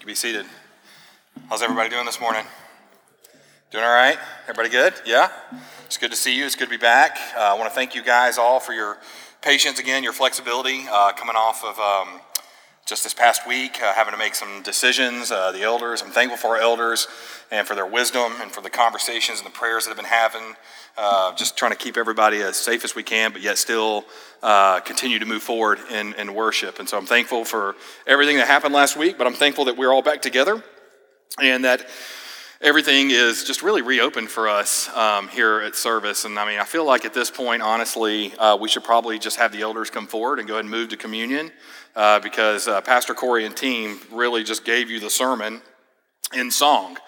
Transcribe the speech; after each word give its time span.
You 0.00 0.06
be 0.06 0.14
seated. 0.14 0.46
How's 1.48 1.60
everybody 1.60 1.88
doing 1.88 2.06
this 2.06 2.20
morning? 2.20 2.44
Doing 3.72 3.82
all 3.82 3.90
right? 3.90 4.16
Everybody 4.42 4.68
good? 4.68 4.94
Yeah? 5.04 5.28
It's 5.86 5.96
good 5.96 6.12
to 6.12 6.16
see 6.16 6.36
you. 6.36 6.46
It's 6.46 6.54
good 6.54 6.66
to 6.66 6.70
be 6.70 6.76
back. 6.76 7.18
Uh, 7.36 7.40
I 7.40 7.54
want 7.54 7.68
to 7.68 7.74
thank 7.74 7.96
you 7.96 8.04
guys 8.04 8.38
all 8.38 8.60
for 8.60 8.72
your 8.72 8.98
patience 9.42 9.80
again, 9.80 10.04
your 10.04 10.12
flexibility 10.12 10.84
uh, 10.88 11.12
coming 11.14 11.34
off 11.34 11.64
of 11.64 11.80
um, 11.80 12.20
just 12.88 13.04
this 13.04 13.12
past 13.12 13.46
week, 13.46 13.82
uh, 13.82 13.92
having 13.92 14.12
to 14.12 14.18
make 14.18 14.34
some 14.34 14.62
decisions. 14.62 15.30
Uh, 15.30 15.52
the 15.52 15.62
elders, 15.62 16.00
I'm 16.00 16.10
thankful 16.10 16.38
for 16.38 16.56
our 16.56 16.62
elders 16.62 17.06
and 17.50 17.66
for 17.66 17.74
their 17.74 17.84
wisdom 17.86 18.32
and 18.40 18.50
for 18.50 18.62
the 18.62 18.70
conversations 18.70 19.40
and 19.40 19.46
the 19.46 19.52
prayers 19.52 19.84
that 19.84 19.90
have 19.90 19.98
been 19.98 20.06
having. 20.06 20.56
Uh, 20.96 21.34
just 21.34 21.58
trying 21.58 21.70
to 21.70 21.76
keep 21.76 21.98
everybody 21.98 22.40
as 22.40 22.56
safe 22.56 22.84
as 22.84 22.94
we 22.94 23.02
can, 23.02 23.30
but 23.30 23.42
yet 23.42 23.58
still 23.58 24.06
uh, 24.42 24.80
continue 24.80 25.18
to 25.18 25.26
move 25.26 25.42
forward 25.42 25.78
in, 25.90 26.14
in 26.14 26.32
worship. 26.32 26.78
And 26.78 26.88
so 26.88 26.96
I'm 26.96 27.04
thankful 27.04 27.44
for 27.44 27.76
everything 28.06 28.38
that 28.38 28.46
happened 28.46 28.72
last 28.72 28.96
week, 28.96 29.18
but 29.18 29.26
I'm 29.26 29.34
thankful 29.34 29.66
that 29.66 29.76
we're 29.76 29.92
all 29.92 30.02
back 30.02 30.22
together 30.22 30.64
and 31.38 31.66
that 31.66 31.86
everything 32.60 33.10
is 33.10 33.44
just 33.44 33.62
really 33.62 33.82
reopened 33.82 34.28
for 34.28 34.48
us 34.48 34.88
um, 34.96 35.28
here 35.28 35.60
at 35.60 35.76
service. 35.76 36.24
And 36.24 36.38
I 36.38 36.46
mean, 36.46 36.58
I 36.58 36.64
feel 36.64 36.84
like 36.84 37.04
at 37.04 37.14
this 37.14 37.30
point, 37.30 37.62
honestly, 37.62 38.34
uh, 38.36 38.56
we 38.56 38.68
should 38.68 38.84
probably 38.84 39.18
just 39.18 39.36
have 39.36 39.52
the 39.52 39.62
elders 39.62 39.90
come 39.90 40.06
forward 40.06 40.38
and 40.38 40.48
go 40.48 40.54
ahead 40.54 40.64
and 40.64 40.70
move 40.70 40.88
to 40.88 40.96
communion 40.96 41.52
uh, 41.94 42.18
because 42.20 42.66
uh, 42.66 42.80
Pastor 42.80 43.14
Corey 43.14 43.46
and 43.46 43.56
team 43.56 44.00
really 44.12 44.42
just 44.42 44.64
gave 44.64 44.90
you 44.90 44.98
the 44.98 45.10
sermon 45.10 45.62
in 46.34 46.50
song. 46.50 46.98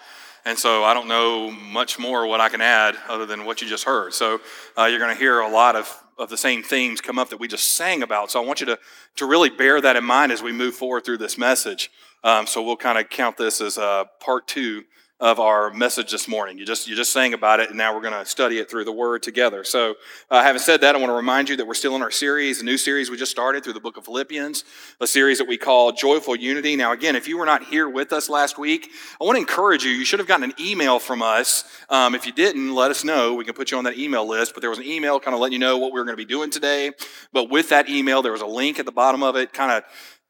And 0.45 0.57
so 0.57 0.83
I 0.83 0.93
don't 0.93 1.07
know 1.07 1.51
much 1.51 1.99
more 1.99 2.25
what 2.25 2.39
I 2.39 2.49
can 2.49 2.61
add 2.61 2.95
other 3.07 3.25
than 3.25 3.45
what 3.45 3.61
you 3.61 3.67
just 3.67 3.83
heard. 3.83 4.13
So 4.13 4.39
uh, 4.77 4.85
you're 4.85 4.99
going 4.99 5.13
to 5.13 5.19
hear 5.19 5.41
a 5.41 5.49
lot 5.49 5.75
of, 5.75 6.03
of 6.17 6.29
the 6.29 6.37
same 6.37 6.63
themes 6.63 7.01
come 7.01 7.19
up 7.19 7.29
that 7.29 7.39
we 7.39 7.47
just 7.47 7.75
sang 7.75 8.01
about. 8.01 8.31
So 8.31 8.41
I 8.41 8.45
want 8.45 8.59
you 8.61 8.65
to, 8.67 8.79
to 9.17 9.25
really 9.25 9.49
bear 9.49 9.81
that 9.81 9.95
in 9.97 10.03
mind 10.03 10.31
as 10.31 10.41
we 10.41 10.51
move 10.51 10.75
forward 10.75 11.05
through 11.05 11.17
this 11.17 11.37
message. 11.37 11.91
Um, 12.23 12.47
so 12.47 12.63
we'll 12.63 12.77
kind 12.77 12.97
of 12.97 13.09
count 13.09 13.37
this 13.37 13.61
as 13.61 13.77
uh, 13.77 14.05
part 14.19 14.47
two 14.47 14.83
of 15.21 15.39
our 15.39 15.71
message 15.71 16.09
this 16.09 16.27
morning. 16.27 16.57
You 16.57 16.65
just 16.65 16.87
you 16.87 16.95
just 16.95 17.13
sang 17.13 17.35
about 17.35 17.59
it, 17.59 17.69
and 17.69 17.77
now 17.77 17.93
we're 17.93 18.01
going 18.01 18.13
to 18.13 18.25
study 18.25 18.57
it 18.57 18.69
through 18.69 18.85
the 18.85 18.91
Word 18.91 19.21
together. 19.21 19.63
So, 19.63 19.95
uh, 20.31 20.41
having 20.41 20.59
said 20.59 20.81
that, 20.81 20.95
I 20.95 20.97
want 20.97 21.11
to 21.11 21.15
remind 21.15 21.47
you 21.47 21.55
that 21.57 21.67
we're 21.67 21.75
still 21.75 21.95
in 21.95 22.01
our 22.01 22.09
series, 22.09 22.59
a 22.59 22.65
new 22.65 22.77
series 22.77 23.11
we 23.11 23.17
just 23.17 23.29
started 23.29 23.63
through 23.63 23.73
the 23.73 23.79
Book 23.79 23.97
of 23.97 24.05
Philippians, 24.05 24.63
a 24.99 25.05
series 25.05 25.37
that 25.37 25.47
we 25.47 25.57
call 25.57 25.91
Joyful 25.91 26.35
Unity. 26.35 26.75
Now, 26.75 26.91
again, 26.91 27.15
if 27.15 27.27
you 27.27 27.37
were 27.37 27.45
not 27.45 27.63
here 27.65 27.87
with 27.87 28.11
us 28.11 28.29
last 28.29 28.57
week, 28.57 28.89
I 29.21 29.23
want 29.23 29.35
to 29.35 29.41
encourage 29.41 29.83
you. 29.83 29.91
You 29.91 30.05
should 30.05 30.19
have 30.19 30.27
gotten 30.27 30.49
an 30.49 30.55
email 30.59 30.97
from 30.97 31.21
us. 31.21 31.65
Um, 31.89 32.15
if 32.15 32.25
you 32.25 32.31
didn't, 32.31 32.73
let 32.73 32.89
us 32.89 33.03
know. 33.03 33.35
We 33.35 33.45
can 33.45 33.53
put 33.53 33.69
you 33.69 33.77
on 33.77 33.83
that 33.83 33.99
email 33.99 34.27
list. 34.27 34.55
But 34.55 34.61
there 34.61 34.71
was 34.71 34.79
an 34.79 34.85
email 34.85 35.19
kind 35.19 35.35
of 35.35 35.39
letting 35.39 35.53
you 35.53 35.59
know 35.59 35.77
what 35.77 35.93
we 35.93 35.99
were 35.99 36.05
going 36.05 36.17
to 36.17 36.21
be 36.21 36.25
doing 36.25 36.49
today. 36.49 36.91
But 37.31 37.51
with 37.51 37.69
that 37.69 37.89
email, 37.89 38.23
there 38.23 38.31
was 38.31 38.41
a 38.41 38.47
link 38.47 38.79
at 38.79 38.85
the 38.87 38.91
bottom 38.91 39.21
of 39.21 39.35
it, 39.35 39.53
kind 39.53 39.71
of 39.71 39.83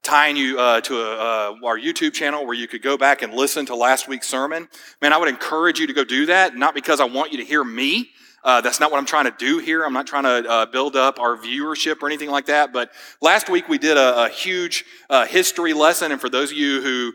tying 0.04 0.36
you 0.36 0.60
uh, 0.60 0.82
to 0.82 0.96
a, 0.96 1.14
uh, 1.14 1.56
our 1.64 1.78
YouTube 1.78 2.14
channel 2.14 2.46
where 2.46 2.56
you 2.56 2.68
could 2.68 2.82
go 2.82 2.98
back 2.98 3.22
and 3.22 3.34
listen 3.34 3.66
to 3.68 3.76
last 3.76 4.08
week's 4.08 4.28
sermon. 4.28 4.68
Man, 5.02 5.14
I 5.14 5.18
would 5.18 5.30
encourage 5.30 5.80
you 5.80 5.88
to 5.88 5.94
go 5.94 6.04
do 6.04 6.26
that, 6.28 6.56
not 6.56 6.74
because 6.74 7.00
I 7.00 7.06
want 7.06 7.32
you 7.32 7.38
to 7.38 7.46
hear 7.46 7.64
me. 7.64 8.10
Uh, 8.44 8.60
that's 8.62 8.80
not 8.80 8.92
what 8.92 8.98
I'm 8.98 9.06
trying 9.06 9.26
to 9.26 9.36
do 9.38 9.60
here. 9.60 9.84
I'm 9.84 9.94
not 9.94 10.08
trying 10.08 10.24
to 10.24 10.50
uh, 10.50 10.66
build 10.66 10.96
up 10.96 11.20
our 11.20 11.38
viewership 11.38 12.02
or 12.02 12.08
anything 12.08 12.32
like 12.32 12.48
that. 12.48 12.74
But 12.74 12.92
last 13.22 13.50
week 13.50 13.70
we 13.70 13.78
did 13.78 13.98
a, 13.98 14.26
a 14.26 14.30
huge 14.30 14.84
uh, 15.12 15.28
history 15.28 15.74
lesson. 15.74 16.12
And 16.12 16.20
for 16.20 16.30
those 16.30 16.52
of 16.52 16.58
you 16.58 16.82
who 16.82 17.14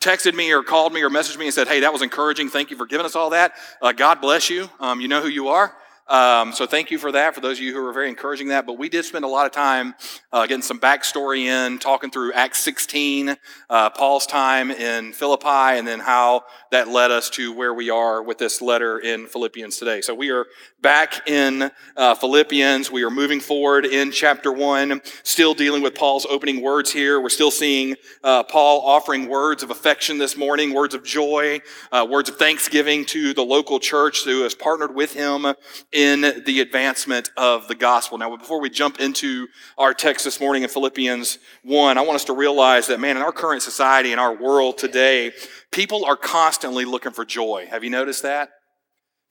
texted 0.00 0.34
me 0.34 0.52
or 0.52 0.64
called 0.64 0.92
me 0.92 1.02
or 1.02 1.10
messaged 1.10 1.38
me 1.38 1.46
and 1.46 1.54
said, 1.54 1.68
hey, 1.68 1.80
that 1.80 1.92
was 1.92 2.02
encouraging. 2.02 2.48
Thank 2.48 2.70
you 2.70 2.76
for 2.76 2.86
giving 2.86 3.06
us 3.06 3.14
all 3.14 3.30
that. 3.30 3.52
Uh, 3.80 3.92
God 3.92 4.20
bless 4.20 4.50
you. 4.50 4.68
Um, 4.80 5.00
you 5.00 5.06
know 5.06 5.22
who 5.22 5.28
you 5.28 5.48
are. 5.48 5.76
Um, 6.06 6.52
so 6.52 6.66
thank 6.66 6.90
you 6.90 6.98
for 6.98 7.12
that, 7.12 7.34
for 7.34 7.40
those 7.40 7.56
of 7.58 7.64
you 7.64 7.72
who 7.72 7.82
were 7.82 7.92
very 7.92 8.10
encouraging 8.10 8.48
that. 8.48 8.66
But 8.66 8.74
we 8.74 8.90
did 8.90 9.06
spend 9.06 9.24
a 9.24 9.28
lot 9.28 9.46
of 9.46 9.52
time 9.52 9.94
uh, 10.32 10.46
getting 10.46 10.62
some 10.62 10.78
backstory 10.78 11.44
in, 11.44 11.78
talking 11.78 12.10
through 12.10 12.34
Acts 12.34 12.58
16, 12.58 13.36
uh, 13.70 13.90
Paul's 13.90 14.26
time 14.26 14.70
in 14.70 15.14
Philippi, 15.14 15.48
and 15.48 15.86
then 15.86 16.00
how 16.00 16.44
that 16.70 16.88
led 16.88 17.10
us 17.10 17.30
to 17.30 17.54
where 17.54 17.72
we 17.72 17.88
are 17.88 18.22
with 18.22 18.36
this 18.36 18.60
letter 18.60 18.98
in 18.98 19.26
Philippians 19.26 19.78
today. 19.78 20.02
So 20.02 20.14
we 20.14 20.30
are 20.30 20.44
back 20.82 21.26
in 21.26 21.70
uh, 21.96 22.14
Philippians. 22.14 22.90
We 22.90 23.02
are 23.04 23.10
moving 23.10 23.40
forward 23.40 23.86
in 23.86 24.12
chapter 24.12 24.52
1, 24.52 25.00
still 25.22 25.54
dealing 25.54 25.82
with 25.82 25.94
Paul's 25.94 26.26
opening 26.26 26.60
words 26.60 26.92
here. 26.92 27.18
We're 27.18 27.30
still 27.30 27.50
seeing 27.50 27.96
uh, 28.22 28.42
Paul 28.42 28.82
offering 28.82 29.26
words 29.26 29.62
of 29.62 29.70
affection 29.70 30.18
this 30.18 30.36
morning, 30.36 30.74
words 30.74 30.94
of 30.94 31.02
joy, 31.02 31.62
uh, 31.90 32.06
words 32.08 32.28
of 32.28 32.36
thanksgiving 32.36 33.06
to 33.06 33.32
the 33.32 33.42
local 33.42 33.80
church 33.80 34.24
who 34.24 34.42
has 34.42 34.54
partnered 34.54 34.94
with 34.94 35.14
him 35.14 35.46
in 35.94 36.42
the 36.44 36.60
advancement 36.60 37.30
of 37.36 37.68
the 37.68 37.74
gospel. 37.76 38.18
Now, 38.18 38.36
before 38.36 38.60
we 38.60 38.68
jump 38.68 38.98
into 38.98 39.46
our 39.78 39.94
text 39.94 40.24
this 40.24 40.40
morning 40.40 40.64
in 40.64 40.68
Philippians 40.68 41.38
1, 41.62 41.96
I 41.96 42.00
want 42.00 42.16
us 42.16 42.24
to 42.24 42.32
realize 42.32 42.88
that, 42.88 42.98
man, 42.98 43.16
in 43.16 43.22
our 43.22 43.30
current 43.30 43.62
society, 43.62 44.12
in 44.12 44.18
our 44.18 44.34
world 44.34 44.76
today, 44.76 45.32
people 45.70 46.04
are 46.04 46.16
constantly 46.16 46.84
looking 46.84 47.12
for 47.12 47.24
joy. 47.24 47.68
Have 47.70 47.84
you 47.84 47.90
noticed 47.90 48.24
that? 48.24 48.50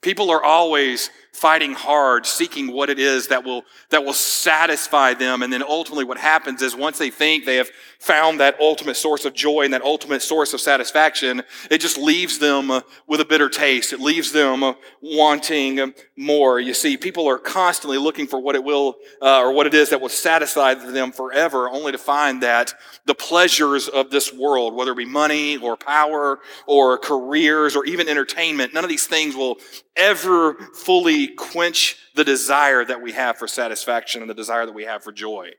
People 0.01 0.31
are 0.31 0.41
always 0.41 1.09
fighting 1.33 1.73
hard, 1.73 2.27
seeking 2.27 2.71
what 2.71 2.91
it 2.91 2.99
is 2.99 3.27
that 3.27 3.44
will, 3.44 3.63
that 3.89 4.05
will 4.05 4.13
satisfy 4.13 5.16
them. 5.16 5.41
And 5.41 5.51
then 5.51 5.63
ultimately, 5.63 6.05
what 6.05 6.19
happens 6.19 6.61
is 6.61 6.75
once 6.75 6.99
they 6.99 7.09
think 7.09 7.45
they 7.45 7.55
have 7.55 7.69
found 7.99 8.39
that 8.39 8.55
ultimate 8.59 8.95
source 8.95 9.25
of 9.25 9.33
joy 9.33 9.63
and 9.63 9.73
that 9.73 9.81
ultimate 9.81 10.21
source 10.21 10.53
of 10.53 10.61
satisfaction, 10.61 11.41
it 11.71 11.79
just 11.79 11.97
leaves 11.97 12.38
them 12.38 12.69
with 13.07 13.19
a 13.19 13.25
bitter 13.25 13.49
taste. 13.49 13.94
It 13.94 13.99
leaves 13.99 14.31
them 14.31 14.75
wanting 15.01 15.94
more. 16.16 16.59
You 16.59 16.75
see, 16.75 16.97
people 16.97 17.27
are 17.27 17.39
constantly 17.39 17.97
looking 17.97 18.27
for 18.27 18.39
what 18.39 18.55
it 18.55 18.63
will, 18.63 18.97
uh, 19.21 19.39
or 19.39 19.53
what 19.53 19.65
it 19.65 19.73
is 19.73 19.89
that 19.89 20.01
will 20.01 20.09
satisfy 20.09 20.75
them 20.75 21.11
forever, 21.11 21.67
only 21.67 21.91
to 21.94 21.97
find 21.97 22.44
that 22.44 22.73
the 23.05 23.15
pleasures 23.15 23.88
of 23.88 24.11
this 24.11 24.31
world, 24.31 24.75
whether 24.75 24.91
it 24.91 24.97
be 24.97 25.05
money 25.05 25.57
or 25.57 25.75
power 25.75 26.39
or 26.67 27.00
careers 27.00 27.75
or 27.75 27.85
even 27.85 28.07
entertainment, 28.07 28.73
none 28.73 28.83
of 28.83 28.89
these 28.89 29.07
things 29.07 29.35
will 29.35 29.57
ever 29.95 30.55
fully 30.73 31.22
quench 31.28 31.97
the 32.16 32.23
desire 32.23 32.85
that 32.85 33.01
we 33.01 33.11
have 33.13 33.38
for 33.38 33.47
satisfaction 33.47 34.22
and 34.22 34.29
the 34.29 34.35
desire 34.35 34.66
that 34.66 34.75
we 34.75 34.84
have 34.84 35.03
for 35.03 35.11
joy. 35.11 35.51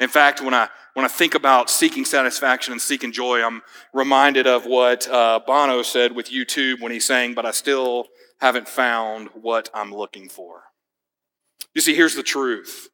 In 0.00 0.08
fact, 0.08 0.40
when 0.40 0.54
I, 0.54 0.68
when 0.94 1.04
I 1.04 1.08
think 1.08 1.34
about 1.34 1.70
seeking 1.70 2.04
satisfaction 2.04 2.72
and 2.72 2.80
seeking 2.80 3.12
joy, 3.12 3.42
I'm 3.42 3.62
reminded 3.92 4.46
of 4.46 4.66
what 4.66 5.08
uh, 5.08 5.40
Bono 5.46 5.82
said 5.82 6.12
with 6.12 6.30
U2 6.30 6.80
when 6.80 6.90
he 6.90 7.00
sang, 7.00 7.34
But 7.34 7.46
I 7.46 7.52
still 7.52 8.08
haven't 8.40 8.68
found 8.68 9.28
what 9.34 9.70
I'm 9.72 9.94
looking 9.94 10.28
for. 10.28 10.64
You 11.74 11.80
see, 11.80 11.94
here's 11.94 12.14
the 12.14 12.22
truth 12.22 12.88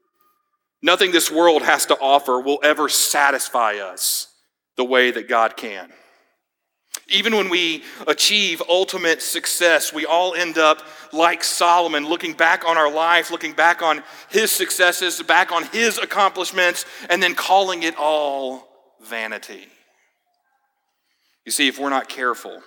nothing 0.83 1.13
this 1.13 1.31
world 1.31 1.63
has 1.63 1.87
to 1.87 1.99
offer 2.01 2.41
will 2.41 2.59
ever 2.63 2.89
satisfy 2.89 3.77
us 3.77 4.29
the 4.77 4.85
way 4.85 5.11
that 5.11 5.29
God 5.29 5.57
can. 5.57 5.91
Even 7.11 7.37
when 7.37 7.49
we 7.49 7.83
achieve 8.07 8.63
ultimate 8.69 9.21
success, 9.21 9.93
we 9.93 10.07
all 10.07 10.35
end 10.35 10.59
up 10.59 10.83
like 11.13 11.43
Solomon, 11.43 12.07
looking 12.07 12.35
back 12.35 12.65
on 12.65 12.79
our 12.79 12.91
life, 12.91 13.33
looking 13.33 13.53
back 13.53 13.83
on 13.83 14.05
his 14.31 14.53
successes, 14.53 15.21
back 15.21 15.51
on 15.51 15.65
his 15.67 15.99
accomplishments, 15.99 16.87
and 17.09 17.21
then 17.21 17.35
calling 17.35 17.83
it 17.83 17.97
all 17.99 18.69
vanity. 19.03 19.67
You 21.45 21.51
see, 21.51 21.67
if 21.67 21.81
we're 21.81 21.91
not 21.91 22.09
careful, 22.09 22.63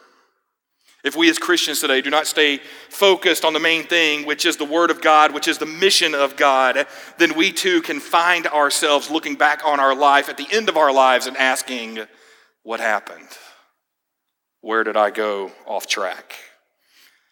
if 1.05 1.15
we 1.15 1.29
as 1.29 1.39
Christians 1.39 1.79
today 1.79 2.01
do 2.01 2.09
not 2.09 2.27
stay 2.27 2.59
focused 2.89 3.45
on 3.45 3.53
the 3.53 3.61
main 3.61 3.83
thing, 3.83 4.25
which 4.25 4.45
is 4.45 4.57
the 4.57 4.65
Word 4.65 4.91
of 4.91 5.01
God, 5.01 5.33
which 5.33 5.47
is 5.47 5.57
the 5.57 5.65
mission 5.65 6.13
of 6.13 6.35
God, 6.35 6.85
then 7.17 7.37
we 7.37 7.53
too 7.53 7.81
can 7.81 8.01
find 8.01 8.45
ourselves 8.47 9.09
looking 9.09 9.35
back 9.35 9.65
on 9.65 9.79
our 9.79 9.95
life 9.95 10.27
at 10.27 10.35
the 10.35 10.47
end 10.51 10.67
of 10.67 10.75
our 10.75 10.91
lives 10.91 11.27
and 11.27 11.37
asking, 11.37 11.99
What 12.63 12.81
happened? 12.81 13.29
Where 14.63 14.85
did 14.85 14.95
I 14.95 15.09
go 15.09 15.51
off 15.67 15.87
track? 15.87 16.35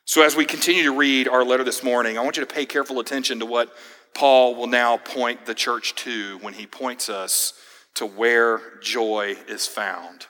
So, 0.03 0.22
as 0.22 0.36
we 0.36 0.44
continue 0.44 0.84
to 0.84 0.92
read 0.92 1.30
our 1.30 1.46
letter 1.46 1.64
this 1.64 1.81
morning, 1.81 2.18
I 2.18 2.24
want 2.24 2.36
you 2.36 2.46
to 2.46 2.53
pay 2.53 2.66
careful 2.66 3.00
attention 3.00 3.40
to 3.40 3.46
what 3.46 3.74
Paul 4.14 4.56
will 4.56 4.68
now 4.68 4.97
point 4.97 5.46
the 5.46 5.53
church 5.53 5.96
to 5.96 6.40
when 6.40 6.53
he 6.53 6.68
points 6.68 7.08
us 7.08 7.53
to 7.96 8.06
where 8.06 8.59
joy 8.81 9.38
is 9.47 9.66
found. 9.66 10.28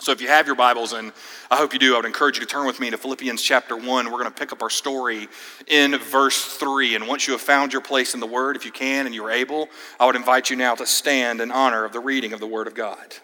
So, 0.00 0.10
if 0.10 0.20
you 0.20 0.26
have 0.26 0.48
your 0.48 0.56
Bibles, 0.56 0.92
and 0.92 1.12
I 1.52 1.56
hope 1.56 1.72
you 1.72 1.78
do, 1.78 1.94
I 1.94 1.98
would 1.98 2.04
encourage 2.04 2.36
you 2.38 2.44
to 2.44 2.48
turn 2.48 2.66
with 2.66 2.80
me 2.80 2.90
to 2.90 2.98
Philippians 2.98 3.40
chapter 3.40 3.76
1. 3.76 3.86
We're 3.86 4.10
going 4.10 4.24
to 4.24 4.32
pick 4.32 4.50
up 4.50 4.60
our 4.60 4.70
story 4.70 5.28
in 5.68 5.96
verse 5.96 6.56
3. 6.56 6.96
And 6.96 7.06
once 7.06 7.28
you 7.28 7.34
have 7.34 7.42
found 7.42 7.72
your 7.72 7.80
place 7.80 8.12
in 8.12 8.18
the 8.18 8.26
Word, 8.26 8.56
if 8.56 8.64
you 8.64 8.72
can 8.72 9.06
and 9.06 9.14
you're 9.14 9.30
able, 9.30 9.68
I 10.00 10.06
would 10.06 10.16
invite 10.16 10.50
you 10.50 10.56
now 10.56 10.74
to 10.74 10.84
stand 10.84 11.40
in 11.40 11.52
honor 11.52 11.84
of 11.84 11.92
the 11.92 12.00
reading 12.00 12.32
of 12.32 12.40
the 12.40 12.48
Word 12.48 12.66
of 12.66 12.74
God. 12.74 13.18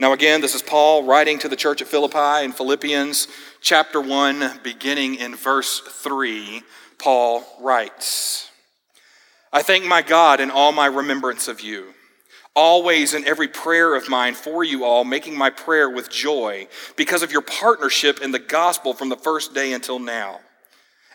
Now, 0.00 0.12
again, 0.12 0.40
this 0.40 0.54
is 0.54 0.62
Paul 0.62 1.04
writing 1.04 1.38
to 1.40 1.48
the 1.48 1.56
church 1.56 1.80
at 1.80 1.88
Philippi 1.88 2.44
in 2.44 2.52
Philippians 2.52 3.28
chapter 3.60 4.00
1, 4.00 4.60
beginning 4.64 5.16
in 5.16 5.36
verse 5.36 5.80
3. 5.80 6.62
Paul 6.98 7.44
writes 7.60 8.50
I 9.52 9.62
thank 9.62 9.84
my 9.84 10.02
God 10.02 10.40
in 10.40 10.50
all 10.50 10.72
my 10.72 10.86
remembrance 10.86 11.46
of 11.46 11.60
you, 11.60 11.92
always 12.56 13.12
in 13.12 13.26
every 13.26 13.48
prayer 13.48 13.94
of 13.94 14.08
mine 14.08 14.34
for 14.34 14.64
you 14.64 14.84
all, 14.84 15.04
making 15.04 15.36
my 15.36 15.50
prayer 15.50 15.90
with 15.90 16.10
joy 16.10 16.68
because 16.96 17.22
of 17.22 17.32
your 17.32 17.42
partnership 17.42 18.20
in 18.22 18.32
the 18.32 18.38
gospel 18.38 18.94
from 18.94 19.10
the 19.10 19.16
first 19.16 19.54
day 19.54 19.72
until 19.72 19.98
now. 19.98 20.40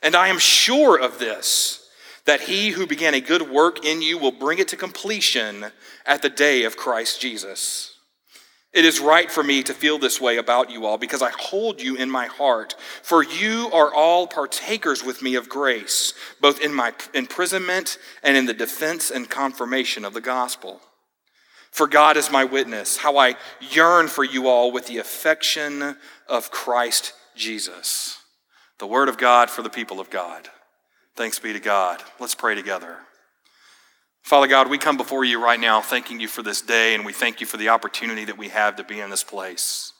And 0.03 0.15
I 0.15 0.27
am 0.27 0.37
sure 0.37 1.01
of 1.01 1.17
this, 1.17 1.89
that 2.25 2.41
he 2.41 2.69
who 2.69 2.85
began 2.85 3.15
a 3.15 3.21
good 3.21 3.49
work 3.49 3.83
in 3.83 4.01
you 4.01 4.17
will 4.17 4.31
bring 4.31 4.59
it 4.59 4.67
to 4.69 4.77
completion 4.77 5.65
at 6.05 6.21
the 6.21 6.29
day 6.29 6.63
of 6.63 6.77
Christ 6.77 7.19
Jesus. 7.19 7.96
It 8.77 8.85
is 8.85 8.99
right 8.99 9.31
for 9.31 9.41
me 9.41 9.63
to 9.63 9.73
feel 9.73 9.97
this 9.97 10.21
way 10.21 10.37
about 10.37 10.69
you 10.69 10.85
all 10.85 10.99
because 10.99 11.23
I 11.23 11.31
hold 11.31 11.81
you 11.81 11.95
in 11.95 12.11
my 12.11 12.27
heart. 12.27 12.75
For 13.01 13.23
you 13.23 13.71
are 13.73 13.91
all 13.91 14.27
partakers 14.27 15.03
with 15.03 15.23
me 15.23 15.33
of 15.33 15.49
grace, 15.49 16.13
both 16.39 16.61
in 16.61 16.75
my 16.75 16.93
imprisonment 17.15 17.97
and 18.21 18.37
in 18.37 18.45
the 18.45 18.53
defense 18.53 19.09
and 19.09 19.27
confirmation 19.27 20.05
of 20.05 20.13
the 20.13 20.21
gospel. 20.21 20.79
For 21.71 21.87
God 21.87 22.17
is 22.17 22.29
my 22.29 22.43
witness, 22.43 22.97
how 22.97 23.17
I 23.17 23.37
yearn 23.59 24.09
for 24.09 24.23
you 24.23 24.47
all 24.47 24.71
with 24.71 24.85
the 24.85 24.99
affection 24.99 25.97
of 26.27 26.51
Christ 26.51 27.13
Jesus. 27.35 28.19
The 28.77 28.85
word 28.85 29.09
of 29.09 29.17
God 29.17 29.49
for 29.49 29.63
the 29.63 29.71
people 29.71 29.99
of 29.99 30.11
God. 30.11 30.49
Thanks 31.15 31.39
be 31.39 31.51
to 31.51 31.59
God. 31.59 32.03
Let's 32.19 32.35
pray 32.35 32.53
together. 32.53 32.97
Father 34.27 34.47
God, 34.47 34.69
we 34.69 34.77
come 34.77 34.97
before 34.97 35.23
you 35.23 35.41
right 35.41 35.57
now 35.57 35.79
thanking 35.79 36.19
you 36.19 36.27
for 36.27 36.43
this 36.43 36.61
day, 36.61 36.93
and 36.95 37.05
we 37.05 37.13
thank 37.13 37.39
you 37.39 37.47
for 37.47 37.55
the 37.55 37.69
opportunity 37.69 38.25
that 38.25 38.37
we 38.37 38.49
have 38.49 38.75
to 38.75 38.83
be 38.83 38.99
in 38.99 39.09
this 39.09 39.23
place. 39.23 39.93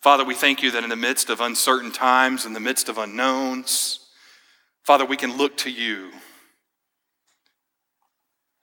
Father, 0.00 0.24
we 0.24 0.34
thank 0.34 0.64
you 0.64 0.72
that 0.72 0.82
in 0.82 0.90
the 0.90 0.96
midst 0.96 1.30
of 1.30 1.40
uncertain 1.40 1.92
times, 1.92 2.44
in 2.44 2.54
the 2.54 2.58
midst 2.58 2.88
of 2.88 2.98
unknowns, 2.98 4.00
Father, 4.82 5.04
we 5.04 5.16
can 5.16 5.36
look 5.36 5.56
to 5.58 5.70
you, 5.70 6.10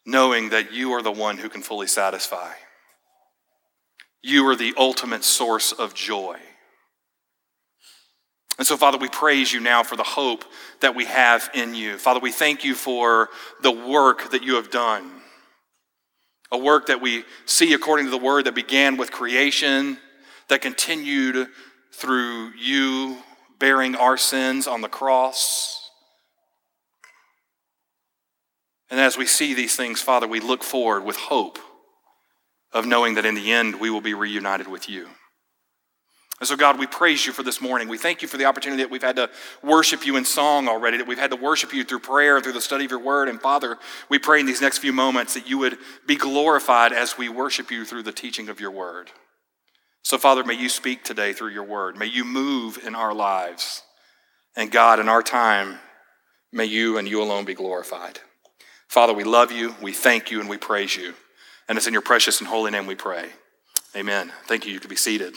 knowing 0.05 0.49
that 0.49 0.73
you 0.73 0.91
are 0.91 1.01
the 1.01 1.13
one 1.13 1.37
who 1.37 1.47
can 1.47 1.61
fully 1.61 1.87
satisfy. 1.87 2.51
You 4.21 4.45
are 4.49 4.55
the 4.57 4.73
ultimate 4.77 5.23
source 5.23 5.71
of 5.71 5.93
joy. 5.93 6.39
And 8.57 8.67
so, 8.67 8.77
Father, 8.77 8.97
we 8.97 9.09
praise 9.09 9.51
you 9.51 9.59
now 9.59 9.83
for 9.83 9.95
the 9.95 10.03
hope 10.03 10.45
that 10.81 10.95
we 10.95 11.05
have 11.05 11.49
in 11.55 11.73
you. 11.73 11.97
Father, 11.97 12.19
we 12.19 12.31
thank 12.31 12.63
you 12.63 12.75
for 12.75 13.29
the 13.61 13.71
work 13.71 14.29
that 14.31 14.43
you 14.43 14.55
have 14.55 14.69
done. 14.69 15.09
A 16.51 16.57
work 16.57 16.87
that 16.87 17.01
we 17.01 17.23
see 17.45 17.73
according 17.73 18.05
to 18.05 18.11
the 18.11 18.17
word 18.17 18.45
that 18.45 18.53
began 18.53 18.95
with 18.95 19.11
creation, 19.11 19.97
that 20.49 20.61
continued 20.61 21.47
through 21.91 22.51
you 22.59 23.17
bearing 23.57 23.95
our 23.95 24.17
sins 24.17 24.67
on 24.67 24.81
the 24.81 24.89
cross. 24.89 25.89
And 28.91 28.99
as 28.99 29.17
we 29.17 29.25
see 29.25 29.55
these 29.55 29.75
things, 29.75 30.01
Father, 30.01 30.27
we 30.27 30.39
look 30.39 30.63
forward 30.63 31.03
with 31.03 31.15
hope 31.15 31.57
of 32.71 32.85
knowing 32.85 33.15
that 33.15 33.25
in 33.25 33.33
the 33.33 33.51
end 33.51 33.79
we 33.79 33.89
will 33.89 34.01
be 34.01 34.13
reunited 34.13 34.67
with 34.67 34.87
you. 34.87 35.07
And 36.43 36.47
so, 36.49 36.57
God, 36.57 36.77
we 36.77 36.87
praise 36.87 37.25
you 37.25 37.31
for 37.31 37.41
this 37.41 37.61
morning. 37.61 37.87
We 37.87 37.97
thank 37.97 38.21
you 38.21 38.27
for 38.27 38.35
the 38.35 38.43
opportunity 38.43 38.83
that 38.83 38.91
we've 38.91 39.01
had 39.01 39.15
to 39.15 39.29
worship 39.63 40.05
you 40.05 40.17
in 40.17 40.25
song 40.25 40.67
already, 40.67 40.97
that 40.97 41.07
we've 41.07 41.17
had 41.17 41.31
to 41.31 41.37
worship 41.37 41.71
you 41.71 41.85
through 41.85 41.99
prayer 41.99 42.41
through 42.41 42.51
the 42.51 42.59
study 42.59 42.83
of 42.83 42.91
your 42.91 42.99
word. 42.99 43.29
And 43.29 43.41
Father, 43.41 43.77
we 44.09 44.19
pray 44.19 44.41
in 44.41 44.45
these 44.45 44.59
next 44.59 44.79
few 44.79 44.91
moments 44.91 45.35
that 45.35 45.47
you 45.47 45.57
would 45.59 45.77
be 46.05 46.17
glorified 46.17 46.91
as 46.91 47.17
we 47.17 47.29
worship 47.29 47.71
you 47.71 47.85
through 47.85 48.03
the 48.03 48.11
teaching 48.11 48.49
of 48.49 48.59
your 48.59 48.71
word. 48.71 49.09
So, 50.03 50.17
Father, 50.17 50.43
may 50.43 50.55
you 50.55 50.67
speak 50.67 51.05
today 51.05 51.31
through 51.31 51.51
your 51.51 51.63
word. 51.63 51.95
May 51.95 52.07
you 52.07 52.25
move 52.25 52.77
in 52.85 52.93
our 52.93 53.13
lives. 53.13 53.81
And 54.57 54.69
God, 54.69 54.99
in 54.99 55.07
our 55.07 55.23
time, 55.23 55.79
may 56.51 56.65
you 56.65 56.97
and 56.97 57.07
you 57.07 57.23
alone 57.23 57.45
be 57.45 57.53
glorified. 57.53 58.19
Father, 58.89 59.13
we 59.13 59.23
love 59.23 59.53
you, 59.53 59.77
we 59.81 59.93
thank 59.93 60.29
you, 60.29 60.41
and 60.41 60.49
we 60.49 60.57
praise 60.57 60.93
you. 60.97 61.13
And 61.69 61.77
it's 61.77 61.87
in 61.87 61.93
your 61.93 62.01
precious 62.01 62.41
and 62.41 62.49
holy 62.49 62.69
name 62.69 62.85
we 62.85 62.95
pray. 62.95 63.29
Amen. 63.95 64.33
Thank 64.47 64.65
you. 64.65 64.73
You 64.73 64.81
can 64.81 64.89
be 64.89 64.97
seated. 64.97 65.35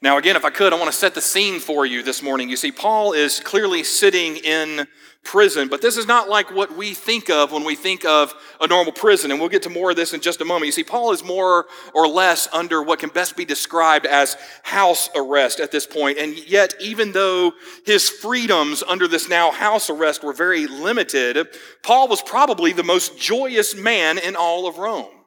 Now, 0.00 0.16
again, 0.16 0.36
if 0.36 0.44
I 0.44 0.50
could, 0.50 0.72
I 0.72 0.76
want 0.76 0.92
to 0.92 0.96
set 0.96 1.16
the 1.16 1.20
scene 1.20 1.58
for 1.58 1.84
you 1.84 2.04
this 2.04 2.22
morning. 2.22 2.48
You 2.48 2.56
see, 2.56 2.70
Paul 2.70 3.14
is 3.14 3.40
clearly 3.40 3.82
sitting 3.82 4.36
in 4.36 4.86
prison, 5.24 5.66
but 5.66 5.82
this 5.82 5.96
is 5.96 6.06
not 6.06 6.28
like 6.28 6.54
what 6.54 6.76
we 6.76 6.94
think 6.94 7.28
of 7.28 7.50
when 7.50 7.64
we 7.64 7.74
think 7.74 8.04
of 8.04 8.32
a 8.60 8.68
normal 8.68 8.92
prison, 8.92 9.32
and 9.32 9.40
we'll 9.40 9.48
get 9.48 9.62
to 9.64 9.70
more 9.70 9.90
of 9.90 9.96
this 9.96 10.14
in 10.14 10.20
just 10.20 10.40
a 10.40 10.44
moment. 10.44 10.66
You 10.66 10.72
see, 10.72 10.84
Paul 10.84 11.10
is 11.10 11.24
more 11.24 11.66
or 11.94 12.06
less 12.06 12.46
under 12.52 12.80
what 12.80 13.00
can 13.00 13.10
best 13.10 13.36
be 13.36 13.44
described 13.44 14.06
as 14.06 14.36
house 14.62 15.10
arrest 15.16 15.58
at 15.58 15.72
this 15.72 15.84
point, 15.84 16.16
and 16.16 16.38
yet, 16.48 16.74
even 16.80 17.10
though 17.10 17.52
his 17.84 18.08
freedoms 18.08 18.84
under 18.86 19.08
this 19.08 19.28
now 19.28 19.50
house 19.50 19.90
arrest 19.90 20.22
were 20.22 20.32
very 20.32 20.68
limited, 20.68 21.48
Paul 21.82 22.06
was 22.06 22.22
probably 22.22 22.72
the 22.72 22.84
most 22.84 23.18
joyous 23.18 23.74
man 23.74 24.16
in 24.18 24.36
all 24.36 24.68
of 24.68 24.78
Rome. 24.78 25.17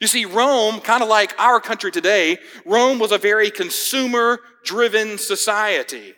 You 0.00 0.06
see, 0.06 0.24
Rome, 0.24 0.80
kind 0.80 1.02
of 1.02 1.08
like 1.08 1.34
our 1.38 1.60
country 1.60 1.90
today, 1.90 2.38
Rome 2.64 2.98
was 2.98 3.12
a 3.12 3.18
very 3.18 3.50
consumer 3.50 4.40
driven 4.64 5.18
society. 5.18 6.14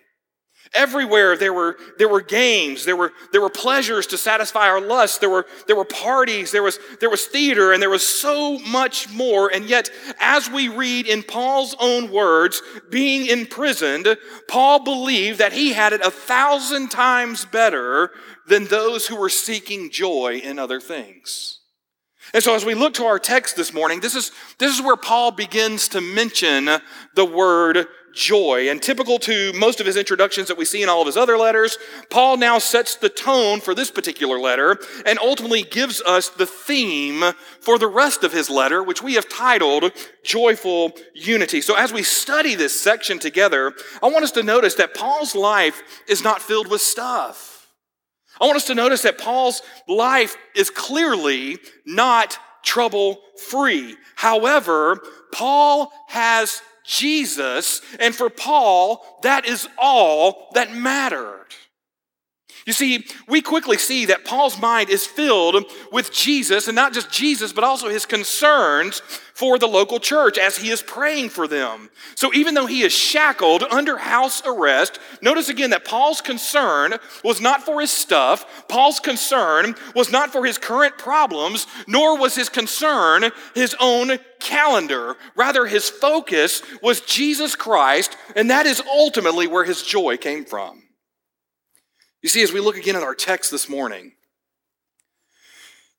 Everywhere 0.75 1.37
there 1.37 1.53
were, 1.53 1.77
there 1.97 2.09
were 2.09 2.21
games, 2.21 2.85
there 2.85 2.97
were, 2.97 3.13
there 3.33 3.41
were 3.41 3.51
pleasures 3.51 4.07
to 4.09 4.19
satisfy 4.19 4.69
our 4.69 4.81
lusts, 4.81 5.19
there 5.19 5.31
were, 5.31 5.47
there 5.67 5.77
were 5.77 5.85
parties, 5.85 6.51
there 6.51 6.63
was, 6.63 6.79
there 7.01 7.11
was 7.11 7.25
theater, 7.27 7.73
and 7.73 7.81
there 7.81 7.91
was 7.91 8.07
so 8.07 8.59
much 8.59 9.09
more. 9.11 9.49
And 9.53 9.67
yet, 9.67 9.91
as 10.19 10.51
we 10.51 10.69
read 10.69 11.07
in 11.07 11.23
Paul's 11.23 11.77
own 11.79 12.11
words, 12.11 12.63
being 12.91 13.27
imprisoned, 13.27 14.17
Paul 14.49 14.83
believed 14.83 15.39
that 15.39 15.53
he 15.53 15.73
had 15.73 15.93
it 15.93 16.01
a 16.05 16.11
thousand 16.11 16.91
times 16.91 17.45
better 17.45 18.11
than 18.47 18.67
those 18.67 19.07
who 19.07 19.17
were 19.17 19.29
seeking 19.29 19.91
joy 19.91 20.41
in 20.43 20.59
other 20.59 20.81
things. 20.81 21.56
And 22.35 22.43
so, 22.43 22.55
as 22.55 22.65
we 22.65 22.75
look 22.75 22.95
to 22.95 23.05
our 23.05 23.19
text 23.19 23.57
this 23.57 23.73
morning, 23.73 24.01
this 24.01 24.15
is, 24.15 24.33
this 24.59 24.75
is 24.75 24.85
where 24.85 24.97
Paul 24.97 25.31
begins 25.31 25.89
to 25.89 26.01
mention 26.01 26.69
the 27.15 27.25
word 27.25 27.87
joy. 28.17 28.69
And 28.69 28.83
typical 28.83 29.19
to 29.21 29.53
most 29.53 29.79
of 29.79 29.87
his 29.87 29.97
introductions 29.97 30.49
that 30.49 30.57
we 30.57 30.65
see 30.65 30.83
in 30.83 30.89
all 30.89 31.03
of 31.03 31.07
his 31.07 31.17
other 31.17 31.37
letters, 31.37 31.79
Paul 32.11 32.39
now 32.39 32.59
sets 32.59 32.97
the 32.97 33.11
tone 33.11 33.61
for 33.61 33.75
this 33.75 33.91
particular 33.91 34.41
letter 34.41 34.79
and 35.05 35.19
ultimately 35.19 35.63
gives 35.63 36.01
us 36.03 36.31
the 36.31 36.47
theme 36.47 37.23
for 37.61 37.79
the 37.79 37.87
rest 37.87 38.25
of 38.25 38.33
his 38.33 38.51
letter, 38.51 38.83
which 38.83 39.03
we 39.03 39.15
have 39.15 39.29
titled 39.29 39.93
Joyful 40.25 40.93
Unity. 41.15 41.61
So, 41.61 41.77
as 41.77 41.93
we 41.93 42.03
study 42.03 42.55
this 42.55 42.79
section 42.81 43.19
together, 43.19 43.73
I 44.03 44.09
want 44.09 44.25
us 44.25 44.33
to 44.33 44.43
notice 44.43 44.75
that 44.77 44.95
Paul's 44.95 45.37
life 45.37 45.83
is 46.09 46.25
not 46.25 46.43
filled 46.43 46.69
with 46.69 46.81
stuff. 46.81 47.56
I 48.41 48.45
want 48.47 48.57
us 48.57 48.67
to 48.67 48.75
notice 48.75 49.03
that 49.03 49.19
Paul's 49.19 49.63
life 49.89 50.37
is 50.55 50.71
clearly 50.71 51.59
not 51.85 52.39
trouble 52.63 53.21
free. 53.49 53.97
However, 54.17 55.01
Paul 55.33 55.93
has 56.09 56.63
Jesus, 56.85 57.81
and 57.99 58.15
for 58.15 58.31
Paul, 58.31 59.05
that 59.23 59.47
is 59.47 59.69
all 59.79 60.49
that 60.55 60.73
mattered. 60.73 61.47
You 62.67 62.73
see, 62.73 63.07
we 63.29 63.43
quickly 63.43 63.79
see 63.79 64.07
that 64.07 64.25
Paul's 64.25 64.61
mind 64.61 64.91
is 64.91 65.07
filled 65.07 65.65
with 65.93 66.13
Jesus, 66.13 66.67
and 66.67 66.75
not 66.75 66.93
just 66.93 67.13
Jesus, 67.13 67.53
but 67.53 67.63
also 67.63 67.89
his 67.89 68.07
concerns 68.07 69.01
for 69.35 69.57
the 69.57 69.69
local 69.69 70.01
church 70.01 70.37
as 70.37 70.57
he 70.57 70.71
is 70.71 70.83
praying 70.83 71.29
for 71.29 71.47
them. 71.47 71.91
So 72.17 72.35
even 72.35 72.55
though 72.55 72.67
he 72.67 72.83
is 72.83 72.93
shackled 72.93 73.63
under 73.63 73.97
house 73.97 74.43
arrest, 74.45 74.99
notice 75.23 75.49
again 75.49 75.71
that 75.71 75.85
Paul's 75.85 76.21
concern 76.21 76.95
was 77.23 77.41
not 77.41 77.65
for 77.65 77.81
his 77.81 77.93
stuff, 77.93 78.67
Paul's 78.67 78.99
concern 78.99 79.77
was 79.95 80.11
not 80.11 80.33
for 80.33 80.45
his 80.45 80.59
current 80.59 80.99
problems, 80.99 81.69
nor 81.87 82.19
was 82.19 82.35
his 82.35 82.49
concern 82.49 83.31
his 83.55 83.77
own 83.79 84.19
calendar. 84.41 85.17
Rather, 85.37 85.67
his 85.67 85.89
focus 85.89 86.63
was 86.83 87.01
Jesus 87.03 87.55
Christ, 87.55 88.17
and 88.35 88.51
that 88.51 88.67
is 88.67 88.83
ultimately 88.91 89.47
where 89.47 89.65
his 89.65 89.83
joy 89.83 90.17
came 90.17 90.45
from. 90.45 90.83
You 92.27 92.31
see, 92.31 92.43
as 92.43 92.53
we 92.53 92.59
look 92.59 92.77
again 92.77 92.97
at 92.97 93.05
our 93.05 93.15
text 93.15 93.53
this 93.53 93.69
morning, 93.69 94.11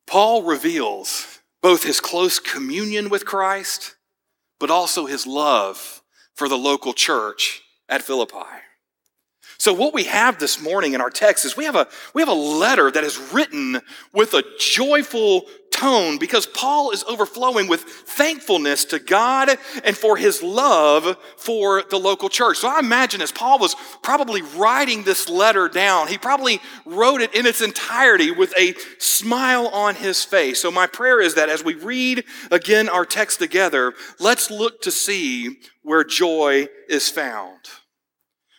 Paul 0.05 0.43
reveals 0.43 1.39
both 1.61 1.85
his 1.85 2.01
close 2.01 2.37
communion 2.37 3.07
with 3.07 3.25
Christ, 3.25 3.95
but 4.59 4.69
also 4.69 5.05
his 5.05 5.25
love 5.25 6.01
for 6.35 6.49
the 6.49 6.57
local 6.57 6.91
church 6.91 7.61
at 7.87 8.01
Philippi. 8.01 8.43
So 9.57 9.71
what 9.71 9.93
we 9.93 10.03
have 10.03 10.37
this 10.37 10.61
morning 10.61 10.91
in 10.91 10.99
our 10.99 11.09
text 11.09 11.45
is 11.45 11.55
we 11.55 11.63
have 11.63 11.77
a 11.77 11.87
we 12.13 12.21
have 12.21 12.27
a 12.27 12.33
letter 12.33 12.91
that 12.91 13.05
is 13.05 13.17
written 13.31 13.79
with 14.11 14.33
a 14.33 14.43
joyful 14.59 15.45
tone 15.77 16.17
because 16.17 16.45
Paul 16.45 16.91
is 16.91 17.03
overflowing 17.03 17.67
with 17.67 17.81
thankfulness 17.81 18.85
to 18.85 18.99
God 18.99 19.49
and 19.83 19.95
for 19.95 20.17
his 20.17 20.41
love 20.41 21.17
for 21.37 21.83
the 21.89 21.97
local 21.97 22.29
church. 22.29 22.57
So 22.57 22.67
I 22.67 22.79
imagine 22.79 23.21
as 23.21 23.31
Paul 23.31 23.59
was 23.59 23.75
probably 24.01 24.41
writing 24.41 25.03
this 25.03 25.29
letter 25.29 25.69
down, 25.69 26.07
he 26.07 26.17
probably 26.17 26.59
wrote 26.85 27.21
it 27.21 27.35
in 27.35 27.45
its 27.45 27.61
entirety 27.61 28.31
with 28.31 28.53
a 28.57 28.73
smile 28.97 29.67
on 29.67 29.95
his 29.95 30.23
face. 30.23 30.61
So 30.61 30.71
my 30.71 30.87
prayer 30.87 31.21
is 31.21 31.35
that 31.35 31.49
as 31.49 31.63
we 31.63 31.75
read 31.75 32.23
again 32.51 32.89
our 32.89 33.05
text 33.05 33.39
together, 33.39 33.93
let's 34.19 34.49
look 34.49 34.81
to 34.81 34.91
see 34.91 35.57
where 35.83 36.03
joy 36.03 36.67
is 36.89 37.09
found. 37.09 37.59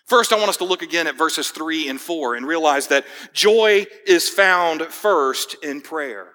First, 0.07 0.33
I 0.33 0.37
want 0.37 0.49
us 0.49 0.57
to 0.59 0.65
look 0.65 0.81
again 0.81 1.07
at 1.07 1.19
verses 1.19 1.51
3 1.51 1.89
and 1.89 2.01
4 2.01 2.37
and 2.37 2.47
realize 2.47 2.87
that 2.87 3.05
joy 3.35 3.85
is 4.07 4.27
found 4.27 4.83
first 4.83 5.57
in 5.63 5.83
prayer. 5.83 6.29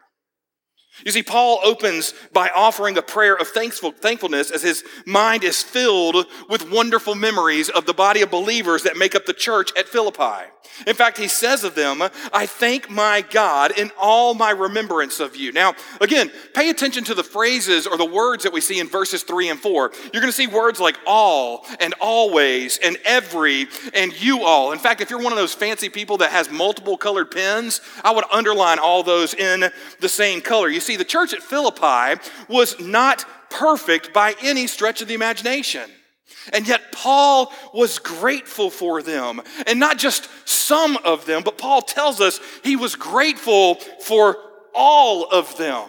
You 1.05 1.12
see, 1.12 1.23
Paul 1.23 1.59
opens 1.63 2.13
by 2.31 2.50
offering 2.55 2.97
a 2.97 3.01
prayer 3.01 3.35
of 3.35 3.47
thankfulness 3.47 4.51
as 4.51 4.62
his 4.62 4.83
mind 5.05 5.43
is 5.43 5.63
filled 5.63 6.27
with 6.50 6.69
wonderful 6.71 7.15
memories 7.15 7.69
of 7.69 7.85
the 7.85 7.93
body 7.93 8.21
of 8.21 8.29
believers 8.29 8.83
that 8.83 8.95
make 8.95 9.15
up 9.15 9.25
the 9.25 9.33
church 9.33 9.71
at 9.77 9.89
Philippi. 9.89 10.50
In 10.88 10.95
fact, 10.95 11.17
he 11.17 11.27
says 11.27 11.63
of 11.63 11.75
them, 11.75 12.01
I 12.31 12.45
thank 12.45 12.89
my 12.89 13.21
God 13.21 13.77
in 13.77 13.91
all 14.00 14.33
my 14.33 14.51
remembrance 14.51 15.19
of 15.19 15.35
you. 15.35 15.51
Now, 15.51 15.75
again, 16.00 16.31
pay 16.53 16.69
attention 16.69 17.03
to 17.05 17.13
the 17.13 17.23
phrases 17.23 17.85
or 17.85 17.97
the 17.97 18.05
words 18.05 18.43
that 18.43 18.53
we 18.53 18.62
see 18.62 18.79
in 18.79 18.88
verses 18.88 19.23
three 19.23 19.50
and 19.50 19.59
four. 19.59 19.91
You're 20.13 20.21
going 20.21 20.27
to 20.27 20.31
see 20.31 20.47
words 20.47 20.79
like 20.79 20.97
all 21.05 21.65
and 21.79 21.93
always 22.00 22.79
and 22.83 22.97
every 23.05 23.67
and 23.93 24.19
you 24.19 24.43
all. 24.43 24.71
In 24.71 24.79
fact, 24.79 25.01
if 25.01 25.09
you're 25.09 25.21
one 25.21 25.33
of 25.33 25.38
those 25.38 25.53
fancy 25.53 25.89
people 25.89 26.17
that 26.17 26.31
has 26.31 26.50
multiple 26.50 26.97
colored 26.97 27.31
pens, 27.31 27.81
I 28.03 28.12
would 28.12 28.25
underline 28.31 28.79
all 28.79 29.03
those 29.03 29.33
in 29.33 29.65
the 30.00 30.09
same 30.09 30.41
color. 30.41 30.69
You 30.69 30.79
see, 30.83 30.95
the 30.95 31.05
church 31.05 31.33
at 31.33 31.41
Philippi 31.41 32.21
was 32.47 32.79
not 32.79 33.25
perfect 33.49 34.13
by 34.13 34.35
any 34.41 34.67
stretch 34.67 35.01
of 35.01 35.07
the 35.07 35.13
imagination. 35.13 35.89
And 36.51 36.67
yet, 36.67 36.91
Paul 36.91 37.53
was 37.73 37.99
grateful 37.99 38.69
for 38.69 39.01
them. 39.01 39.41
And 39.65 39.79
not 39.79 39.97
just 39.97 40.27
some 40.45 40.97
of 40.97 41.25
them, 41.25 41.43
but 41.43 41.57
Paul 41.57 41.81
tells 41.81 42.19
us 42.19 42.39
he 42.63 42.75
was 42.75 42.95
grateful 42.95 43.75
for 43.75 44.37
all 44.73 45.25
of 45.25 45.55
them. 45.57 45.87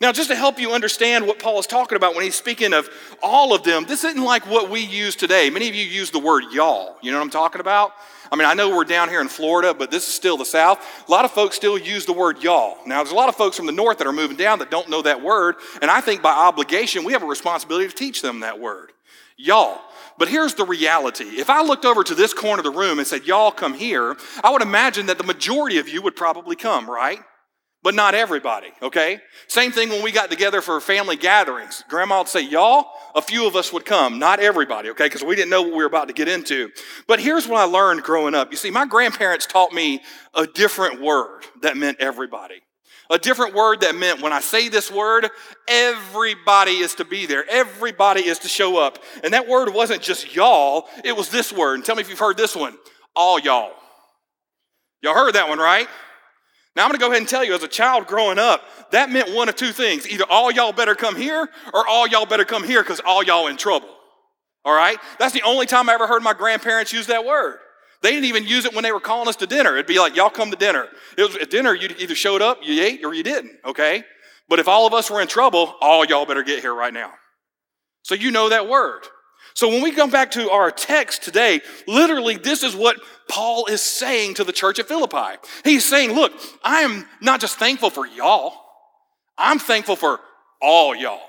Now, 0.00 0.12
just 0.12 0.30
to 0.30 0.34
help 0.34 0.58
you 0.58 0.72
understand 0.72 1.26
what 1.26 1.38
Paul 1.38 1.58
is 1.58 1.66
talking 1.66 1.96
about 1.96 2.14
when 2.14 2.24
he's 2.24 2.34
speaking 2.34 2.72
of 2.72 2.88
all 3.22 3.54
of 3.54 3.64
them, 3.64 3.84
this 3.84 4.02
isn't 4.02 4.22
like 4.22 4.46
what 4.46 4.70
we 4.70 4.80
use 4.80 5.14
today. 5.14 5.50
Many 5.50 5.68
of 5.68 5.74
you 5.74 5.84
use 5.84 6.10
the 6.10 6.18
word 6.18 6.44
y'all. 6.52 6.96
You 7.02 7.10
know 7.10 7.18
what 7.18 7.24
I'm 7.24 7.30
talking 7.30 7.60
about? 7.60 7.92
I 8.32 8.36
mean, 8.36 8.46
I 8.46 8.54
know 8.54 8.74
we're 8.74 8.84
down 8.84 9.08
here 9.08 9.20
in 9.20 9.28
Florida, 9.28 9.74
but 9.74 9.90
this 9.90 10.06
is 10.06 10.14
still 10.14 10.36
the 10.36 10.44
South. 10.44 10.84
A 11.06 11.10
lot 11.10 11.24
of 11.24 11.32
folks 11.32 11.56
still 11.56 11.76
use 11.76 12.06
the 12.06 12.12
word 12.12 12.42
y'all. 12.42 12.78
Now, 12.86 13.02
there's 13.02 13.12
a 13.12 13.16
lot 13.16 13.28
of 13.28 13.36
folks 13.36 13.56
from 13.56 13.66
the 13.66 13.72
North 13.72 13.98
that 13.98 14.06
are 14.06 14.12
moving 14.12 14.36
down 14.36 14.60
that 14.60 14.70
don't 14.70 14.88
know 14.88 15.02
that 15.02 15.22
word, 15.22 15.56
and 15.82 15.90
I 15.90 16.00
think 16.00 16.22
by 16.22 16.32
obligation, 16.32 17.04
we 17.04 17.12
have 17.12 17.22
a 17.22 17.26
responsibility 17.26 17.88
to 17.88 17.94
teach 17.94 18.22
them 18.22 18.40
that 18.40 18.60
word. 18.60 18.92
Y'all. 19.36 19.80
But 20.18 20.28
here's 20.28 20.52
the 20.52 20.66
reality. 20.66 21.24
If 21.24 21.48
I 21.48 21.62
looked 21.62 21.86
over 21.86 22.04
to 22.04 22.14
this 22.14 22.34
corner 22.34 22.60
of 22.60 22.64
the 22.64 22.78
room 22.78 22.98
and 22.98 23.08
said, 23.08 23.24
Y'all 23.24 23.50
come 23.50 23.72
here, 23.72 24.16
I 24.44 24.50
would 24.50 24.60
imagine 24.60 25.06
that 25.06 25.16
the 25.16 25.24
majority 25.24 25.78
of 25.78 25.88
you 25.88 26.02
would 26.02 26.14
probably 26.14 26.56
come, 26.56 26.90
right? 26.90 27.20
But 27.82 27.94
not 27.94 28.14
everybody, 28.14 28.68
okay? 28.82 29.20
Same 29.48 29.72
thing 29.72 29.88
when 29.88 30.02
we 30.02 30.12
got 30.12 30.30
together 30.30 30.60
for 30.60 30.78
family 30.80 31.16
gatherings. 31.16 31.82
Grandma 31.88 32.18
would 32.18 32.28
say, 32.28 32.42
Y'all, 32.42 32.90
a 33.14 33.22
few 33.22 33.46
of 33.46 33.56
us 33.56 33.72
would 33.72 33.86
come, 33.86 34.18
not 34.18 34.38
everybody, 34.38 34.90
okay? 34.90 35.06
Because 35.06 35.24
we 35.24 35.34
didn't 35.34 35.50
know 35.50 35.62
what 35.62 35.70
we 35.70 35.78
were 35.78 35.86
about 35.86 36.08
to 36.08 36.14
get 36.14 36.28
into. 36.28 36.70
But 37.06 37.20
here's 37.20 37.48
what 37.48 37.60
I 37.60 37.64
learned 37.64 38.02
growing 38.02 38.34
up. 38.34 38.50
You 38.50 38.58
see, 38.58 38.70
my 38.70 38.84
grandparents 38.84 39.46
taught 39.46 39.72
me 39.72 40.02
a 40.34 40.46
different 40.46 41.00
word 41.00 41.46
that 41.62 41.76
meant 41.78 41.98
everybody. 42.00 42.60
A 43.08 43.18
different 43.18 43.54
word 43.54 43.80
that 43.80 43.96
meant 43.96 44.20
when 44.20 44.32
I 44.32 44.40
say 44.40 44.68
this 44.68 44.90
word, 44.90 45.28
everybody 45.66 46.72
is 46.76 46.94
to 46.96 47.04
be 47.04 47.26
there. 47.26 47.44
Everybody 47.48 48.20
is 48.20 48.38
to 48.40 48.48
show 48.48 48.78
up. 48.78 48.98
And 49.24 49.32
that 49.32 49.48
word 49.48 49.72
wasn't 49.72 50.02
just 50.02 50.36
y'all, 50.36 50.86
it 51.02 51.16
was 51.16 51.30
this 51.30 51.52
word. 51.52 51.74
And 51.76 51.84
tell 51.84 51.96
me 51.96 52.02
if 52.02 52.10
you've 52.10 52.18
heard 52.18 52.36
this 52.36 52.54
one 52.54 52.76
all 53.16 53.40
y'all. 53.40 53.72
Y'all 55.02 55.14
heard 55.14 55.34
that 55.34 55.48
one, 55.48 55.58
right? 55.58 55.88
Now, 56.80 56.86
I'm 56.86 56.92
going 56.92 56.98
to 56.98 57.04
go 57.04 57.10
ahead 57.10 57.20
and 57.20 57.28
tell 57.28 57.44
you, 57.44 57.54
as 57.54 57.62
a 57.62 57.68
child 57.68 58.06
growing 58.06 58.38
up, 58.38 58.62
that 58.90 59.10
meant 59.10 59.34
one 59.34 59.50
of 59.50 59.54
two 59.54 59.70
things. 59.70 60.08
Either 60.08 60.24
all 60.30 60.50
y'all 60.50 60.72
better 60.72 60.94
come 60.94 61.14
here, 61.14 61.46
or 61.74 61.86
all 61.86 62.06
y'all 62.06 62.24
better 62.24 62.46
come 62.46 62.64
here 62.64 62.82
because 62.82 63.02
all 63.04 63.22
y'all 63.22 63.48
in 63.48 63.58
trouble. 63.58 63.90
All 64.64 64.72
right? 64.72 64.96
That's 65.18 65.34
the 65.34 65.42
only 65.42 65.66
time 65.66 65.90
I 65.90 65.92
ever 65.92 66.06
heard 66.06 66.22
my 66.22 66.32
grandparents 66.32 66.90
use 66.90 67.08
that 67.08 67.26
word. 67.26 67.58
They 68.00 68.12
didn't 68.12 68.24
even 68.24 68.46
use 68.46 68.64
it 68.64 68.72
when 68.72 68.82
they 68.82 68.92
were 68.92 69.00
calling 69.00 69.28
us 69.28 69.36
to 69.36 69.46
dinner. 69.46 69.74
It'd 69.74 69.88
be 69.88 69.98
like, 69.98 70.16
y'all 70.16 70.30
come 70.30 70.50
to 70.52 70.56
dinner. 70.56 70.88
It 71.18 71.24
was 71.24 71.36
at 71.36 71.50
dinner, 71.50 71.74
you 71.74 71.90
either 71.98 72.14
showed 72.14 72.40
up, 72.40 72.60
you 72.62 72.82
ate, 72.82 73.04
or 73.04 73.12
you 73.12 73.24
didn't, 73.24 73.58
okay? 73.66 74.02
But 74.48 74.58
if 74.58 74.66
all 74.66 74.86
of 74.86 74.94
us 74.94 75.10
were 75.10 75.20
in 75.20 75.28
trouble, 75.28 75.74
all 75.82 76.06
y'all 76.06 76.24
better 76.24 76.42
get 76.42 76.60
here 76.60 76.74
right 76.74 76.94
now. 76.94 77.12
So 78.04 78.14
you 78.14 78.30
know 78.30 78.48
that 78.48 78.70
word. 78.70 79.02
So 79.54 79.68
when 79.68 79.82
we 79.82 79.92
come 79.92 80.10
back 80.10 80.30
to 80.32 80.50
our 80.50 80.70
text 80.70 81.22
today, 81.22 81.60
literally 81.86 82.36
this 82.36 82.62
is 82.62 82.74
what 82.74 82.96
Paul 83.28 83.66
is 83.66 83.80
saying 83.80 84.34
to 84.34 84.44
the 84.44 84.52
church 84.52 84.78
at 84.78 84.88
Philippi. 84.88 85.38
He's 85.64 85.84
saying, 85.84 86.12
look, 86.12 86.32
I 86.62 86.80
am 86.80 87.06
not 87.20 87.40
just 87.40 87.58
thankful 87.58 87.90
for 87.90 88.06
y'all, 88.06 88.54
I'm 89.36 89.58
thankful 89.58 89.96
for 89.96 90.20
all 90.60 90.94
y'all. 90.94 91.20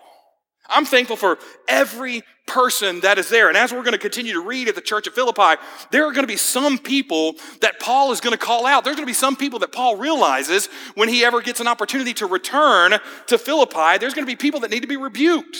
I'm 0.69 0.85
thankful 0.85 1.17
for 1.17 1.37
every 1.67 2.23
person 2.47 3.01
that 3.01 3.17
is 3.17 3.29
there. 3.29 3.49
And 3.49 3.57
as 3.57 3.71
we're 3.71 3.83
going 3.83 3.93
to 3.93 3.97
continue 3.97 4.33
to 4.33 4.41
read 4.41 4.67
at 4.67 4.75
the 4.75 4.81
church 4.81 5.07
at 5.07 5.13
Philippi, 5.13 5.61
there 5.91 6.05
are 6.05 6.11
going 6.11 6.23
to 6.23 6.27
be 6.27 6.37
some 6.37 6.77
people 6.77 7.35
that 7.61 7.79
Paul 7.79 8.11
is 8.11 8.19
going 8.19 8.31
to 8.31 8.37
call 8.37 8.65
out. 8.65 8.83
There's 8.83 8.95
going 8.95 9.05
to 9.05 9.09
be 9.09 9.13
some 9.13 9.35
people 9.35 9.59
that 9.59 9.71
Paul 9.71 9.97
realizes 9.97 10.67
when 10.95 11.09
he 11.09 11.23
ever 11.23 11.41
gets 11.41 11.59
an 11.59 11.67
opportunity 11.67 12.13
to 12.15 12.25
return 12.25 12.95
to 13.27 13.37
Philippi, 13.37 13.97
there's 13.99 14.13
going 14.13 14.25
to 14.25 14.31
be 14.31 14.35
people 14.35 14.61
that 14.61 14.71
need 14.71 14.81
to 14.81 14.87
be 14.87 14.97
rebuked. 14.97 15.57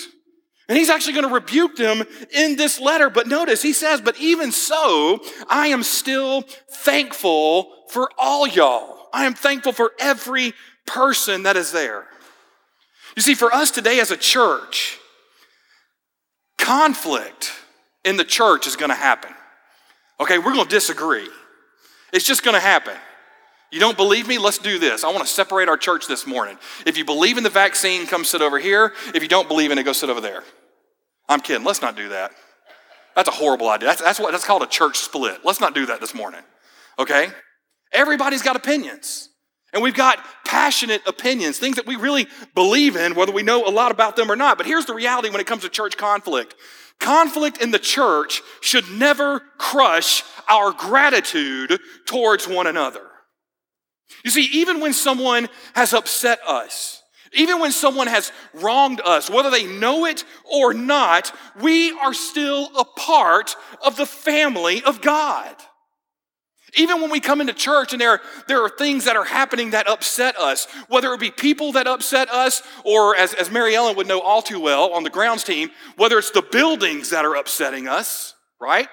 And 0.71 0.77
he's 0.77 0.89
actually 0.89 1.15
going 1.15 1.27
to 1.27 1.33
rebuke 1.33 1.75
them 1.75 2.01
in 2.33 2.55
this 2.55 2.79
letter. 2.79 3.09
But 3.09 3.27
notice, 3.27 3.61
he 3.61 3.73
says, 3.73 3.99
But 3.99 4.17
even 4.21 4.53
so, 4.53 5.19
I 5.49 5.67
am 5.67 5.83
still 5.83 6.43
thankful 6.69 7.69
for 7.89 8.09
all 8.17 8.47
y'all. 8.47 9.09
I 9.11 9.25
am 9.25 9.33
thankful 9.33 9.73
for 9.73 9.91
every 9.99 10.53
person 10.87 11.43
that 11.43 11.57
is 11.57 11.73
there. 11.73 12.05
You 13.17 13.21
see, 13.21 13.35
for 13.35 13.53
us 13.53 13.69
today 13.69 13.99
as 13.99 14.11
a 14.11 14.15
church, 14.15 14.97
conflict 16.57 17.51
in 18.05 18.15
the 18.15 18.23
church 18.23 18.65
is 18.65 18.77
going 18.77 18.91
to 18.91 18.95
happen. 18.95 19.33
Okay, 20.21 20.37
we're 20.37 20.53
going 20.53 20.63
to 20.63 20.73
disagree. 20.73 21.27
It's 22.13 22.25
just 22.25 22.45
going 22.45 22.55
to 22.55 22.61
happen. 22.61 22.95
You 23.71 23.81
don't 23.81 23.97
believe 23.97 24.25
me? 24.25 24.37
Let's 24.37 24.57
do 24.57 24.79
this. 24.79 25.03
I 25.03 25.09
want 25.09 25.27
to 25.27 25.33
separate 25.33 25.67
our 25.67 25.75
church 25.75 26.07
this 26.07 26.25
morning. 26.25 26.57
If 26.85 26.97
you 26.97 27.03
believe 27.03 27.37
in 27.37 27.43
the 27.43 27.49
vaccine, 27.49 28.07
come 28.07 28.23
sit 28.23 28.41
over 28.41 28.57
here. 28.57 28.93
If 29.13 29.21
you 29.21 29.27
don't 29.27 29.49
believe 29.49 29.71
in 29.71 29.77
it, 29.77 29.83
go 29.83 29.91
sit 29.91 30.09
over 30.09 30.21
there. 30.21 30.45
I'm 31.31 31.39
kidding. 31.39 31.65
Let's 31.65 31.81
not 31.81 31.95
do 31.95 32.09
that. 32.09 32.31
That's 33.15 33.29
a 33.29 33.31
horrible 33.31 33.69
idea. 33.69 33.87
That's, 33.87 34.01
that's 34.01 34.19
what 34.19 34.31
that's 34.31 34.45
called 34.45 34.63
a 34.63 34.67
church 34.67 34.97
split. 34.97 35.39
Let's 35.43 35.59
not 35.59 35.73
do 35.73 35.85
that 35.87 35.99
this 35.99 36.13
morning. 36.13 36.41
Okay? 36.99 37.29
Everybody's 37.91 38.41
got 38.41 38.55
opinions. 38.55 39.29
And 39.73 39.81
we've 39.81 39.95
got 39.95 40.19
passionate 40.45 41.01
opinions, 41.07 41.57
things 41.57 41.77
that 41.77 41.87
we 41.87 41.95
really 41.95 42.27
believe 42.53 42.97
in, 42.97 43.15
whether 43.15 43.31
we 43.31 43.43
know 43.43 43.65
a 43.65 43.71
lot 43.71 43.91
about 43.91 44.17
them 44.17 44.29
or 44.29 44.35
not. 44.35 44.57
But 44.57 44.65
here's 44.65 44.85
the 44.85 44.93
reality 44.93 45.29
when 45.29 45.39
it 45.39 45.47
comes 45.47 45.63
to 45.63 45.69
church 45.69 45.97
conflict 45.97 46.55
conflict 46.99 47.57
in 47.57 47.71
the 47.71 47.79
church 47.79 48.43
should 48.61 48.87
never 48.91 49.41
crush 49.57 50.23
our 50.47 50.71
gratitude 50.71 51.79
towards 52.05 52.47
one 52.47 52.67
another. 52.67 53.01
You 54.23 54.29
see, 54.29 54.47
even 54.53 54.79
when 54.79 54.93
someone 54.93 55.49
has 55.73 55.93
upset 55.93 56.39
us, 56.47 57.00
even 57.33 57.59
when 57.59 57.71
someone 57.71 58.07
has 58.07 58.31
wronged 58.53 59.01
us, 59.01 59.29
whether 59.29 59.49
they 59.49 59.65
know 59.65 60.05
it 60.05 60.25
or 60.43 60.73
not, 60.73 61.33
we 61.61 61.91
are 61.91 62.13
still 62.13 62.69
a 62.77 62.83
part 62.83 63.55
of 63.83 63.95
the 63.95 64.05
family 64.05 64.83
of 64.83 65.01
God. 65.01 65.55
Even 66.75 67.01
when 67.01 67.09
we 67.09 67.19
come 67.19 67.41
into 67.41 67.53
church 67.53 67.91
and 67.91 68.01
there, 68.01 68.21
there 68.47 68.63
are 68.63 68.69
things 68.69 69.05
that 69.05 69.17
are 69.17 69.25
happening 69.25 69.71
that 69.71 69.89
upset 69.89 70.37
us, 70.37 70.67
whether 70.87 71.13
it 71.13 71.19
be 71.19 71.31
people 71.31 71.73
that 71.73 71.87
upset 71.87 72.29
us, 72.29 72.63
or 72.85 73.15
as, 73.15 73.33
as 73.33 73.51
Mary 73.51 73.75
Ellen 73.75 73.97
would 73.97 74.07
know 74.07 74.21
all 74.21 74.41
too 74.41 74.59
well 74.59 74.93
on 74.93 75.03
the 75.03 75.09
grounds 75.09 75.43
team, 75.43 75.69
whether 75.97 76.17
it's 76.17 76.31
the 76.31 76.41
buildings 76.41 77.09
that 77.09 77.25
are 77.25 77.35
upsetting 77.35 77.87
us, 77.87 78.35
right? 78.59 78.87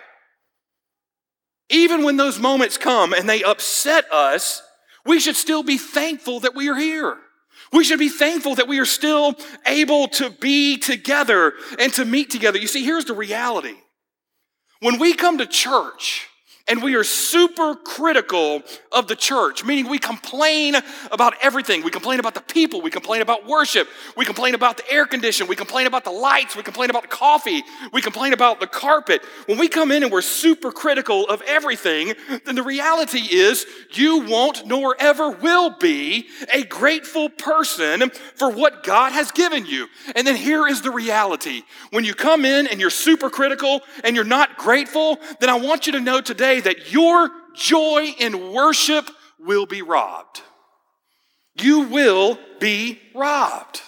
Even 1.71 2.02
when 2.02 2.16
those 2.16 2.38
moments 2.38 2.78
come 2.78 3.12
and 3.12 3.28
they 3.28 3.45
upset 3.45 4.12
us, 4.12 4.62
we 5.04 5.21
should 5.21 5.37
still 5.37 5.62
be 5.62 5.78
thankful 5.78 6.40
that 6.40 6.54
we 6.54 6.68
are 6.68 6.76
here. 6.76 7.16
We 7.72 7.84
should 7.84 7.98
be 7.98 8.08
thankful 8.08 8.54
that 8.56 8.68
we 8.68 8.78
are 8.78 8.87
still 8.87 9.34
able 9.66 10.08
to 10.08 10.30
be 10.30 10.78
together 10.78 11.52
and 11.78 11.92
to 11.94 12.04
meet 12.04 12.30
together. 12.30 12.58
You 12.58 12.66
see, 12.66 12.84
here's 12.84 13.04
the 13.04 13.14
reality. 13.14 13.76
When 14.80 14.98
we 14.98 15.12
come 15.14 15.38
to 15.38 15.46
church, 15.46 16.28
and 16.68 16.82
we 16.82 16.94
are 16.94 17.04
super 17.04 17.75
critical 17.75 18.62
of 18.92 19.08
the 19.08 19.16
church, 19.16 19.64
meaning 19.64 19.88
we 19.88 19.98
complain 19.98 20.76
about 21.10 21.34
everything. 21.42 21.82
We 21.82 21.90
complain 21.90 22.20
about 22.20 22.34
the 22.34 22.42
people, 22.42 22.82
we 22.82 22.90
complain 22.90 23.22
about 23.22 23.46
worship, 23.46 23.88
we 24.16 24.25
complain 24.25 24.54
about 24.54 24.76
the 24.76 24.90
air 24.90 25.06
condition, 25.06 25.46
we 25.46 25.56
complain 25.56 25.87
about 25.87 26.04
the 26.04 26.10
lights, 26.10 26.56
we 26.56 26.62
complain 26.62 26.90
about 26.90 27.02
the 27.02 27.08
coffee, 27.08 27.62
we 27.92 28.02
complain 28.02 28.32
about 28.32 28.60
the 28.60 28.66
carpet. 28.66 29.22
When 29.46 29.58
we 29.58 29.68
come 29.68 29.90
in 29.90 30.02
and 30.02 30.12
we're 30.12 30.22
super 30.22 30.70
critical 30.70 31.26
of 31.26 31.42
everything, 31.42 32.14
then 32.44 32.54
the 32.54 32.62
reality 32.62 33.18
is 33.18 33.66
you 33.92 34.26
won't 34.26 34.66
nor 34.66 34.96
ever 34.98 35.30
will 35.30 35.70
be 35.70 36.28
a 36.52 36.64
grateful 36.64 37.28
person 37.28 38.10
for 38.34 38.50
what 38.50 38.84
God 38.84 39.12
has 39.12 39.32
given 39.32 39.64
you. 39.66 39.88
And 40.14 40.26
then 40.26 40.37
here 40.37 40.66
is 40.66 40.82
the 40.82 40.90
reality. 40.90 41.62
When 41.90 42.04
you 42.04 42.14
come 42.14 42.44
in 42.44 42.66
and 42.66 42.80
you're 42.80 42.90
super 42.90 43.30
critical 43.30 43.80
and 44.04 44.14
you're 44.14 44.25
not 44.25 44.58
grateful, 44.58 45.18
then 45.40 45.48
I 45.48 45.54
want 45.54 45.87
you 45.87 45.92
to 45.92 46.00
know 46.00 46.20
today 46.20 46.58
that 46.61 46.93
your 46.93 47.31
joy 47.55 48.15
in 48.19 48.53
worship 48.53 49.11
will 49.38 49.67
be 49.67 49.83
robbed. 49.83 50.43
You 51.55 51.81
will 51.81 52.38
be 52.61 53.00
robbed. 53.15 53.81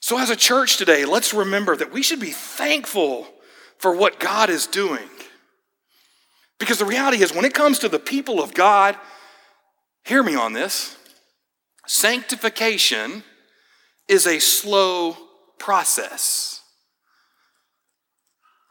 So, 0.00 0.18
as 0.18 0.30
a 0.30 0.36
church 0.36 0.76
today, 0.76 1.04
let's 1.04 1.32
remember 1.32 1.76
that 1.76 1.92
we 1.92 2.02
should 2.02 2.20
be 2.20 2.30
thankful 2.30 3.26
for 3.78 3.96
what 3.96 4.20
God 4.20 4.50
is 4.50 4.66
doing. 4.66 5.08
Because 6.58 6.78
the 6.78 6.84
reality 6.84 7.22
is, 7.22 7.34
when 7.34 7.44
it 7.44 7.54
comes 7.54 7.78
to 7.80 7.88
the 7.88 7.98
people 7.98 8.42
of 8.42 8.54
God, 8.54 8.96
hear 10.04 10.22
me 10.22 10.34
on 10.34 10.52
this, 10.52 10.96
Sanctification 11.86 13.22
is 14.08 14.26
a 14.26 14.38
slow 14.38 15.16
process. 15.58 16.62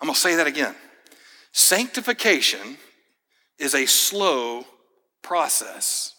I'm 0.01 0.07
going 0.07 0.15
to 0.15 0.19
say 0.19 0.35
that 0.35 0.47
again. 0.47 0.75
Sanctification 1.53 2.77
is 3.59 3.75
a 3.75 3.85
slow 3.85 4.65
process. 5.21 6.15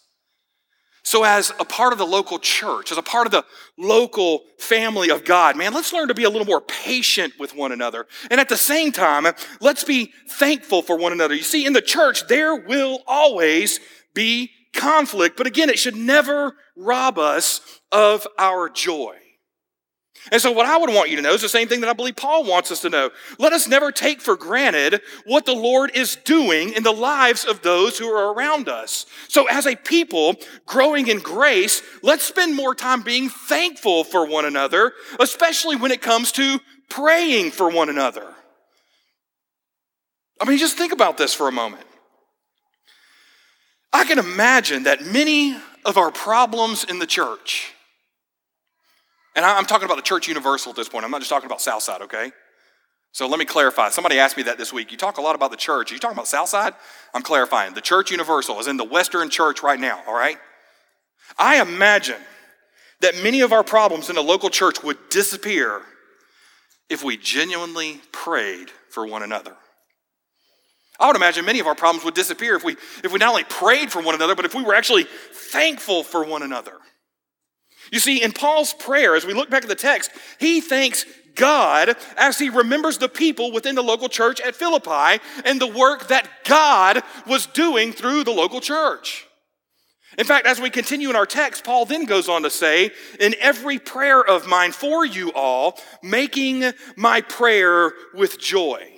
So, 1.03 1.23
as 1.23 1.53
a 1.61 1.67
part 1.67 1.93
of 1.93 1.99
the 1.99 2.07
local 2.07 2.39
church, 2.39 2.91
as 2.91 2.97
a 2.97 3.03
part 3.03 3.27
of 3.27 3.33
the 3.33 3.45
local 3.77 4.45
family 4.59 5.11
of 5.11 5.25
God, 5.25 5.55
man, 5.55 5.75
let's 5.75 5.93
learn 5.93 6.09
to 6.09 6.15
be 6.15 6.25
a 6.25 6.31
little 6.31 6.47
more 6.47 6.63
patient 6.63 7.35
with 7.39 7.55
one 7.55 7.73
another. 7.73 8.07
And 8.31 8.41
at 8.41 8.49
the 8.49 8.57
same 8.57 8.91
time, 8.91 9.27
let's 9.61 9.85
be 9.85 10.13
thankful 10.31 10.81
for 10.81 10.97
one 10.97 11.13
another. 11.13 11.35
You 11.35 11.43
see, 11.43 11.67
in 11.67 11.75
the 11.75 11.83
church, 11.83 12.27
there 12.27 12.55
will 12.55 13.03
always 13.07 13.81
be 14.15 14.51
conflict, 14.73 15.37
but 15.37 15.47
again, 15.47 15.69
it 15.69 15.79
should 15.79 15.97
never 15.97 16.55
rob 16.77 17.19
us 17.19 17.61
of 17.93 18.27
our 18.39 18.71
joy. 18.71 19.17
And 20.33 20.41
so, 20.41 20.53
what 20.53 20.65
I 20.65 20.79
would 20.79 20.91
want 20.91 21.11
you 21.11 21.17
to 21.17 21.23
know 21.23 21.35
is 21.35 21.43
the 21.43 21.49
same 21.49 21.69
thing 21.69 21.81
that 21.81 21.91
I 21.91 21.93
believe 21.93 22.17
Paul 22.17 22.45
wants 22.45 22.71
us 22.71 22.81
to 22.81 22.91
know. 22.91 23.11
Let 23.39 23.53
us 23.53 23.69
never 23.69 23.93
take 23.93 24.23
for 24.23 24.37
granted 24.37 25.03
what 25.27 25.45
the 25.45 25.55
Lord 25.55 25.91
is 25.95 26.17
doing 26.17 26.73
in 26.73 26.83
the 26.83 26.93
lives 26.93 27.45
of 27.45 27.61
those 27.61 27.99
who 27.99 28.09
are 28.09 28.33
around 28.33 28.69
us. 28.69 29.05
So, 29.29 29.47
as 29.49 29.67
a 29.67 29.77
people 29.77 30.37
growing 30.65 31.09
in 31.09 31.19
grace, 31.19 31.83
let's 32.03 32.25
spend 32.25 32.57
more 32.57 32.75
time 32.75 33.03
being 33.03 33.29
thankful 33.29 34.03
for 34.05 34.27
one 34.27 34.47
another, 34.47 34.95
especially 35.21 35.77
when 35.77 35.91
it 35.91 36.01
comes 36.01 36.33
to 36.33 36.59
praying 36.89 37.51
for 37.51 37.69
one 37.69 37.91
another. 37.91 38.35
I 40.41 40.49
mean, 40.49 40.59
just 40.59 40.79
think 40.79 40.93
about 40.93 41.19
this 41.19 41.35
for 41.35 41.49
a 41.49 41.53
moment. 41.53 41.85
I 43.93 44.05
can 44.05 44.19
imagine 44.19 44.85
that 44.85 45.05
many 45.05 45.57
of 45.85 45.97
our 45.97 46.11
problems 46.11 46.83
in 46.85 46.99
the 46.99 47.07
church, 47.07 47.74
and 49.35 49.45
I'm 49.45 49.67
talking 49.67 49.87
about 49.87 49.97
the 49.97 50.03
church 50.03 50.29
universal 50.29 50.71
at 50.71 50.77
this 50.77 50.89
point, 50.89 51.05
I'm 51.05 51.11
not 51.11 51.21
just 51.21 51.31
talking 51.31 51.47
about 51.47 51.61
Southside, 51.61 52.03
okay? 52.03 52.33
So 53.13 53.29
let 53.29 53.39
me 53.39 53.45
clarify. 53.45 53.91
Somebody 53.91 54.19
asked 54.19 54.37
me 54.37 54.43
that 54.45 54.59
this 54.59 54.73
week. 54.73 54.91
You 54.91 54.97
talk 54.97 55.19
a 55.19 55.21
lot 55.21 55.37
about 55.37 55.53
the 55.53 55.57
church. 55.57 55.91
Are 55.91 55.95
you 55.95 56.01
talking 56.01 56.17
about 56.17 56.27
Southside? 56.27 56.75
I'm 57.15 57.23
clarifying. 57.23 57.75
The 57.75 57.81
church 57.81 58.11
universal 58.11 58.59
is 58.59 58.67
in 58.67 58.77
the 58.77 58.85
Western 58.85 59.31
church 59.31 59.63
right 59.63 59.79
now, 59.79 60.03
all 60.07 60.15
right? 60.15 60.37
I 61.39 61.61
imagine 61.61 62.21
that 63.01 63.23
many 63.23 63.41
of 63.41 63.53
our 63.53 63.63
problems 63.63 64.09
in 64.09 64.17
the 64.17 64.23
local 64.23 64.51
church 64.51 64.83
would 64.83 64.99
disappear 65.11 65.83
if 66.91 67.05
we 67.05 67.17
genuinely 67.17 68.01
prayed 68.13 68.71
for 68.91 69.07
one 69.07 69.23
another. 69.23 69.55
I 70.99 71.07
would 71.09 71.17
imagine 71.17 71.45
many 71.45 71.61
of 71.61 71.67
our 71.67 71.75
problems 71.75 72.05
would 72.05 72.15
disappear 72.15 72.55
if 72.55 72.65
we, 72.65 72.77
if 73.03 73.13
we 73.13 73.19
not 73.19 73.31
only 73.31 73.45
prayed 73.45 73.91
for 73.91 74.01
one 74.01 74.15
another, 74.15 74.35
but 74.35 74.45
if 74.45 74.55
we 74.55 74.63
were 74.63 74.75
actually 74.75 75.07
thankful 75.33 76.05
for 76.05 76.25
one 76.25 76.43
another. 76.43 76.75
You 77.95 78.01
see, 78.01 78.21
in 78.21 78.33
Paul's 78.33 78.75
prayer, 78.75 79.15
as 79.15 79.25
we 79.25 79.35
look 79.35 79.49
back 79.49 79.63
at 79.63 79.69
the 79.69 79.77
text, 79.77 80.11
he 80.41 80.61
thanks 80.61 81.07
God 81.37 81.95
as 82.17 82.41
he 82.41 82.49
remembers 82.49 82.99
the 82.99 83.09
people 83.09 83.53
within 83.53 83.77
the 83.77 83.85
local 83.85 84.09
church 84.09 84.41
at 84.41 84.57
Philippi 84.57 85.23
and 85.45 85.61
the 85.61 85.69
work 85.69 86.09
that 86.09 86.29
God 86.43 87.05
was 87.25 87.47
doing 87.47 87.93
through 87.93 88.25
the 88.25 88.33
local 88.33 88.61
church. 88.61 89.29
In 90.19 90.27
fact, 90.27 90.45
as 90.45 90.61
we 90.61 90.71
continue 90.71 91.09
in 91.09 91.15
our 91.15 91.25
text, 91.25 91.63
Paul 91.63 91.85
then 91.85 92.05
goes 92.05 92.29
on 92.29 92.43
to 92.43 92.51
say, 92.51 92.91
In 93.21 93.37
every 93.41 93.79
prayer 93.79 94.21
of 94.21 94.49
mine 94.49 94.73
for 94.73 95.07
you 95.07 95.33
all, 95.33 95.79
making 96.03 96.73
my 96.97 97.21
prayer 97.21 97.93
with 98.13 98.41
joy. 98.41 98.91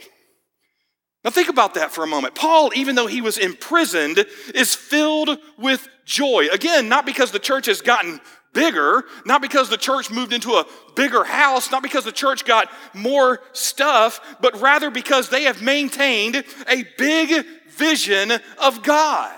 Now, 1.23 1.33
think 1.33 1.51
about 1.51 1.75
that 1.75 1.91
for 1.91 2.03
a 2.03 2.07
moment. 2.07 2.35
Paul, 2.35 2.71
even 2.75 2.95
though 2.95 3.09
he 3.09 3.21
was 3.21 3.37
imprisoned, 3.37 4.25
is 4.55 4.75
filled 4.75 5.39
with 5.59 5.87
joy. 6.07 6.47
Again, 6.51 6.89
not 6.89 7.05
because 7.05 7.31
the 7.31 7.39
church 7.39 7.67
has 7.67 7.83
gotten 7.83 8.21
bigger, 8.57 9.05
not 9.27 9.43
because 9.43 9.69
the 9.69 9.77
church 9.77 10.11
moved 10.11 10.33
into 10.33 10.53
a 10.53 10.67
bigger 10.97 11.23
house, 11.23 11.71
not 11.71 11.83
because 11.83 12.05
the 12.05 12.11
church 12.11 12.47
got 12.47 12.69
more 12.95 13.41
stuff, 13.53 14.19
but 14.41 14.61
rather 14.61 14.91
because 14.91 15.29
they 15.29 15.43
have 15.43 15.61
maintained 15.61 16.43
a 16.67 16.85
big 16.97 17.47
vision 17.77 18.33
of 18.59 18.83
God. 18.83 19.37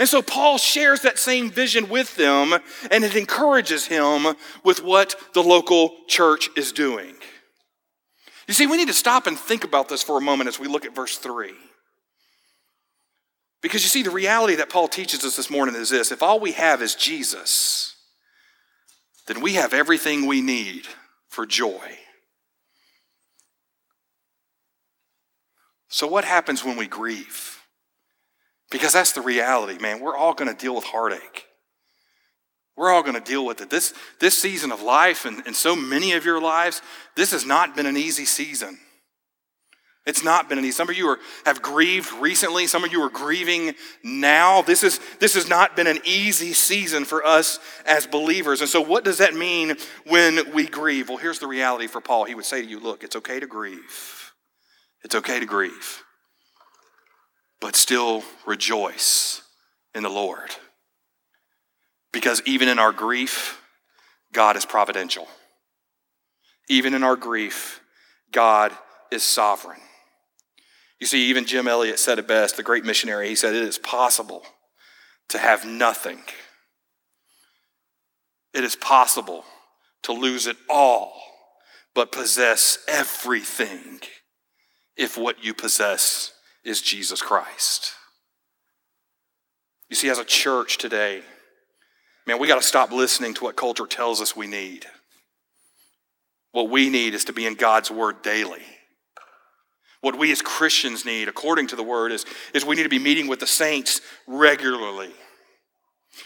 And 0.00 0.08
so 0.08 0.22
Paul 0.22 0.58
shares 0.58 1.02
that 1.02 1.20
same 1.20 1.50
vision 1.50 1.88
with 1.88 2.16
them, 2.16 2.52
and 2.90 3.04
it 3.04 3.14
encourages 3.14 3.86
him 3.86 4.26
with 4.64 4.82
what 4.82 5.14
the 5.32 5.42
local 5.42 5.94
church 6.08 6.50
is 6.56 6.72
doing. 6.72 7.14
You 8.48 8.54
see, 8.54 8.66
we 8.66 8.76
need 8.76 8.88
to 8.88 8.94
stop 8.94 9.28
and 9.28 9.38
think 9.38 9.62
about 9.62 9.88
this 9.88 10.02
for 10.02 10.18
a 10.18 10.20
moment 10.20 10.48
as 10.48 10.58
we 10.58 10.66
look 10.66 10.84
at 10.84 10.96
verse 10.96 11.16
3. 11.16 11.52
Because 13.64 13.82
you 13.82 13.88
see, 13.88 14.02
the 14.02 14.10
reality 14.10 14.56
that 14.56 14.68
Paul 14.68 14.88
teaches 14.88 15.24
us 15.24 15.36
this 15.36 15.48
morning 15.48 15.74
is 15.74 15.88
this 15.88 16.12
if 16.12 16.22
all 16.22 16.38
we 16.38 16.52
have 16.52 16.82
is 16.82 16.94
Jesus, 16.94 17.96
then 19.26 19.40
we 19.40 19.54
have 19.54 19.72
everything 19.72 20.26
we 20.26 20.42
need 20.42 20.86
for 21.28 21.46
joy. 21.46 21.80
So, 25.88 26.06
what 26.06 26.26
happens 26.26 26.62
when 26.62 26.76
we 26.76 26.86
grieve? 26.86 27.58
Because 28.70 28.92
that's 28.92 29.12
the 29.12 29.22
reality, 29.22 29.80
man. 29.80 29.98
We're 29.98 30.14
all 30.14 30.34
going 30.34 30.54
to 30.54 30.60
deal 30.62 30.74
with 30.74 30.84
heartache. 30.84 31.46
We're 32.76 32.90
all 32.90 33.02
going 33.02 33.14
to 33.14 33.20
deal 33.20 33.46
with 33.46 33.62
it. 33.62 33.70
This, 33.70 33.94
this 34.20 34.36
season 34.36 34.72
of 34.72 34.82
life, 34.82 35.24
and, 35.24 35.42
and 35.46 35.56
so 35.56 35.74
many 35.74 36.12
of 36.12 36.26
your 36.26 36.38
lives, 36.38 36.82
this 37.16 37.30
has 37.30 37.46
not 37.46 37.74
been 37.74 37.86
an 37.86 37.96
easy 37.96 38.26
season. 38.26 38.78
It's 40.06 40.22
not 40.22 40.50
been 40.50 40.58
an 40.58 40.64
easy. 40.64 40.72
Some 40.72 40.90
of 40.90 40.96
you 40.96 41.08
are, 41.08 41.18
have 41.46 41.62
grieved 41.62 42.12
recently. 42.14 42.66
Some 42.66 42.84
of 42.84 42.92
you 42.92 43.00
are 43.02 43.08
grieving 43.08 43.74
now. 44.02 44.60
This, 44.60 44.82
is, 44.82 45.00
this 45.18 45.34
has 45.34 45.48
not 45.48 45.76
been 45.76 45.86
an 45.86 45.98
easy 46.04 46.52
season 46.52 47.06
for 47.06 47.24
us 47.24 47.58
as 47.86 48.06
believers. 48.06 48.60
And 48.60 48.68
so, 48.68 48.82
what 48.82 49.04
does 49.04 49.18
that 49.18 49.34
mean 49.34 49.76
when 50.06 50.52
we 50.52 50.66
grieve? 50.66 51.08
Well, 51.08 51.16
here's 51.16 51.38
the 51.38 51.46
reality 51.46 51.86
for 51.86 52.02
Paul. 52.02 52.24
He 52.24 52.34
would 52.34 52.44
say 52.44 52.60
to 52.60 52.68
you, 52.68 52.80
Look, 52.80 53.02
it's 53.02 53.16
okay 53.16 53.40
to 53.40 53.46
grieve. 53.46 54.32
It's 55.04 55.14
okay 55.14 55.40
to 55.40 55.46
grieve, 55.46 56.02
but 57.60 57.76
still 57.76 58.24
rejoice 58.46 59.42
in 59.94 60.02
the 60.02 60.08
Lord. 60.08 60.50
Because 62.12 62.42
even 62.46 62.68
in 62.68 62.78
our 62.78 62.92
grief, 62.92 63.60
God 64.32 64.56
is 64.56 64.64
providential. 64.64 65.28
Even 66.68 66.94
in 66.94 67.02
our 67.02 67.16
grief, 67.16 67.82
God 68.32 68.72
is 69.10 69.22
sovereign. 69.22 69.80
You 71.04 71.08
see, 71.08 71.26
even 71.26 71.44
Jim 71.44 71.68
Elliot 71.68 71.98
said 71.98 72.18
it 72.18 72.26
best, 72.26 72.56
the 72.56 72.62
great 72.62 72.82
missionary. 72.82 73.28
He 73.28 73.34
said, 73.34 73.54
It 73.54 73.62
is 73.62 73.76
possible 73.76 74.42
to 75.28 75.36
have 75.36 75.66
nothing. 75.66 76.20
It 78.54 78.64
is 78.64 78.74
possible 78.74 79.44
to 80.04 80.14
lose 80.14 80.46
it 80.46 80.56
all, 80.66 81.12
but 81.94 82.10
possess 82.10 82.78
everything 82.88 84.00
if 84.96 85.18
what 85.18 85.44
you 85.44 85.52
possess 85.52 86.32
is 86.64 86.80
Jesus 86.80 87.20
Christ. 87.20 87.92
You 89.90 89.96
see, 89.96 90.08
as 90.08 90.18
a 90.18 90.24
church 90.24 90.78
today, 90.78 91.20
Man, 92.26 92.38
we 92.38 92.48
got 92.48 92.62
to 92.62 92.66
stop 92.66 92.90
listening 92.90 93.34
to 93.34 93.44
what 93.44 93.56
culture 93.56 93.86
tells 93.86 94.22
us 94.22 94.34
we 94.34 94.46
need. 94.46 94.86
What 96.52 96.70
we 96.70 96.88
need 96.88 97.12
is 97.12 97.26
to 97.26 97.34
be 97.34 97.44
in 97.44 97.56
God's 97.56 97.90
Word 97.90 98.22
daily. 98.22 98.62
What 100.04 100.18
we 100.18 100.30
as 100.32 100.42
Christians 100.42 101.06
need, 101.06 101.28
according 101.28 101.68
to 101.68 101.76
the 101.76 101.82
Word, 101.82 102.12
is, 102.12 102.26
is 102.52 102.62
we 102.62 102.76
need 102.76 102.82
to 102.82 102.90
be 102.90 102.98
meeting 102.98 103.26
with 103.26 103.40
the 103.40 103.46
saints 103.46 104.02
regularly. 104.26 105.10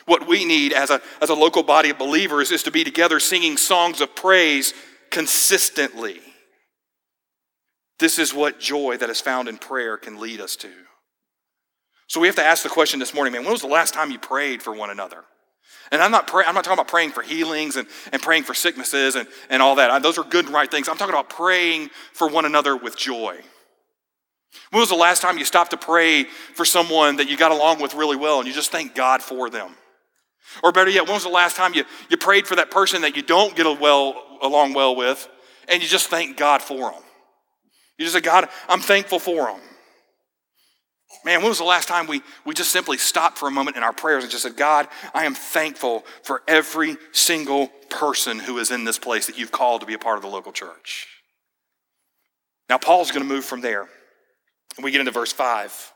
What 0.05 0.27
we 0.27 0.45
need 0.45 0.73
as 0.73 0.91
a, 0.91 1.01
as 1.23 1.31
a 1.31 1.35
local 1.35 1.63
body 1.63 1.91
of 1.91 1.97
believers 1.97 2.51
is 2.51 2.65
to 2.65 2.73
be 2.73 2.83
together 2.83 3.21
singing 3.21 3.57
songs 3.57 4.01
of 4.01 4.17
praise 4.17 4.75
consistently. 5.11 6.19
This 8.01 8.19
is 8.19 8.35
what 8.35 8.59
joy 8.59 8.97
that 8.97 9.11
is 9.11 9.21
found 9.21 9.47
in 9.47 9.59
prayer 9.59 9.97
can 9.97 10.19
lead 10.19 10.41
us 10.41 10.57
to. 10.57 10.73
So 12.09 12.19
we 12.19 12.27
have 12.27 12.35
to 12.35 12.45
ask 12.45 12.65
the 12.65 12.69
question 12.69 12.99
this 12.99 13.15
morning, 13.15 13.33
man, 13.33 13.45
when 13.45 13.53
was 13.53 13.61
the 13.61 13.69
last 13.69 13.95
time 13.95 14.11
you 14.11 14.19
prayed 14.19 14.61
for 14.61 14.75
one 14.75 14.91
another? 14.91 15.23
And 15.93 16.03
I'm 16.03 16.11
not, 16.11 16.27
pray- 16.27 16.45
I'm 16.45 16.55
not 16.57 16.65
talking 16.65 16.81
about 16.81 16.89
praying 16.89 17.13
for 17.13 17.23
healings 17.23 17.77
and, 17.77 17.87
and 18.11 18.21
praying 18.21 18.43
for 18.43 18.55
sicknesses 18.55 19.15
and, 19.15 19.29
and 19.49 19.63
all 19.63 19.77
that. 19.77 20.03
Those 20.03 20.19
are 20.19 20.25
good 20.25 20.47
and 20.47 20.55
right 20.55 20.69
things. 20.69 20.89
I'm 20.89 20.97
talking 20.97 21.15
about 21.15 21.31
praying 21.31 21.91
for 22.13 22.29
one 22.29 22.45
another 22.45 22.77
with 22.77 22.97
joy. 22.97 23.39
When 24.71 24.81
was 24.81 24.89
the 24.89 24.97
last 24.97 25.23
time 25.23 25.39
you 25.39 25.45
stopped 25.45 25.71
to 25.71 25.77
pray 25.77 26.25
for 26.25 26.65
someone 26.65 27.17
that 27.17 27.29
you 27.29 27.37
got 27.37 27.53
along 27.53 27.81
with 27.81 27.95
really 27.95 28.17
well 28.17 28.39
and 28.39 28.49
you 28.49 28.55
just 28.55 28.71
thank 28.71 28.95
God 28.95 29.23
for 29.23 29.51
them? 29.51 29.75
Or 30.63 30.73
better 30.73 30.91
yet, 30.91 31.05
when 31.05 31.15
was 31.15 31.25
the 31.25 31.29
last 31.29 31.57
time 31.57 31.75
you, 31.75 31.85
you 32.09 32.17
prayed 32.17 32.47
for 32.47 32.57
that 32.57 32.71
person 32.71 33.03
that 33.03 33.17
you 33.17 33.23
don't 33.23 33.55
get 33.55 33.67
well, 33.81 34.39
along 34.43 34.75
well 34.75 34.97
with 34.97 35.29
and 35.69 35.83
you 35.83 35.89
just 35.89 36.09
thank 36.09 36.37
God 36.37 36.63
for 36.63 36.93
them? 36.93 37.03
You 37.99 38.05
just 38.05 38.15
say, 38.15 38.21
God, 38.21 38.49
I'm 38.69 38.81
thankful 38.81 39.19
for 39.19 39.47
them. 39.47 39.61
Man, 41.25 41.41
when 41.41 41.49
was 41.49 41.59
the 41.59 41.65
last 41.65 41.89
time 41.89 42.07
we, 42.07 42.23
we 42.45 42.55
just 42.55 42.71
simply 42.71 42.97
stopped 42.97 43.39
for 43.39 43.49
a 43.49 43.51
moment 43.51 43.77
in 43.77 43.83
our 43.83 43.93
prayers 43.93 44.23
and 44.23 44.31
just 44.31 44.45
said, 44.45 44.57
God, 44.57 44.89
I 45.15 45.25
am 45.25 45.35
thankful 45.35 46.05
for 46.23 46.43
every 46.47 46.97
single 47.13 47.69
person 47.91 48.39
who 48.39 48.59
is 48.59 48.71
in 48.71 48.85
this 48.85 48.99
place 48.99 49.27
that 49.27 49.39
you've 49.39 49.53
called 49.53 49.81
to 49.81 49.87
be 49.87 49.95
a 49.95 49.99
part 49.99 50.17
of 50.17 50.23
the 50.23 50.29
local 50.29 50.53
church? 50.53 51.09
Now, 52.69 52.79
Paul's 52.79 53.11
going 53.11 53.27
to 53.27 53.29
move 53.29 53.45
from 53.45 53.63
there. 53.63 53.89
And 54.79 54.85
we 54.85 54.93
get 54.93 55.01
into 55.01 55.11
verse 55.11 55.33
5. 55.33 55.93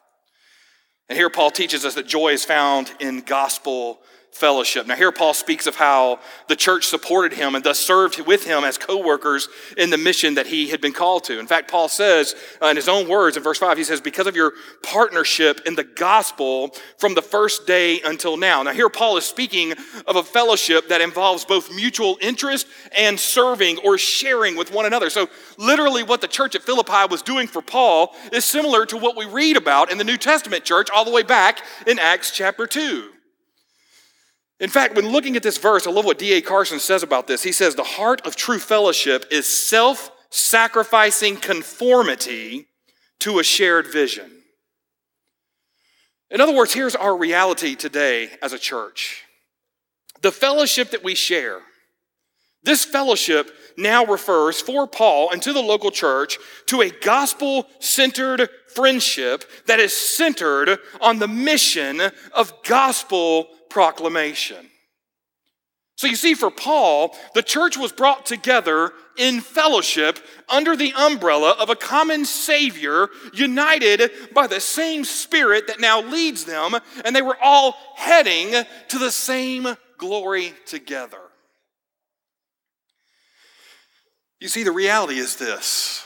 And 1.09 1.17
here 1.17 1.31
Paul 1.31 1.53
teaches 1.53 1.85
us 1.85 1.95
that 1.95 2.09
joy 2.09 2.33
is 2.33 2.45
found 2.45 2.93
in 2.99 3.21
gospel 3.21 4.01
fellowship. 4.33 4.87
Now, 4.87 4.97
here 4.97 5.13
Paul 5.13 5.35
speaks 5.35 5.67
of 5.67 5.77
how 5.77 6.19
the 6.49 6.57
church 6.57 6.87
supported 6.87 7.35
him 7.35 7.55
and 7.55 7.63
thus 7.63 7.79
served 7.79 8.19
with 8.27 8.45
him 8.45 8.65
as 8.65 8.79
co 8.79 8.97
workers 8.97 9.49
in 9.77 9.91
the 9.91 9.99
mission 9.99 10.35
that 10.35 10.47
he 10.47 10.69
had 10.69 10.81
been 10.81 10.95
called 10.95 11.25
to. 11.25 11.39
In 11.39 11.47
fact, 11.47 11.71
Paul 11.71 11.89
says 11.89 12.35
uh, 12.61 12.67
in 12.67 12.77
his 12.77 12.89
own 12.89 13.09
words 13.09 13.37
in 13.37 13.43
verse 13.43 13.59
5, 13.59 13.77
he 13.77 13.85
says, 13.85 14.01
Because 14.01 14.27
of 14.27 14.35
your 14.35 14.55
partnership 14.83 15.61
in 15.67 15.75
the 15.75 15.85
gospel 15.85 16.75
from 16.97 17.15
the 17.15 17.23
first 17.23 17.67
day 17.67 18.01
until 18.05 18.39
now. 18.39 18.63
Now, 18.63 18.73
here 18.73 18.89
Paul 18.89 19.19
is 19.19 19.25
speaking 19.25 19.75
of 20.07 20.17
a 20.17 20.23
fellowship 20.23 20.89
that 20.89 21.03
involves 21.03 21.45
both 21.45 21.73
mutual 21.75 22.17
interest 22.23 22.67
and 22.97 23.21
serving 23.21 23.79
or 23.85 23.99
sharing 23.99 24.57
with 24.57 24.73
one 24.73 24.87
another. 24.87 25.11
So, 25.11 25.29
literally, 25.59 26.03
what 26.03 26.23
the 26.23 26.29
church 26.29 26.55
at 26.55 26.63
Philippi 26.63 27.07
was 27.11 27.21
doing 27.21 27.47
for 27.47 27.61
Paul 27.61 28.15
is 28.33 28.47
similar 28.47 28.87
to 28.87 28.97
what 28.97 29.15
we 29.15 29.27
read 29.27 29.59
about 29.59 29.93
in 29.93 29.99
the 29.99 30.05
New 30.05 30.17
Testament 30.17 30.65
church 30.65 30.89
all 30.91 31.05
the 31.05 31.11
way 31.11 31.23
back 31.23 31.63
in 31.87 31.99
Acts 31.99 32.31
chapter 32.31 32.67
2. 32.67 33.11
In 34.63 34.71
fact, 34.71 34.95
when 34.95 35.09
looking 35.09 35.35
at 35.35 35.43
this 35.43 35.59
verse, 35.59 35.89
I 35.89 35.91
love 35.91 36.05
what 36.05 36.21
D.A. 36.21 36.41
Carson 36.41 36.79
says 36.79 37.03
about 37.03 37.27
this. 37.27 37.43
He 37.43 37.51
says, 37.51 37.75
The 37.75 37.83
heart 37.83 38.25
of 38.25 38.37
true 38.37 38.61
fellowship 38.61 39.27
is 39.33 39.45
self 39.45 40.13
sacrificing 40.31 41.37
conformity 41.37 42.69
to 43.19 43.41
a 43.41 43.43
shared 43.43 43.89
vision. 43.93 44.31
In 46.31 46.41
other 46.41 46.55
words, 46.55 46.73
here's 46.73 46.95
our 46.95 47.15
reality 47.17 47.75
today 47.75 48.31
as 48.41 48.53
a 48.53 48.59
church 48.59 49.25
the 50.23 50.33
fellowship 50.33 50.93
that 50.93 51.03
we 51.03 51.17
share. 51.17 51.59
This 52.63 52.85
fellowship 52.85 53.51
now 53.77 54.05
refers 54.05 54.61
for 54.61 54.87
Paul 54.87 55.31
and 55.33 55.43
to 55.43 55.53
the 55.53 55.61
local 55.61 55.91
church 55.91 56.39
to 56.67 56.83
a 56.83 56.91
gospel 56.91 57.67
centered 57.81 58.49
friendship 58.69 59.45
that 59.67 59.81
is 59.81 59.97
centered 59.97 60.79
on 61.01 61.19
the 61.19 61.27
mission 61.27 62.01
of 62.33 62.53
gospel 62.63 63.49
proclamation. 63.73 64.69
So 65.97 66.07
you 66.07 66.17
see, 66.17 66.35
for 66.35 66.51
Paul, 66.51 67.17
the 67.35 67.43
church 67.43 67.77
was 67.77 67.93
brought 67.93 68.27
together 68.27 68.93
in 69.17 69.41
fellowship 69.41 70.19
under 70.49 70.75
the 70.75 70.93
umbrella 70.95 71.55
of 71.59 71.71
a 71.71 71.77
common 71.77 72.25
Savior, 72.25 73.09
united 73.33 74.11
by 74.35 74.47
the 74.47 74.61
same 74.61 75.05
Spirit 75.05 75.69
that 75.69 75.81
now 75.81 76.03
leads 76.03 76.45
them, 76.45 76.75
and 77.05 77.15
they 77.15 77.23
were 77.23 77.37
all 77.41 77.77
heading 77.95 78.53
to 78.89 78.99
the 78.99 79.11
same 79.11 79.77
glory 79.97 80.55
together. 80.67 81.21
You 84.41 84.49
see, 84.49 84.65
the 84.65 84.73
reality 84.73 85.19
is 85.19 85.37
this 85.37 86.05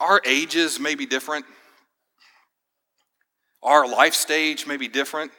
our 0.00 0.20
ages 0.26 0.80
may 0.80 0.96
be 0.96 1.06
different, 1.06 1.44
our 3.62 3.86
life 3.86 4.14
stage 4.14 4.66
may 4.66 4.76
be 4.76 4.88
different. 4.88 5.30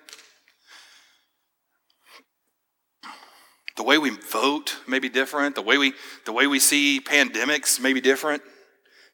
The 3.79 3.83
way 3.83 3.97
we 3.97 4.09
vote 4.09 4.75
may 4.89 4.99
be 4.99 5.07
different. 5.07 5.55
The 5.55 5.61
way 5.61 5.77
we, 5.77 5.93
the 6.25 6.33
way 6.33 6.47
we 6.47 6.59
see 6.59 6.99
pandemics 6.99 7.79
may 7.79 7.93
be 7.93 8.01
different. 8.01 8.43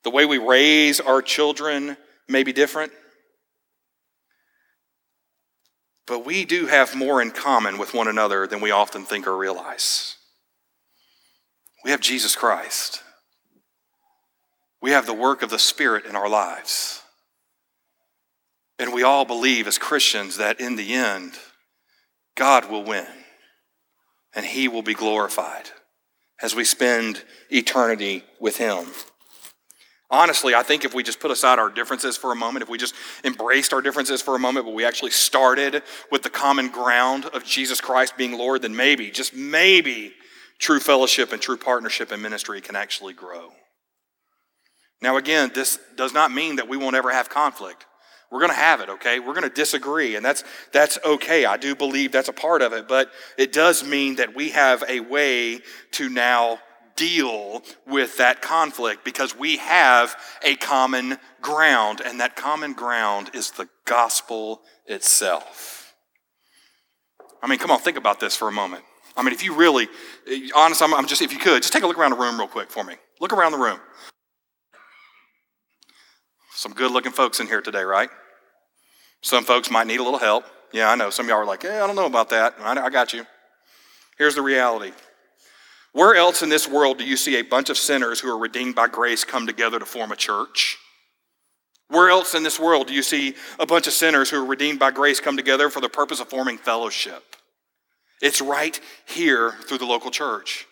The 0.04 0.10
way 0.10 0.25
we 0.25 0.39
raise 0.39 0.99
our 0.99 1.21
children 1.21 1.97
may 2.28 2.41
be 2.41 2.51
different. 2.51 2.91
But 6.08 6.25
we 6.25 6.45
do 6.45 6.65
have 6.65 6.95
more 6.95 7.21
in 7.21 7.30
common 7.30 7.78
with 7.78 7.93
one 7.93 8.08
another 8.08 8.47
than 8.47 8.60
we 8.60 8.71
often 8.71 9.06
think 9.06 9.28
or 9.28 9.38
realize. 9.38 10.15
We 11.84 11.91
have 11.91 12.01
Jesus 12.01 12.36
Christ. 12.36 13.04
We 14.82 14.89
have 14.89 15.06
the 15.06 15.13
work 15.13 15.43
of 15.43 15.51
the 15.51 15.60
Spirit 15.60 16.08
in 16.08 16.15
our 16.15 16.28
lives. 16.28 17.04
And 18.80 18.91
we 18.91 19.04
all 19.04 19.25
believe 19.25 19.67
as 19.67 19.78
Christians 19.78 20.38
that 20.38 20.60
in 20.60 20.75
the 20.75 20.95
end, 20.95 21.34
God 22.36 22.71
will 22.71 22.84
win 22.84 23.06
and 24.36 24.45
he 24.45 24.67
will 24.67 24.82
be 24.82 24.93
glorified 24.93 25.69
as 26.41 26.54
we 26.54 26.63
spend 26.63 27.24
eternity 27.50 28.24
with 28.39 28.58
him. 28.58 28.88
Honestly, 30.12 30.54
I 30.54 30.62
think 30.62 30.86
if 30.86 30.93
we 30.93 31.02
just 31.02 31.19
put 31.19 31.32
aside 31.32 31.58
our 31.58 31.69
differences 31.69 32.15
for 32.15 32.32
a 32.32 32.36
moment, 32.36 32.63
if 32.63 32.69
we 32.69 32.78
just 32.78 32.93
embraced 33.24 33.74
our 33.74 33.82
differences 33.82 34.21
for 34.21 34.36
a 34.36 34.39
moment, 34.39 34.65
but 34.65 34.76
we 34.76 34.86
actually 34.86 35.12
started 35.12 35.82
with 36.12 36.21
the 36.21 36.30
common 36.30 36.69
ground 36.69 37.26
of 37.26 37.43
Jesus 37.43 37.82
Christ 37.82 38.15
being 38.15 38.38
Lord, 38.38 38.62
then 38.62 38.76
maybe, 38.76 39.10
just 39.10 39.34
maybe, 39.34 40.13
true 40.60 40.80
fellowship 40.80 41.34
and 41.34 41.41
true 41.41 41.58
partnership 41.58 42.12
in 42.12 42.21
ministry 42.21 42.62
can 42.62 42.76
actually 42.76 43.13
grow. 43.13 43.52
Now, 45.02 45.17
again, 45.17 45.52
this 45.54 45.80
does 45.98 46.13
not 46.13 46.32
mean 46.32 46.58
that 46.58 46.69
we 46.69 46.78
won't 46.78 46.95
ever 46.95 47.12
have 47.12 47.30
conflict. 47.30 47.86
We're 48.32 48.40
going 48.40 48.52
to 48.52 48.58
have 48.58 48.82
it, 48.82 48.90
okay? 48.90 49.20
We're 49.20 49.34
going 49.34 49.44
to 49.44 49.50
disagree, 49.50 50.16
and 50.16 50.26
that's, 50.26 50.44
that's 50.72 50.98
okay. 51.06 51.46
I 51.46 51.58
do 51.58 51.76
believe 51.76 52.12
that's 52.12 52.28
a 52.28 52.34
part 52.34 52.62
of 52.62 52.74
it, 52.74 52.88
but 52.88 53.12
it 53.38 53.54
does 53.54 53.84
mean 53.84 54.16
that 54.16 54.36
we 54.36 54.50
have 54.50 54.84
a 54.90 55.00
way 55.00 55.60
to 55.92 56.10
now 56.10 56.60
deal 56.96 57.62
with 57.86 58.18
that 58.18 58.42
conflict 58.42 59.04
because 59.04 59.38
we 59.38 59.58
have 59.58 60.16
a 60.44 60.56
common 60.56 61.18
ground, 61.42 62.02
and 62.04 62.20
that 62.20 62.36
common 62.36 62.74
ground 62.74 63.30
is 63.34 63.52
the 63.52 63.70
gospel 63.86 64.62
itself. 64.86 65.94
I 67.44 67.48
mean, 67.48 67.60
come 67.60 67.70
on, 67.70 67.80
think 67.80 67.98
about 67.98 68.20
this 68.20 68.36
for 68.36 68.48
a 68.48 68.52
moment. 68.52 68.84
I 69.16 69.24
mean, 69.24 69.34
if 69.34 69.44
you 69.44 69.54
really, 69.54 69.88
honest, 70.56 70.82
I'm, 70.82 70.94
I'm 70.94 71.08
just, 71.08 71.22
if 71.22 71.32
you 71.32 71.40
could, 71.40 71.62
just 71.62 71.72
take 71.72 71.84
a 71.84 71.88
look 71.88 71.98
around 71.98 72.12
the 72.12 72.18
room 72.18 72.38
real 72.38 72.48
quick 72.48 72.72
for 72.72 72.84
me. 72.84 72.96
Look 73.22 73.32
around 73.34 73.52
the 73.52 73.58
room. 73.58 73.80
Some 76.56 76.74
good 76.74 76.91
looking 76.91 77.12
folks 77.12 77.41
in 77.41 77.48
here 77.48 77.62
today, 77.62 77.84
right? 77.84 78.10
Some 79.22 79.44
folks 79.44 79.70
might 79.70 79.88
need 79.88 80.00
a 80.00 80.04
little 80.04 80.20
help. 80.20 80.46
Yeah, 80.72 80.89
I 80.89 80.96
know. 80.96 81.10
Some 81.10 81.26
of 81.26 81.30
y'all 81.30 81.39
are 81.39 81.46
like, 81.46 81.63
yeah, 81.63 81.84
I 81.84 81.88
don't 81.88 81.98
know 81.98 82.06
about 82.06 82.30
that. 82.30 82.56
I, 82.62 82.86
I 82.86 82.89
got 82.89 83.12
you. 83.12 83.26
Here's 84.18 84.36
the 84.36 84.41
reality. 84.41 84.94
Where 85.91 86.15
else 86.15 86.41
in 86.41 86.50
this 86.50 86.68
world 86.68 86.98
do 86.98 87.04
you 87.06 87.18
see 87.18 87.36
a 87.38 87.41
bunch 87.41 87.70
of 87.70 87.78
sinners 87.78 88.22
who 88.22 88.30
are 88.30 88.38
redeemed 88.38 88.74
by 88.74 88.88
grace 88.88 89.26
come 89.26 89.46
together 89.46 89.80
to 89.80 89.86
form 89.86 90.13
a 90.13 90.15
church? 90.15 90.78
Where 91.89 92.10
else 92.10 92.34
in 92.34 92.44
this 92.44 92.60
world 92.60 92.88
do 92.88 92.94
you 92.94 93.04
see 93.04 93.36
a 93.60 93.65
bunch 93.65 93.88
of 93.88 93.94
sinners 93.94 94.30
who 94.30 94.41
are 94.41 94.46
redeemed 94.46 94.80
by 94.80 94.91
grace 94.91 95.20
come 95.20 95.36
together 95.36 95.70
for 95.70 95.82
the 95.82 95.89
purpose 95.89 96.22
of 96.22 96.30
forming 96.30 96.58
fellowship? 96.58 97.36
It's 98.22 98.41
right 98.41 98.80
here 99.06 99.52
through 99.52 99.80
the 99.80 99.86
local 99.86 100.10
church. 100.10 100.68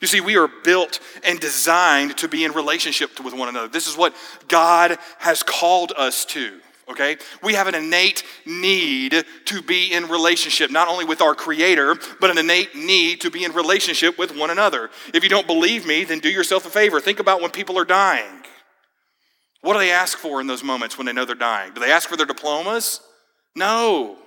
You 0.00 0.06
see, 0.06 0.20
we 0.20 0.36
are 0.36 0.48
built 0.48 1.00
and 1.22 1.38
designed 1.40 2.16
to 2.18 2.28
be 2.28 2.44
in 2.44 2.52
relationship 2.52 3.22
with 3.24 3.34
one 3.34 3.48
another. 3.48 3.68
This 3.68 3.86
is 3.86 3.96
what 3.96 4.14
God 4.48 4.98
has 5.18 5.42
called 5.42 5.92
us 5.96 6.24
to 6.26 6.60
okay? 6.88 7.16
We 7.42 7.54
have 7.54 7.66
an 7.66 7.74
innate 7.74 8.24
need 8.46 9.24
to 9.46 9.62
be 9.62 9.92
in 9.92 10.08
relationship, 10.08 10.70
not 10.70 10.88
only 10.88 11.04
with 11.04 11.20
our 11.20 11.34
Creator, 11.34 11.96
but 12.20 12.30
an 12.30 12.38
innate 12.38 12.74
need 12.74 13.20
to 13.22 13.30
be 13.30 13.44
in 13.44 13.52
relationship 13.52 14.18
with 14.18 14.36
one 14.36 14.50
another. 14.50 14.90
If 15.12 15.22
you 15.22 15.30
don't 15.30 15.46
believe 15.46 15.86
me, 15.86 16.04
then 16.04 16.20
do 16.20 16.28
yourself 16.28 16.66
a 16.66 16.70
favor. 16.70 17.00
Think 17.00 17.20
about 17.20 17.40
when 17.40 17.50
people 17.50 17.78
are 17.78 17.84
dying. 17.84 18.42
What 19.60 19.74
do 19.74 19.78
they 19.78 19.90
ask 19.90 20.18
for 20.18 20.40
in 20.40 20.46
those 20.46 20.62
moments 20.62 20.98
when 20.98 21.06
they 21.06 21.12
know 21.12 21.24
they're 21.24 21.34
dying? 21.34 21.72
Do 21.72 21.80
they 21.80 21.90
ask 21.90 22.08
for 22.08 22.16
their 22.16 22.26
diplomas? 22.26 23.00
No. 23.56 24.18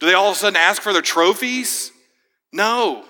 Do 0.00 0.06
they 0.06 0.14
all 0.14 0.30
of 0.30 0.36
a 0.36 0.38
sudden 0.38 0.56
ask 0.56 0.82
for 0.82 0.92
their 0.92 1.02
trophies? 1.02 1.92
No. 2.52 3.04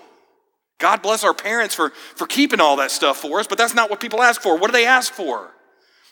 God 0.81 1.03
bless 1.03 1.23
our 1.23 1.33
parents 1.33 1.75
for, 1.75 1.91
for 2.15 2.25
keeping 2.25 2.59
all 2.59 2.77
that 2.77 2.89
stuff 2.89 3.17
for 3.17 3.39
us, 3.39 3.45
but 3.45 3.59
that's 3.59 3.75
not 3.75 3.91
what 3.91 3.99
people 3.99 4.21
ask 4.21 4.41
for. 4.41 4.57
What 4.57 4.67
do 4.67 4.73
they 4.73 4.87
ask 4.87 5.13
for? 5.13 5.51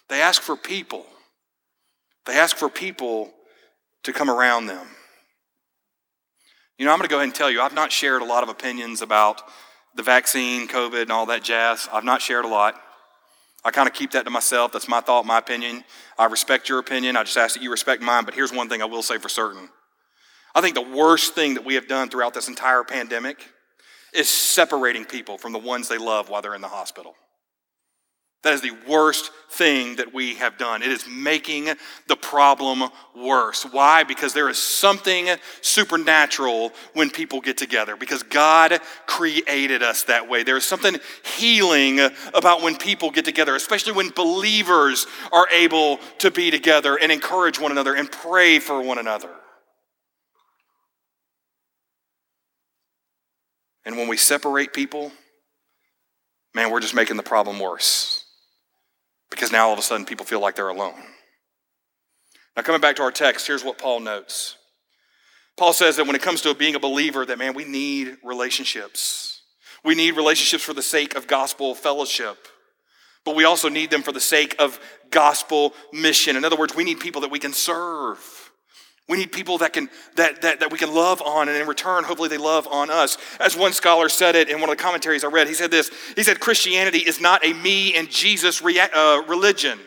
They 0.10 0.22
ask 0.22 0.44
for 0.44 0.56
people. 0.56 1.08
They 2.28 2.38
ask 2.38 2.56
for 2.56 2.70
people 2.70 3.34
to 4.04 4.14
come 4.14 4.30
around 4.30 4.68
them. 4.68 4.86
You 6.78 6.86
know, 6.86 6.92
I'm 6.92 7.00
going 7.00 7.10
to 7.10 7.12
go 7.12 7.18
ahead 7.18 7.26
and 7.26 7.36
tell 7.36 7.50
you, 7.50 7.62
I've 7.62 7.74
not 7.74 7.92
shared 7.92 8.22
a 8.22 8.26
lot 8.26 8.44
of 8.44 8.50
opinions 8.50 9.02
about 9.02 9.42
the 9.96 10.04
vaccine, 10.04 10.68
COVID, 10.68 11.02
and 11.02 11.12
all 11.12 11.26
that 11.26 11.44
jazz. 11.44 11.90
I've 11.92 12.04
not 12.04 12.22
shared 12.22 12.46
a 12.46 12.48
lot. 12.48 12.80
I 13.66 13.72
kind 13.72 13.90
of 13.90 13.96
keep 13.96 14.12
that 14.12 14.24
to 14.26 14.30
myself. 14.30 14.72
That's 14.72 14.88
my 14.88 15.02
thought, 15.02 15.26
my 15.26 15.40
opinion. 15.40 15.84
I 16.18 16.26
respect 16.26 16.70
your 16.70 16.78
opinion. 16.78 17.18
I 17.18 17.24
just 17.24 17.38
ask 17.38 17.56
that 17.56 17.64
you 17.64 17.72
respect 17.72 18.04
mine. 18.04 18.24
But 18.24 18.36
here's 18.36 18.54
one 18.54 18.70
thing 18.70 18.84
I 18.84 18.86
will 18.86 19.02
say 19.02 19.18
for 19.18 19.30
certain 19.30 19.68
I 20.54 20.62
think 20.62 20.76
the 20.76 20.82
worst 20.82 21.34
thing 21.34 21.56
that 21.56 21.66
we 21.66 21.74
have 21.74 21.88
done 21.88 22.10
throughout 22.10 22.36
this 22.36 22.48
entire 22.48 22.84
pandemic 22.84 23.48
is 24.14 24.30
separating 24.30 25.06
people 25.06 25.38
from 25.38 25.54
the 25.54 25.60
ones 25.60 25.88
they 25.88 25.98
love 25.98 26.30
while 26.30 26.42
they're 26.42 26.56
in 26.56 26.62
the 26.62 26.68
hospital. 26.68 27.16
That 28.44 28.54
is 28.54 28.62
the 28.62 28.76
worst 28.88 29.32
thing 29.52 29.98
that 29.98 30.14
we 30.14 30.36
have 30.36 30.58
done. 30.58 30.82
It 30.82 30.88
is 30.90 31.06
making 31.10 31.68
the 32.08 32.16
problem 32.16 32.90
worse. 33.14 33.64
Why? 33.64 34.06
Because 34.06 34.34
there 34.34 34.48
is 34.48 34.58
something 34.58 35.28
supernatural 35.60 36.72
when 36.94 37.10
people 37.10 37.42
get 37.42 37.58
together, 37.58 37.98
because 37.98 38.24
God 38.24 38.80
created 39.06 39.84
us 39.84 40.04
that 40.04 40.30
way. 40.30 40.44
There 40.44 40.56
is 40.56 40.64
something 40.64 40.96
healing 41.36 42.00
about 42.34 42.62
when 42.62 42.78
people 42.78 43.12
get 43.12 43.26
together, 43.26 43.56
especially 43.56 43.92
when 43.92 44.10
believers 44.12 45.06
are 45.34 45.50
able 45.50 45.98
to 46.20 46.32
be 46.32 46.50
together 46.50 46.96
and 46.96 47.12
encourage 47.12 47.60
one 47.60 47.74
another 47.74 47.94
and 47.94 48.10
pray 48.10 48.60
for 48.60 48.82
one 48.82 49.00
another. 49.00 49.30
And 53.90 53.98
when 53.98 54.08
we 54.08 54.18
separate 54.18 54.72
people, 54.72 55.12
man, 56.54 56.70
we're 56.70 56.80
just 56.80 56.94
making 56.94 57.18
the 57.18 57.24
problem 57.24 57.60
worse 57.60 58.24
because 59.32 59.52
now 59.52 59.66
all 59.66 59.74
of 59.74 59.80
a 59.80 59.82
sudden 59.82 60.06
people 60.06 60.28
feel 60.28 60.40
like 60.40 60.56
they're 60.56 60.70
alone. 60.70 61.02
Now, 62.56 62.62
coming 62.62 62.82
back 62.82 62.98
to 62.98 63.02
our 63.02 63.12
text, 63.12 63.48
here's 63.48 63.64
what 63.64 63.80
Paul 63.80 64.02
notes 64.02 64.58
Paul 65.58 65.74
says 65.74 65.96
that 65.96 66.06
when 66.06 66.16
it 66.16 66.22
comes 66.22 66.44
to 66.44 66.54
being 66.54 66.76
a 66.76 66.80
believer, 66.80 67.26
that 67.26 67.40
man, 67.40 67.56
we 67.56 67.66
need 67.66 68.18
relationships. 68.24 69.42
We 69.84 69.96
need 69.96 70.16
relationships 70.16 70.64
for 70.64 70.76
the 70.76 70.84
sake 70.84 71.16
of 71.16 71.26
gospel 71.26 71.74
fellowship, 71.74 72.38
but 73.26 73.36
we 73.36 73.46
also 73.46 73.70
need 73.70 73.90
them 73.90 74.04
for 74.04 74.12
the 74.12 74.20
sake 74.20 74.56
of 74.60 74.80
gospel 75.10 75.74
mission. 75.92 76.36
In 76.36 76.46
other 76.46 76.58
words, 76.58 76.76
we 76.76 76.84
need 76.84 77.00
people 77.00 77.22
that 77.22 77.32
we 77.32 77.40
can 77.40 77.54
serve. 77.54 78.20
We 79.10 79.18
need 79.18 79.32
people 79.32 79.58
that 79.58 79.74
can 79.74 79.90
that, 80.18 80.44
that, 80.44 80.60
that 80.60 80.72
we 80.72 80.78
can 80.78 80.94
love 80.94 81.20
on, 81.24 81.50
and 81.50 81.58
in 81.58 81.68
return, 81.68 82.04
hopefully 82.04 82.30
they 82.30 82.38
love 82.38 82.68
on 82.68 82.92
us. 82.92 83.18
As 83.40 83.58
one 83.58 83.74
scholar 83.74 84.08
said 84.08 84.36
it 84.36 84.50
in 84.50 84.62
one 84.62 84.70
of 84.70 84.78
the 84.78 84.84
commentaries 84.84 85.24
I 85.24 85.28
read, 85.28 85.48
he 85.48 85.56
said 85.56 85.72
this. 85.72 85.90
He 86.16 86.22
said, 86.22 86.40
Christianity 86.40 87.00
is 87.00 87.20
not 87.20 87.44
a 87.44 87.52
me 87.54 87.96
and 87.96 88.10
Jesus 88.12 88.62
rea- 88.62 88.82
uh, 88.94 89.24
religion. 89.28 89.80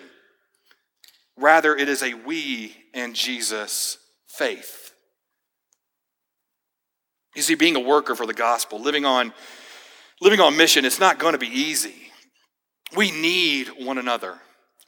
Rather, 1.39 1.77
it 1.77 1.89
is 1.89 2.03
a 2.03 2.15
we 2.15 2.75
and 2.93 3.15
Jesus 3.15 3.97
faith. 4.27 4.93
You 7.37 7.43
see, 7.43 7.55
being 7.55 7.77
a 7.77 7.81
worker 7.81 8.17
for 8.17 8.27
the 8.27 8.35
gospel, 8.35 8.81
living 8.81 9.05
on, 9.05 9.33
living 10.21 10.41
on 10.41 10.57
mission, 10.57 10.85
it's 10.85 11.01
not 11.01 11.19
going 11.19 11.33
to 11.33 11.39
be 11.39 11.47
easy. 11.47 11.95
We 12.97 13.13
need 13.13 13.69
one 13.69 13.99
another. 13.99 14.39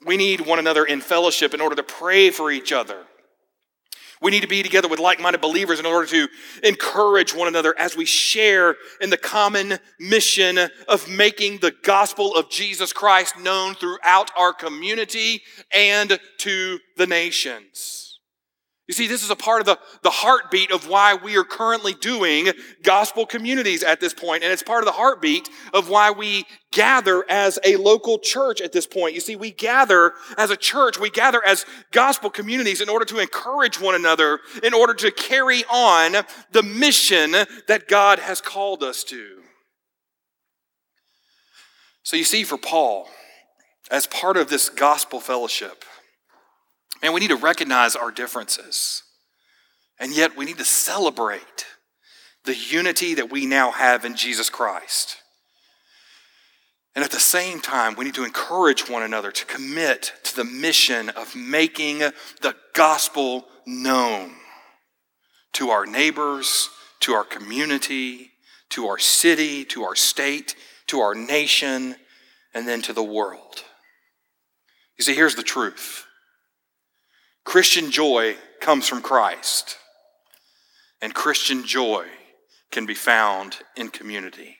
We 0.05 0.17
need 0.17 0.41
one 0.41 0.59
another 0.59 0.85
in 0.85 1.01
fellowship 1.01 1.55
in 1.55 1.61
order 1.61 1.77
to 1.77 1.85
pray 1.85 2.31
for 2.31 2.51
each 2.51 2.73
other. 2.73 2.99
We 4.25 4.31
need 4.31 4.41
to 4.41 4.49
be 4.49 4.63
together 4.63 4.89
with 4.89 5.01
like 5.01 5.21
minded 5.21 5.43
believers 5.43 5.79
in 5.79 5.85
order 5.85 6.07
to 6.07 6.29
encourage 6.63 7.35
one 7.35 7.47
another 7.47 7.79
as 7.79 7.95
we 7.95 8.07
share 8.07 8.77
in 9.03 9.11
the 9.11 9.19
common 9.19 9.79
mission 10.01 10.59
of 10.89 11.07
making 11.11 11.59
the 11.59 11.73
gospel 11.83 12.35
of 12.35 12.49
Jesus 12.49 12.91
Christ 12.91 13.39
known 13.39 13.75
throughout 13.75 14.31
our 14.35 14.55
community 14.55 15.43
and 15.71 16.19
to 16.39 16.79
the 16.97 17.07
nations. 17.07 18.04
You 18.87 18.93
see, 18.93 19.07
this 19.07 19.25
is 19.25 19.31
a 19.31 19.37
part 19.37 19.61
of 19.61 19.67
the, 19.67 19.79
the 20.03 20.11
heartbeat 20.11 20.71
of 20.71 20.89
why 20.89 21.15
we 21.15 21.39
are 21.39 21.45
currently 21.45 21.95
doing 21.95 22.51
gospel 22.83 23.25
communities 23.25 23.83
at 23.83 23.99
this 23.99 24.13
point, 24.13 24.43
and 24.43 24.53
it's 24.53 24.63
part 24.63 24.83
of 24.83 24.87
the 24.87 24.93
heartbeat 24.93 25.49
of 25.73 25.89
why 25.89 26.11
we 26.11 26.45
gather 26.71 27.25
as 27.31 27.59
a 27.65 27.77
local 27.77 28.19
church 28.19 28.61
at 28.61 28.73
this 28.73 28.87
point. 28.87 29.15
You 29.15 29.21
see, 29.21 29.37
we 29.37 29.53
gather 29.53 30.13
as 30.37 30.51
a 30.51 30.57
church, 30.57 31.01
we 31.01 31.09
gather 31.09 31.43
as 31.47 31.65
gospel 31.93 32.29
communities 32.29 32.83
in 32.83 32.91
order 32.91 33.07
to 33.07 33.21
encourage 33.21 33.81
one 33.81 33.95
another, 33.95 34.41
in 34.63 34.75
order 34.75 34.93
to 34.93 35.11
carry 35.11 35.65
on 35.65 36.17
the 36.53 36.63
mission 36.63 37.33
that 37.69 37.89
God 37.89 38.19
has 38.19 38.43
called 38.43 38.83
us 38.83 39.03
to. 39.05 39.41
So 42.03 42.19
you 42.19 42.25
see, 42.25 42.45
for 42.45 42.59
Paul, 42.59 43.09
as 43.91 44.07
part 44.07 44.37
of 44.37 44.51
this 44.51 44.69
gospel 44.69 45.21
fellowship, 45.21 45.87
and 47.05 47.13
we 47.13 47.21
need 47.21 47.29
to 47.29 47.37
recognize 47.37 47.95
our 47.95 48.11
differences. 48.11 49.03
And 50.01 50.17
yet 50.17 50.39
we 50.39 50.47
need 50.47 50.57
to 50.57 50.65
celebrate 50.65 51.67
the 52.45 52.57
unity 52.57 53.13
that 53.15 53.31
we 53.31 53.45
now 53.45 53.73
have 53.73 54.07
in 54.07 54.17
Jesus 54.17 54.49
Christ. 54.49 55.19
And 56.95 57.05
at 57.05 57.11
the 57.11 57.21
same 57.21 57.61
time, 57.61 57.95
we 57.95 58.07
need 58.07 58.15
to 58.15 58.25
encourage 58.25 58.89
one 58.89 59.03
another 59.03 59.31
to 59.33 59.45
commit 59.45 60.15
to 60.25 60.35
the 60.35 60.45
mission 60.45 61.11
of 61.11 61.37
making 61.37 61.99
the 61.99 62.57
gospel 62.73 63.45
known 63.67 64.33
to 65.53 65.69
our 65.71 65.85
neighbors, 65.85 66.71
to 67.01 67.13
our 67.13 67.25
community, 67.25 68.31
to 68.71 68.87
our 68.87 68.99
city, 68.99 69.67
to 69.67 69.83
our 69.83 69.95
state, 69.95 70.57
to 70.87 71.01
our 71.01 71.15
nation, 71.15 71.97
and 72.55 72.67
then 72.67 72.81
to 72.81 72.95
the 72.95 73.03
world. 73.03 73.63
You 74.97 75.05
see, 75.05 75.15
here's 75.15 75.35
the 75.35 75.43
truth 75.43 76.07
Christian 77.45 77.91
joy 77.91 78.37
comes 78.61 78.89
from 78.89 79.03
Christ, 79.03 79.77
and 81.01 81.15
Christian 81.15 81.65
joy 81.65 82.07
can 82.71 82.87
be 82.87 82.95
found 82.95 83.59
in 83.77 83.91
community. 83.91 84.57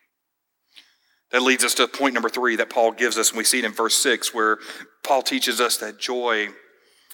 That 1.33 1.43
leads 1.43 1.65
us 1.65 1.75
to 1.75 1.89
point 1.89 2.15
number 2.15 2.29
three 2.29 2.57
that 2.57 2.71
Paul 2.71 2.93
gives 2.93 3.19
us, 3.19 3.31
and 3.31 3.39
we 3.39 3.45
see 3.45 3.59
it 3.59 3.65
in 3.65 3.73
verse 3.73 3.95
six, 3.95 4.33
where 4.33 4.59
Paul 5.03 5.23
teaches 5.23 5.61
us 5.61 5.79
that 5.79 5.99
joy 5.99 6.49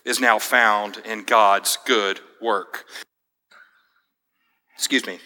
is 0.04 0.20
now 0.20 0.38
found 0.38 0.98
in 1.04 1.24
God's 1.24 1.78
good 1.86 2.20
work. 2.42 2.84
Excuse 4.74 5.06
me. 5.06 5.18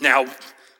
Now, 0.00 0.26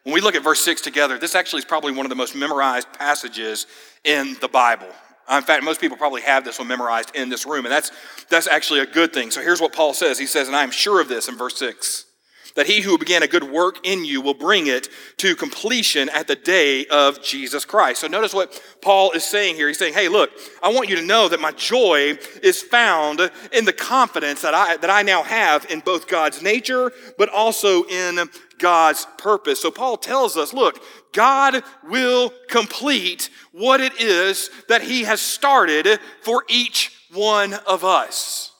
when 0.02 0.12
we 0.12 0.20
look 0.20 0.34
at 0.34 0.42
verse 0.42 0.60
6 0.60 0.82
together, 0.82 1.18
this 1.18 1.34
actually 1.34 1.60
is 1.60 1.64
probably 1.64 1.92
one 1.92 2.04
of 2.04 2.10
the 2.10 2.16
most 2.16 2.34
memorized 2.34 2.92
passages 2.92 3.66
in 4.04 4.36
the 4.40 4.48
Bible. 4.48 4.88
Uh, 5.26 5.36
in 5.36 5.42
fact, 5.42 5.62
most 5.64 5.80
people 5.80 5.96
probably 5.96 6.22
have 6.22 6.44
this 6.44 6.58
one 6.58 6.68
memorized 6.68 7.14
in 7.14 7.28
this 7.28 7.46
room, 7.46 7.64
and 7.64 7.72
that's, 7.72 7.90
that's 8.28 8.46
actually 8.46 8.80
a 8.80 8.86
good 8.86 9.12
thing. 9.12 9.30
So 9.30 9.40
here's 9.40 9.60
what 9.60 9.72
Paul 9.72 9.94
says 9.94 10.18
He 10.18 10.26
says, 10.26 10.48
And 10.48 10.56
I 10.56 10.62
am 10.62 10.70
sure 10.70 11.00
of 11.00 11.08
this 11.08 11.28
in 11.28 11.36
verse 11.36 11.58
6 11.58 12.06
that 12.54 12.66
he 12.66 12.80
who 12.80 12.98
began 12.98 13.22
a 13.22 13.28
good 13.28 13.44
work 13.44 13.78
in 13.84 14.04
you 14.04 14.20
will 14.20 14.34
bring 14.34 14.66
it 14.66 14.88
to 15.18 15.34
completion 15.34 16.08
at 16.10 16.26
the 16.26 16.36
day 16.36 16.86
of 16.86 17.22
Jesus 17.22 17.64
Christ. 17.64 18.00
So 18.00 18.06
notice 18.06 18.32
what 18.32 18.60
Paul 18.80 19.12
is 19.12 19.24
saying 19.24 19.56
here. 19.56 19.68
He's 19.68 19.78
saying, 19.78 19.94
Hey, 19.94 20.08
look, 20.08 20.30
I 20.62 20.72
want 20.72 20.88
you 20.88 20.96
to 20.96 21.04
know 21.04 21.28
that 21.28 21.40
my 21.40 21.52
joy 21.52 22.16
is 22.42 22.62
found 22.62 23.20
in 23.52 23.64
the 23.64 23.72
confidence 23.72 24.42
that 24.42 24.54
I, 24.54 24.76
that 24.76 24.90
I 24.90 25.02
now 25.02 25.22
have 25.22 25.66
in 25.70 25.80
both 25.80 26.06
God's 26.06 26.42
nature, 26.42 26.92
but 27.18 27.28
also 27.28 27.84
in 27.84 28.28
God's 28.58 29.06
purpose. 29.18 29.60
So 29.60 29.70
Paul 29.70 29.96
tells 29.96 30.36
us, 30.36 30.54
look, 30.54 30.82
God 31.12 31.62
will 31.88 32.32
complete 32.48 33.30
what 33.52 33.80
it 33.80 34.00
is 34.00 34.50
that 34.68 34.82
He 34.82 35.04
has 35.04 35.20
started 35.20 35.98
for 36.22 36.44
each 36.48 36.92
one 37.12 37.54
of 37.66 37.84
us. 37.84 38.53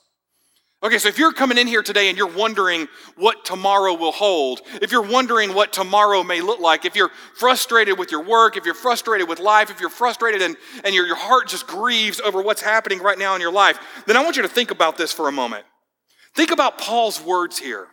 Okay, 0.85 0.99
so 0.99 1.09
if 1.09 1.17
you're 1.17 1.33
coming 1.33 1.57
in 1.57 1.67
here 1.67 1.83
today 1.83 2.11
and 2.11 2.19
you're 2.19 2.27
wondering 2.27 2.89
what 3.17 3.47
tomorrow 3.47 3.95
will 3.95 4.13
hold, 4.13 4.61
if 4.83 4.93
you're 4.93 5.01
wondering 5.01 5.55
what 5.55 5.73
tomorrow 5.73 6.23
may 6.23 6.43
look 6.43 6.61
like, 6.61 6.85
if 6.85 6.95
you're 6.95 7.11
frustrated 7.37 7.99
with 7.99 8.11
your 8.11 8.23
work, 8.23 8.59
if 8.59 8.67
you're 8.67 8.75
frustrated 8.75 9.27
with 9.27 9.39
life, 9.39 9.71
if 9.71 9.81
you're 9.81 9.89
frustrated 9.89 10.43
and, 10.43 10.59
and 10.85 10.95
your, 10.95 11.07
your 11.07 11.17
heart 11.17 11.49
just 11.49 11.67
grieves 11.67 12.21
over 12.21 12.43
what's 12.43 12.61
happening 12.61 12.99
right 12.99 13.19
now 13.19 13.35
in 13.35 13.41
your 13.41 13.51
life, 13.51 13.79
then 14.07 14.15
I 14.19 14.23
want 14.23 14.37
you 14.37 14.43
to 14.43 14.49
think 14.49 14.71
about 14.71 14.99
this 14.99 15.11
for 15.11 15.27
a 15.27 15.33
moment. 15.33 15.65
Think 16.35 16.51
about 16.51 16.77
Paul's 16.77 17.19
words 17.19 17.59
here. 17.59 17.87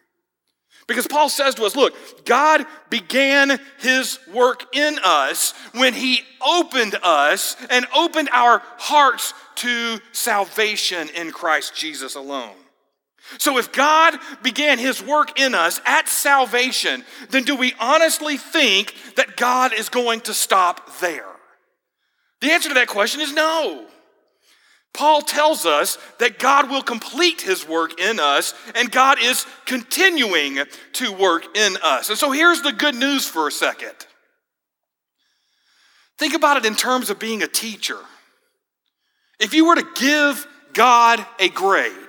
Because 0.86 1.08
Paul 1.08 1.30
says 1.30 1.56
to 1.56 1.64
us, 1.64 1.78
look, 1.78 1.96
God 2.26 2.66
began 2.90 3.58
his 3.80 4.20
work 4.34 4.76
in 4.76 5.00
us 5.02 5.54
when 5.74 5.94
he 5.94 6.24
opened 6.46 6.96
us 7.04 7.56
and 7.70 7.86
opened 7.96 8.28
our 8.34 8.62
hearts 8.78 9.34
to 9.56 10.00
salvation 10.12 11.08
in 11.16 11.32
Christ 11.32 11.74
Jesus 11.74 12.16
alone. 12.16 12.56
So 13.38 13.58
if 13.58 13.72
God 13.72 14.16
began 14.44 14.80
his 14.80 15.02
work 15.02 15.40
in 15.40 15.56
us 15.56 15.80
at 15.86 16.08
salvation, 16.08 17.04
then 17.30 17.44
do 17.44 17.56
we 17.56 17.74
honestly 17.80 18.38
think 18.38 18.94
that 19.16 19.38
God 19.38 19.74
is 19.74 19.90
going 19.90 20.22
to 20.22 20.34
stop 20.34 21.00
there? 21.00 21.26
The 22.42 22.52
answer 22.52 22.70
to 22.70 22.76
that 22.76 22.88
question 22.88 23.22
is 23.22 23.34
no. 23.34 23.88
Paul 24.94 25.22
tells 25.22 25.66
us 25.66 25.98
that 26.20 26.38
God 26.38 26.70
will 26.70 26.82
complete 26.82 27.42
his 27.42 27.66
work 27.66 28.00
in 28.00 28.20
us, 28.20 28.54
and 28.76 28.92
God 28.92 29.20
is 29.22 29.46
continuing 29.66 30.60
to 30.94 31.14
work 31.14 31.56
in 31.56 31.78
us. 31.82 32.10
And 32.10 32.18
so 32.18 32.32
here's 32.32 32.62
the 32.62 32.74
good 32.74 32.96
news 32.96 33.26
for 33.26 33.48
a 33.48 33.52
second. 33.52 33.94
Think 36.18 36.34
about 36.34 36.58
it 36.58 36.66
in 36.66 36.76
terms 36.76 37.10
of 37.10 37.20
being 37.20 37.42
a 37.42 37.48
teacher. 37.48 37.98
If 39.40 39.54
you 39.54 39.66
were 39.66 39.76
to 39.76 39.88
give 39.96 40.46
God 40.74 41.26
a 41.40 41.50
grade, 41.50 42.01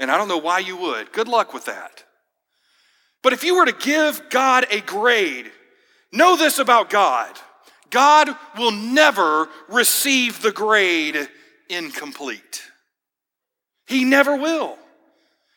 and 0.00 0.10
I 0.10 0.16
don't 0.16 0.28
know 0.28 0.38
why 0.38 0.58
you 0.58 0.76
would, 0.78 1.12
good 1.12 1.28
luck 1.28 1.54
with 1.54 1.66
that. 1.66 2.04
But 3.22 3.34
if 3.34 3.44
you 3.44 3.56
were 3.56 3.66
to 3.66 3.72
give 3.72 4.30
God 4.30 4.66
a 4.70 4.80
grade, 4.80 5.52
know 6.10 6.36
this 6.36 6.58
about 6.58 6.90
God 6.90 7.38
God 7.90 8.28
will 8.56 8.70
never 8.70 9.48
receive 9.68 10.42
the 10.42 10.52
grade 10.52 11.28
incomplete. 11.68 12.62
He 13.86 14.04
never 14.04 14.36
will. 14.36 14.78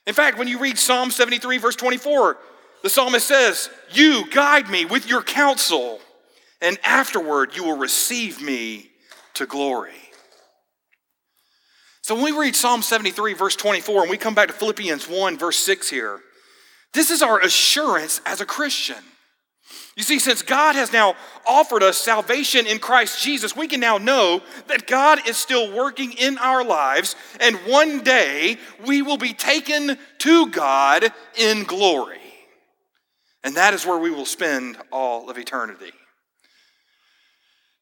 In 0.08 0.15
fact, 0.15 0.38
when 0.38 0.47
you 0.47 0.60
read 0.60 0.77
Psalm 0.77 1.12
73, 1.12 1.60
verse 1.60 1.75
24, 1.75 2.38
the 2.82 2.89
psalmist 2.89 3.27
says, 3.27 3.69
You 3.91 4.29
guide 4.32 4.69
me 4.69 4.86
with 4.86 5.08
your 5.08 5.21
counsel, 5.21 5.99
and 6.60 6.77
afterward 6.84 7.56
you 7.56 7.63
will 7.63 7.77
receive 7.77 8.41
me 8.41 8.89
to 9.36 9.45
glory. 9.45 9.93
So 12.04 12.16
when 12.16 12.26
we 12.26 12.32
read 12.38 12.54
Psalm 12.54 12.82
73, 12.82 13.34
verse 13.34 13.56
24, 13.56 14.02
and 14.02 14.10
we 14.10 14.18
come 14.18 14.36
back 14.36 14.50
to 14.50 14.54
Philippians 14.54 15.08
1, 15.08 15.38
verse 15.38 15.58
6 15.58 15.89
here, 15.89 16.20
this 16.94 17.10
is 17.10 17.22
our 17.22 17.39
assurance 17.39 18.20
as 18.26 18.42
a 18.42 18.46
Christian. 18.46 18.98
You 19.96 20.04
see, 20.04 20.20
since 20.20 20.42
God 20.42 20.76
has 20.76 20.92
now 20.92 21.16
offered 21.48 21.82
us 21.82 21.98
salvation 21.98 22.68
in 22.68 22.80
Christ 22.80 23.24
Jesus, 23.24 23.56
we 23.56 23.70
can 23.70 23.80
now 23.80 23.98
know 23.98 24.42
that 24.68 24.86
God 24.86 25.26
is 25.30 25.38
still 25.38 25.74
working 25.74 26.12
in 26.12 26.38
our 26.39 26.62
lives, 26.62 27.16
and 27.39 27.56
one 27.68 28.04
day 28.04 28.58
we 28.86 29.02
will 29.02 29.18
be 29.18 29.34
taken 29.34 29.98
to 30.20 30.50
God 30.50 31.06
in 31.38 31.63
glory. 31.63 32.20
And 33.46 33.56
that 33.56 33.74
is 33.74 33.86
where 33.86 33.98
we 33.98 34.12
will 34.12 34.26
spend 34.26 34.76
all 34.92 35.30
of 35.30 35.38
eternity. 35.38 35.92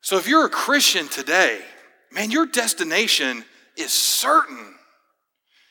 So 0.02 0.18
if 0.18 0.28
you're 0.28 0.46
a 0.46 0.50
Christian 0.50 1.08
today, 1.08 1.60
man, 2.12 2.30
your 2.30 2.46
destination 2.46 3.46
is 3.78 3.92
certain. 3.92 4.76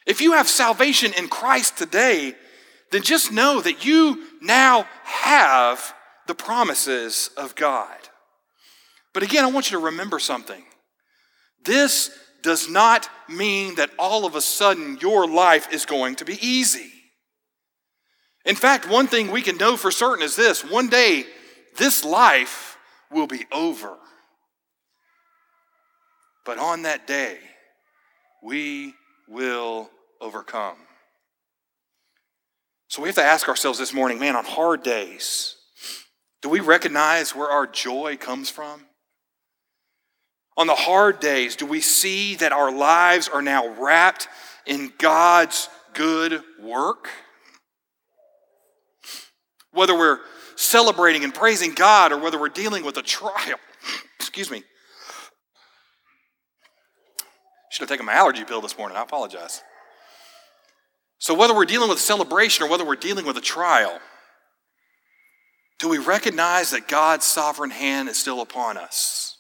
If 0.07 0.21
you 0.21 0.33
have 0.33 0.49
salvation 0.49 1.13
in 1.13 1.29
Christ 1.29 1.79
today, 1.79 2.35
then 2.91 3.03
just 3.03 3.33
know 3.33 3.61
that 3.61 3.85
you 3.85 4.25
now 4.41 4.87
have 5.05 5.95
the 6.27 6.35
promises 6.35 7.31
of 7.37 7.55
God. 7.55 7.97
But 9.13 9.23
again, 9.23 9.45
I 9.45 9.51
want 9.51 9.71
you 9.71 9.79
to 9.79 9.85
remember 9.87 10.19
something. 10.19 10.63
This 11.65 12.11
does 12.43 12.69
not 12.69 13.09
mean 13.29 13.75
that 13.77 13.91
all 13.99 14.25
of 14.25 14.35
a 14.35 14.41
sudden 14.41 14.99
your 15.01 15.29
life 15.29 15.73
is 15.73 15.85
going 15.85 16.17
to 16.17 16.25
be 16.25 16.39
easy. 16.41 16.91
In 18.45 18.57
fact, 18.57 18.89
one 18.89 19.07
thing 19.07 19.31
we 19.31 19.43
can 19.43 19.59
know 19.59 19.77
for 19.77 19.91
certain 19.91 20.25
is 20.25 20.37
this 20.37 20.65
one 20.65 20.89
day, 20.89 21.27
this 21.77 22.05
life 22.05 22.79
will 23.11 23.27
be 23.27 23.45
over. 23.53 23.97
But 26.47 26.59
on 26.59 26.83
that 26.83 27.07
day, 27.07 27.39
we 28.43 28.95
will 29.29 29.91
overcome. 30.21 30.77
So 32.89 33.03
we 33.03 33.09
have 33.09 33.17
to 33.17 33.23
ask 33.23 33.49
ourselves 33.49 33.79
this 33.79 33.95
morning 33.95 34.19
man, 34.19 34.37
on 34.37 34.45
hard 34.45 34.83
days, 34.83 35.57
do 36.43 36.49
we 36.49 36.61
recognize 36.61 37.35
where 37.35 37.49
our 37.49 37.67
joy 37.67 38.17
comes 38.17 38.51
from? 38.51 38.87
On 40.57 40.67
the 40.67 40.75
hard 40.75 41.21
days, 41.21 41.57
do 41.57 41.67
we 41.67 41.81
see 41.81 42.35
that 42.37 42.53
our 42.53 42.73
lives 42.73 43.29
are 43.29 43.43
now 43.43 43.69
wrapped 43.81 44.29
in 44.67 44.93
God's 44.99 45.69
good 45.95 46.43
work? 46.61 47.09
Whether 49.73 49.97
we're 49.97 50.19
celebrating 50.57 51.25
and 51.25 51.33
praising 51.33 51.75
God 51.75 52.13
or 52.13 52.19
whether 52.19 52.39
we're 52.39 52.49
dealing 52.49 52.85
with 52.85 52.97
a 52.97 53.03
trial, 53.03 53.57
excuse 54.19 54.51
me. 54.51 54.65
Should 57.71 57.83
have 57.83 57.89
taken 57.89 58.05
my 58.05 58.15
allergy 58.15 58.45
pill 58.45 58.61
this 58.61 58.77
morning. 58.77 58.99
I 58.99 59.03
apologize. 59.03 59.63
So, 61.19 61.35
whether 61.35 61.55
we're 61.55 61.67
dealing 61.67 61.89
with 61.89 61.99
a 61.99 62.03
celebration 62.03 62.65
or 62.65 62.69
whether 62.69 62.85
we're 62.85 62.97
dealing 62.97 63.25
with 63.25 63.37
a 63.37 63.43
trial, 63.43 63.99
do 65.79 65.89
we 65.89 65.99
recognize 65.99 66.71
that 66.71 66.89
God's 66.89 67.25
sovereign 67.25 67.71
hand 67.71 68.09
is 68.09 68.19
still 68.19 68.41
upon 68.41 68.77
us 68.77 69.39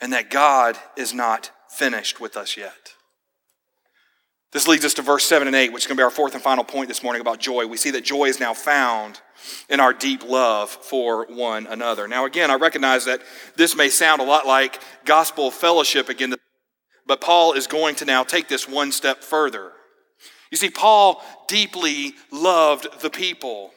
and 0.00 0.12
that 0.12 0.30
God 0.30 0.78
is 0.96 1.12
not 1.12 1.50
finished 1.68 2.20
with 2.20 2.36
us 2.36 2.56
yet? 2.56 2.94
This 4.52 4.68
leads 4.68 4.84
us 4.84 4.94
to 4.94 5.02
verse 5.02 5.24
7 5.24 5.48
and 5.48 5.56
8, 5.56 5.72
which 5.72 5.84
is 5.84 5.86
going 5.86 5.96
to 5.96 6.00
be 6.00 6.04
our 6.04 6.10
fourth 6.10 6.34
and 6.34 6.42
final 6.42 6.62
point 6.62 6.88
this 6.88 7.02
morning 7.02 7.22
about 7.22 7.40
joy. 7.40 7.66
We 7.66 7.78
see 7.78 7.90
that 7.92 8.04
joy 8.04 8.26
is 8.26 8.38
now 8.38 8.52
found 8.52 9.20
in 9.70 9.80
our 9.80 9.94
deep 9.94 10.22
love 10.28 10.68
for 10.68 11.26
one 11.26 11.66
another. 11.66 12.06
Now, 12.06 12.26
again, 12.26 12.50
I 12.50 12.56
recognize 12.56 13.06
that 13.06 13.22
this 13.56 13.74
may 13.74 13.88
sound 13.88 14.20
a 14.20 14.24
lot 14.24 14.46
like 14.46 14.78
gospel 15.06 15.50
fellowship 15.50 16.10
again, 16.10 16.34
but 17.12 17.20
Paul 17.20 17.52
is 17.52 17.66
going 17.66 17.94
to 17.96 18.06
now 18.06 18.24
take 18.24 18.48
this 18.48 18.66
one 18.66 18.90
step 18.90 19.22
further. 19.22 19.72
You 20.50 20.56
see, 20.56 20.70
Paul 20.70 21.22
deeply 21.46 22.14
loved 22.30 23.02
the 23.02 23.10
people. 23.10 23.70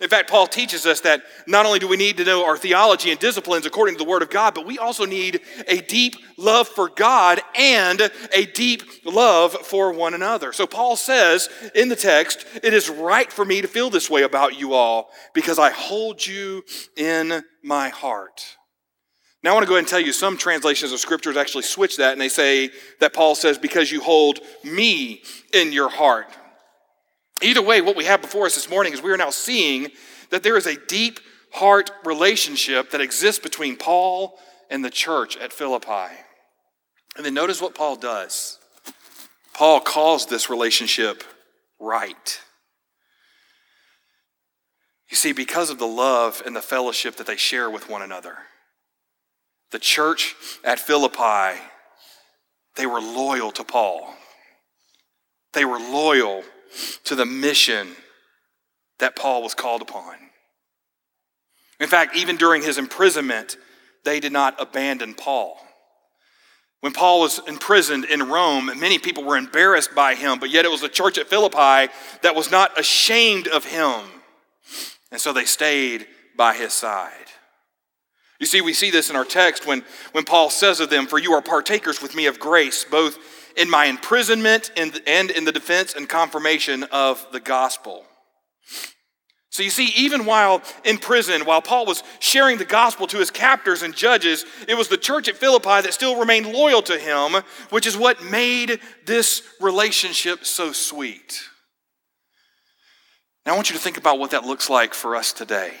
In 0.00 0.08
fact, 0.08 0.28
Paul 0.28 0.48
teaches 0.48 0.86
us 0.86 0.98
that 1.02 1.22
not 1.46 1.66
only 1.66 1.78
do 1.78 1.86
we 1.86 1.96
need 1.96 2.16
to 2.16 2.24
know 2.24 2.44
our 2.44 2.56
theology 2.56 3.12
and 3.12 3.20
disciplines 3.20 3.64
according 3.64 3.94
to 3.94 3.98
the 4.02 4.10
Word 4.10 4.22
of 4.22 4.30
God, 4.30 4.56
but 4.56 4.66
we 4.66 4.76
also 4.80 5.04
need 5.04 5.40
a 5.68 5.80
deep 5.80 6.16
love 6.36 6.66
for 6.66 6.88
God 6.88 7.40
and 7.54 8.10
a 8.34 8.46
deep 8.46 8.82
love 9.04 9.52
for 9.52 9.92
one 9.92 10.14
another. 10.14 10.52
So 10.52 10.66
Paul 10.66 10.96
says 10.96 11.48
in 11.76 11.90
the 11.90 11.94
text, 11.94 12.44
It 12.60 12.74
is 12.74 12.90
right 12.90 13.32
for 13.32 13.44
me 13.44 13.60
to 13.60 13.68
feel 13.68 13.90
this 13.90 14.10
way 14.10 14.24
about 14.24 14.58
you 14.58 14.74
all 14.74 15.12
because 15.32 15.60
I 15.60 15.70
hold 15.70 16.26
you 16.26 16.64
in 16.96 17.44
my 17.62 17.90
heart. 17.90 18.56
Now, 19.42 19.50
I 19.50 19.54
want 19.54 19.64
to 19.64 19.68
go 19.68 19.74
ahead 19.74 19.84
and 19.84 19.88
tell 19.88 20.00
you 20.00 20.12
some 20.12 20.36
translations 20.36 20.92
of 20.92 21.00
scriptures 21.00 21.36
actually 21.36 21.62
switch 21.62 21.96
that 21.96 22.12
and 22.12 22.20
they 22.20 22.28
say 22.28 22.70
that 23.00 23.14
Paul 23.14 23.34
says, 23.34 23.56
because 23.56 23.90
you 23.90 24.02
hold 24.02 24.40
me 24.62 25.22
in 25.52 25.72
your 25.72 25.88
heart. 25.88 26.26
Either 27.42 27.62
way, 27.62 27.80
what 27.80 27.96
we 27.96 28.04
have 28.04 28.20
before 28.20 28.44
us 28.44 28.54
this 28.54 28.68
morning 28.68 28.92
is 28.92 29.02
we 29.02 29.10
are 29.10 29.16
now 29.16 29.30
seeing 29.30 29.88
that 30.28 30.42
there 30.42 30.58
is 30.58 30.66
a 30.66 30.76
deep 30.86 31.20
heart 31.52 31.90
relationship 32.04 32.90
that 32.90 33.00
exists 33.00 33.42
between 33.42 33.76
Paul 33.76 34.38
and 34.68 34.84
the 34.84 34.90
church 34.90 35.38
at 35.38 35.52
Philippi. 35.52 36.14
And 37.16 37.24
then 37.24 37.34
notice 37.34 37.62
what 37.62 37.74
Paul 37.74 37.96
does. 37.96 38.58
Paul 39.54 39.80
calls 39.80 40.26
this 40.26 40.50
relationship 40.50 41.24
right. 41.78 42.40
You 45.10 45.16
see, 45.16 45.32
because 45.32 45.70
of 45.70 45.78
the 45.78 45.86
love 45.86 46.42
and 46.46 46.54
the 46.54 46.62
fellowship 46.62 47.16
that 47.16 47.26
they 47.26 47.36
share 47.36 47.68
with 47.68 47.88
one 47.88 48.02
another. 48.02 48.38
The 49.72 49.78
church 49.78 50.34
at 50.64 50.80
Philippi, 50.80 51.60
they 52.76 52.86
were 52.86 53.00
loyal 53.00 53.52
to 53.52 53.64
Paul. 53.64 54.14
They 55.52 55.64
were 55.64 55.78
loyal 55.78 56.42
to 57.04 57.14
the 57.14 57.26
mission 57.26 57.88
that 58.98 59.16
Paul 59.16 59.42
was 59.42 59.54
called 59.54 59.82
upon. 59.82 60.14
In 61.78 61.88
fact, 61.88 62.16
even 62.16 62.36
during 62.36 62.62
his 62.62 62.78
imprisonment, 62.78 63.56
they 64.04 64.20
did 64.20 64.32
not 64.32 64.60
abandon 64.60 65.14
Paul. 65.14 65.58
When 66.80 66.92
Paul 66.92 67.20
was 67.20 67.40
imprisoned 67.46 68.06
in 68.06 68.28
Rome, 68.28 68.70
many 68.78 68.98
people 68.98 69.24
were 69.24 69.36
embarrassed 69.36 69.94
by 69.94 70.14
him, 70.14 70.38
but 70.38 70.50
yet 70.50 70.64
it 70.64 70.70
was 70.70 70.80
the 70.80 70.88
church 70.88 71.18
at 71.18 71.28
Philippi 71.28 71.92
that 72.22 72.34
was 72.34 72.50
not 72.50 72.78
ashamed 72.78 73.48
of 73.48 73.64
him. 73.64 74.00
And 75.10 75.20
so 75.20 75.32
they 75.32 75.44
stayed 75.44 76.06
by 76.36 76.54
his 76.54 76.72
side. 76.72 77.12
You 78.40 78.46
see, 78.46 78.62
we 78.62 78.72
see 78.72 78.90
this 78.90 79.10
in 79.10 79.16
our 79.16 79.24
text 79.24 79.66
when, 79.66 79.84
when 80.12 80.24
Paul 80.24 80.48
says 80.50 80.80
of 80.80 80.90
them, 80.90 81.06
For 81.06 81.18
you 81.18 81.34
are 81.34 81.42
partakers 81.42 82.02
with 82.02 82.16
me 82.16 82.26
of 82.26 82.40
grace, 82.40 82.84
both 82.84 83.18
in 83.56 83.68
my 83.68 83.84
imprisonment 83.84 84.72
and, 84.76 85.00
and 85.06 85.30
in 85.30 85.44
the 85.44 85.52
defense 85.52 85.94
and 85.94 86.08
confirmation 86.08 86.84
of 86.84 87.24
the 87.32 87.40
gospel. 87.40 88.04
So 89.50 89.64
you 89.64 89.70
see, 89.70 89.92
even 89.96 90.24
while 90.24 90.62
in 90.84 90.96
prison, 90.96 91.44
while 91.44 91.60
Paul 91.60 91.84
was 91.84 92.02
sharing 92.20 92.56
the 92.56 92.64
gospel 92.64 93.06
to 93.08 93.18
his 93.18 93.30
captors 93.30 93.82
and 93.82 93.94
judges, 93.94 94.46
it 94.68 94.74
was 94.76 94.88
the 94.88 94.96
church 94.96 95.28
at 95.28 95.36
Philippi 95.36 95.82
that 95.82 95.92
still 95.92 96.18
remained 96.18 96.46
loyal 96.46 96.82
to 96.82 96.98
him, 96.98 97.42
which 97.70 97.86
is 97.86 97.96
what 97.96 98.24
made 98.24 98.80
this 99.06 99.42
relationship 99.60 100.46
so 100.46 100.72
sweet. 100.72 101.42
Now 103.44 103.52
I 103.52 103.56
want 103.56 103.70
you 103.70 103.76
to 103.76 103.82
think 103.82 103.98
about 103.98 104.18
what 104.18 104.30
that 104.30 104.44
looks 104.44 104.70
like 104.70 104.94
for 104.94 105.16
us 105.16 105.32
today. 105.32 105.74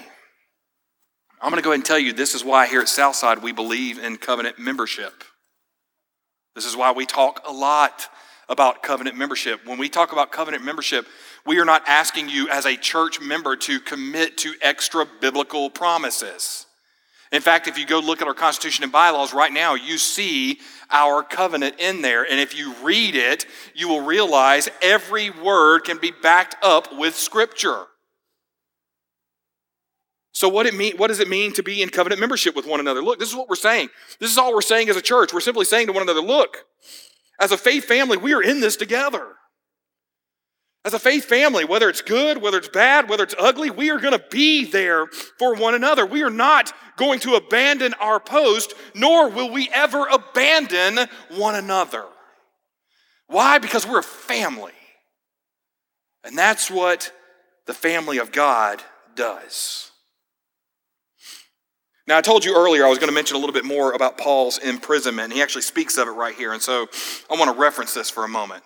I'm 1.42 1.50
going 1.50 1.62
to 1.62 1.64
go 1.64 1.70
ahead 1.70 1.78
and 1.78 1.84
tell 1.84 1.98
you 1.98 2.12
this 2.12 2.34
is 2.34 2.44
why 2.44 2.66
here 2.66 2.80
at 2.80 2.88
Southside 2.88 3.42
we 3.42 3.52
believe 3.52 3.98
in 3.98 4.18
covenant 4.18 4.58
membership. 4.58 5.24
This 6.54 6.66
is 6.66 6.76
why 6.76 6.92
we 6.92 7.06
talk 7.06 7.42
a 7.46 7.52
lot 7.52 8.08
about 8.50 8.82
covenant 8.82 9.16
membership. 9.16 9.64
When 9.64 9.78
we 9.78 9.88
talk 9.88 10.12
about 10.12 10.32
covenant 10.32 10.64
membership, 10.64 11.06
we 11.46 11.58
are 11.58 11.64
not 11.64 11.82
asking 11.86 12.28
you 12.28 12.50
as 12.50 12.66
a 12.66 12.76
church 12.76 13.20
member 13.20 13.56
to 13.56 13.80
commit 13.80 14.36
to 14.38 14.52
extra 14.60 15.06
biblical 15.20 15.70
promises. 15.70 16.66
In 17.32 17.40
fact, 17.40 17.68
if 17.68 17.78
you 17.78 17.86
go 17.86 18.00
look 18.00 18.20
at 18.20 18.28
our 18.28 18.34
Constitution 18.34 18.82
and 18.82 18.92
bylaws 18.92 19.32
right 19.32 19.52
now, 19.52 19.76
you 19.76 19.96
see 19.96 20.58
our 20.90 21.22
covenant 21.22 21.78
in 21.78 22.02
there. 22.02 22.24
And 22.28 22.40
if 22.40 22.58
you 22.58 22.74
read 22.82 23.14
it, 23.14 23.46
you 23.74 23.88
will 23.88 24.00
realize 24.00 24.68
every 24.82 25.30
word 25.30 25.84
can 25.84 25.98
be 25.98 26.10
backed 26.10 26.56
up 26.62 26.88
with 26.98 27.14
Scripture. 27.14 27.86
So, 30.32 30.48
what, 30.48 30.66
it 30.66 30.74
mean, 30.74 30.96
what 30.96 31.08
does 31.08 31.20
it 31.20 31.28
mean 31.28 31.52
to 31.54 31.62
be 31.62 31.82
in 31.82 31.88
covenant 31.88 32.20
membership 32.20 32.54
with 32.54 32.66
one 32.66 32.80
another? 32.80 33.02
Look, 33.02 33.18
this 33.18 33.28
is 33.28 33.34
what 33.34 33.48
we're 33.48 33.56
saying. 33.56 33.88
This 34.20 34.30
is 34.30 34.38
all 34.38 34.54
we're 34.54 34.62
saying 34.62 34.88
as 34.88 34.96
a 34.96 35.02
church. 35.02 35.32
We're 35.32 35.40
simply 35.40 35.64
saying 35.64 35.88
to 35.88 35.92
one 35.92 36.02
another, 36.02 36.20
look, 36.20 36.64
as 37.40 37.52
a 37.52 37.58
faith 37.58 37.84
family, 37.84 38.16
we 38.16 38.34
are 38.34 38.42
in 38.42 38.60
this 38.60 38.76
together. 38.76 39.26
As 40.84 40.94
a 40.94 40.98
faith 40.98 41.26
family, 41.26 41.64
whether 41.64 41.90
it's 41.90 42.00
good, 42.00 42.40
whether 42.40 42.56
it's 42.56 42.68
bad, 42.68 43.08
whether 43.08 43.24
it's 43.24 43.34
ugly, 43.38 43.70
we 43.70 43.90
are 43.90 43.98
going 43.98 44.18
to 44.18 44.24
be 44.30 44.64
there 44.64 45.06
for 45.38 45.54
one 45.54 45.74
another. 45.74 46.06
We 46.06 46.22
are 46.22 46.30
not 46.30 46.72
going 46.96 47.20
to 47.20 47.34
abandon 47.34 47.92
our 47.94 48.18
post, 48.18 48.72
nor 48.94 49.28
will 49.28 49.50
we 49.50 49.68
ever 49.74 50.06
abandon 50.06 51.06
one 51.30 51.54
another. 51.54 52.04
Why? 53.26 53.58
Because 53.58 53.86
we're 53.86 53.98
a 53.98 54.02
family. 54.02 54.72
And 56.24 56.36
that's 56.36 56.70
what 56.70 57.12
the 57.66 57.74
family 57.74 58.18
of 58.18 58.32
God 58.32 58.82
does. 59.14 59.89
Now, 62.10 62.18
I 62.18 62.22
told 62.22 62.44
you 62.44 62.56
earlier 62.56 62.84
I 62.84 62.88
was 62.88 62.98
going 62.98 63.08
to 63.08 63.14
mention 63.14 63.36
a 63.36 63.38
little 63.38 63.52
bit 63.52 63.64
more 63.64 63.92
about 63.92 64.18
Paul's 64.18 64.58
imprisonment. 64.58 65.32
He 65.32 65.40
actually 65.40 65.62
speaks 65.62 65.96
of 65.96 66.08
it 66.08 66.10
right 66.10 66.34
here. 66.34 66.52
And 66.52 66.60
so 66.60 66.88
I 67.30 67.36
want 67.36 67.54
to 67.54 67.56
reference 67.56 67.94
this 67.94 68.10
for 68.10 68.24
a 68.24 68.28
moment. 68.28 68.64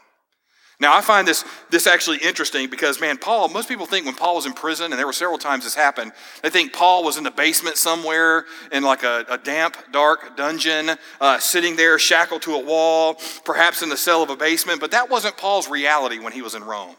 Now, 0.81 0.97
I 0.97 1.03
find 1.03 1.29
this, 1.29 1.45
this 1.69 1.87
actually 1.87 2.17
interesting 2.23 2.71
because, 2.71 3.03
man, 3.03 3.19
Paul, 3.19 3.51
most 3.51 3.69
people 3.69 3.85
think 3.85 4.07
when 4.07 4.15
Paul 4.15 4.37
was 4.37 4.47
in 4.47 4.55
prison, 4.55 4.93
and 4.93 4.99
there 4.99 5.05
were 5.05 5.13
several 5.13 5.37
times 5.37 5.65
this 5.65 5.75
happened, 5.75 6.13
they 6.43 6.49
think 6.49 6.73
Paul 6.73 7.05
was 7.05 7.19
in 7.19 7.23
the 7.23 7.31
basement 7.31 7.77
somewhere 7.77 8.47
in 8.73 8.83
like 8.83 9.03
a, 9.03 9.27
a 9.29 9.37
damp, 9.37 9.77
dark 9.93 10.39
dungeon, 10.39 10.93
uh, 11.21 11.39
sitting 11.39 11.77
there 11.77 11.99
shackled 11.99 12.41
to 12.43 12.55
a 12.55 12.65
wall, 12.65 13.21
perhaps 13.45 13.83
in 13.83 13.91
the 13.91 13.97
cell 13.99 14.23
of 14.23 14.31
a 14.31 14.37
basement. 14.37 14.81
But 14.81 14.93
that 14.93 15.11
wasn't 15.11 15.37
Paul's 15.37 15.69
reality 15.69 16.19
when 16.19 16.33
he 16.33 16.41
was 16.41 16.55
in 16.55 16.65
Rome. 16.65 16.97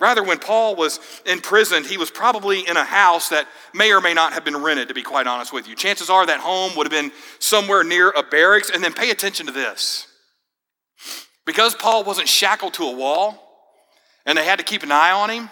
Rather, 0.00 0.22
when 0.22 0.38
Paul 0.38 0.74
was 0.74 0.98
imprisoned, 1.24 1.86
he 1.86 1.96
was 1.96 2.10
probably 2.10 2.66
in 2.66 2.76
a 2.76 2.84
house 2.84 3.28
that 3.28 3.46
may 3.72 3.92
or 3.92 4.00
may 4.00 4.12
not 4.12 4.32
have 4.32 4.44
been 4.44 4.56
rented, 4.56 4.88
to 4.88 4.94
be 4.94 5.02
quite 5.02 5.26
honest 5.26 5.52
with 5.52 5.68
you. 5.68 5.76
Chances 5.76 6.10
are 6.10 6.26
that 6.26 6.40
home 6.40 6.76
would 6.76 6.90
have 6.90 7.02
been 7.02 7.12
somewhere 7.38 7.84
near 7.84 8.10
a 8.10 8.22
barracks. 8.22 8.70
And 8.70 8.82
then 8.82 8.92
pay 8.92 9.10
attention 9.10 9.46
to 9.46 9.52
this. 9.52 10.08
Because 11.46 11.74
Paul 11.74 12.04
wasn't 12.04 12.28
shackled 12.28 12.74
to 12.74 12.84
a 12.84 12.96
wall 12.96 13.40
and 14.26 14.36
they 14.36 14.44
had 14.44 14.58
to 14.58 14.64
keep 14.64 14.82
an 14.82 14.90
eye 14.90 15.12
on 15.12 15.30
him, 15.30 15.50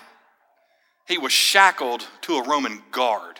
he 1.07 1.19
was 1.19 1.33
shackled 1.33 2.07
to 2.23 2.37
a 2.37 2.49
Roman 2.49 2.83
guard. 2.91 3.39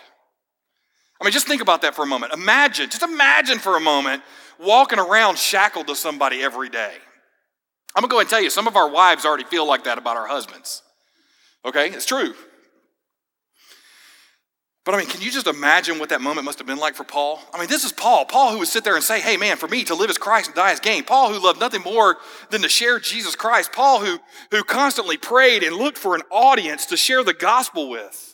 I 1.19 1.25
mean, 1.25 1.33
just 1.33 1.47
think 1.47 1.61
about 1.61 1.81
that 1.81 1.95
for 1.95 2.03
a 2.03 2.07
moment. 2.07 2.33
Imagine, 2.33 2.89
just 2.89 3.01
imagine 3.01 3.57
for 3.57 3.75
a 3.75 3.79
moment 3.79 4.21
walking 4.59 4.99
around 4.99 5.37
shackled 5.37 5.87
to 5.87 5.95
somebody 5.95 6.43
every 6.43 6.69
day. 6.69 6.93
I'm 7.95 8.01
gonna 8.01 8.11
go 8.11 8.19
and 8.19 8.29
tell 8.29 8.41
you, 8.41 8.49
some 8.49 8.67
of 8.67 8.75
our 8.75 8.89
wives 8.89 9.25
already 9.25 9.43
feel 9.43 9.65
like 9.65 9.85
that 9.85 9.97
about 9.97 10.17
our 10.17 10.27
husbands. 10.27 10.82
Okay, 11.65 11.89
it's 11.89 12.05
true. 12.05 12.33
But 14.85 14.95
I 14.95 14.97
mean, 14.97 15.07
can 15.07 15.21
you 15.21 15.31
just 15.31 15.47
imagine 15.47 15.97
what 15.97 16.09
that 16.09 16.19
moment 16.19 16.43
must 16.43 16.57
have 16.57 16.67
been 16.67 16.77
like 16.77 16.95
for 16.95 17.05
Paul? 17.05 17.39
I 17.53 17.59
mean, 17.59 17.69
this 17.69 17.85
is 17.85 17.93
Paul. 17.93 18.25
Paul 18.25 18.51
who 18.51 18.59
would 18.59 18.67
sit 18.67 18.83
there 18.83 18.95
and 18.95 19.03
say, 19.03 19.21
hey, 19.21 19.37
man, 19.37 19.55
for 19.55 19.69
me 19.69 19.85
to 19.85 19.95
live 19.95 20.09
as 20.09 20.17
Christ 20.17 20.47
and 20.47 20.55
die 20.55 20.73
as 20.73 20.81
gain. 20.81 21.03
Paul 21.05 21.31
who 21.31 21.41
loved 21.41 21.61
nothing 21.61 21.81
more 21.83 22.17
than 22.49 22.61
to 22.63 22.69
share 22.69 22.99
Jesus 22.99 23.33
Christ. 23.35 23.71
Paul 23.71 24.01
who, 24.01 24.19
who 24.51 24.61
constantly 24.63 25.15
prayed 25.15 25.63
and 25.63 25.77
looked 25.77 25.97
for 25.97 26.15
an 26.15 26.21
audience 26.29 26.85
to 26.87 26.97
share 26.97 27.23
the 27.23 27.33
gospel 27.33 27.89
with. 27.89 28.32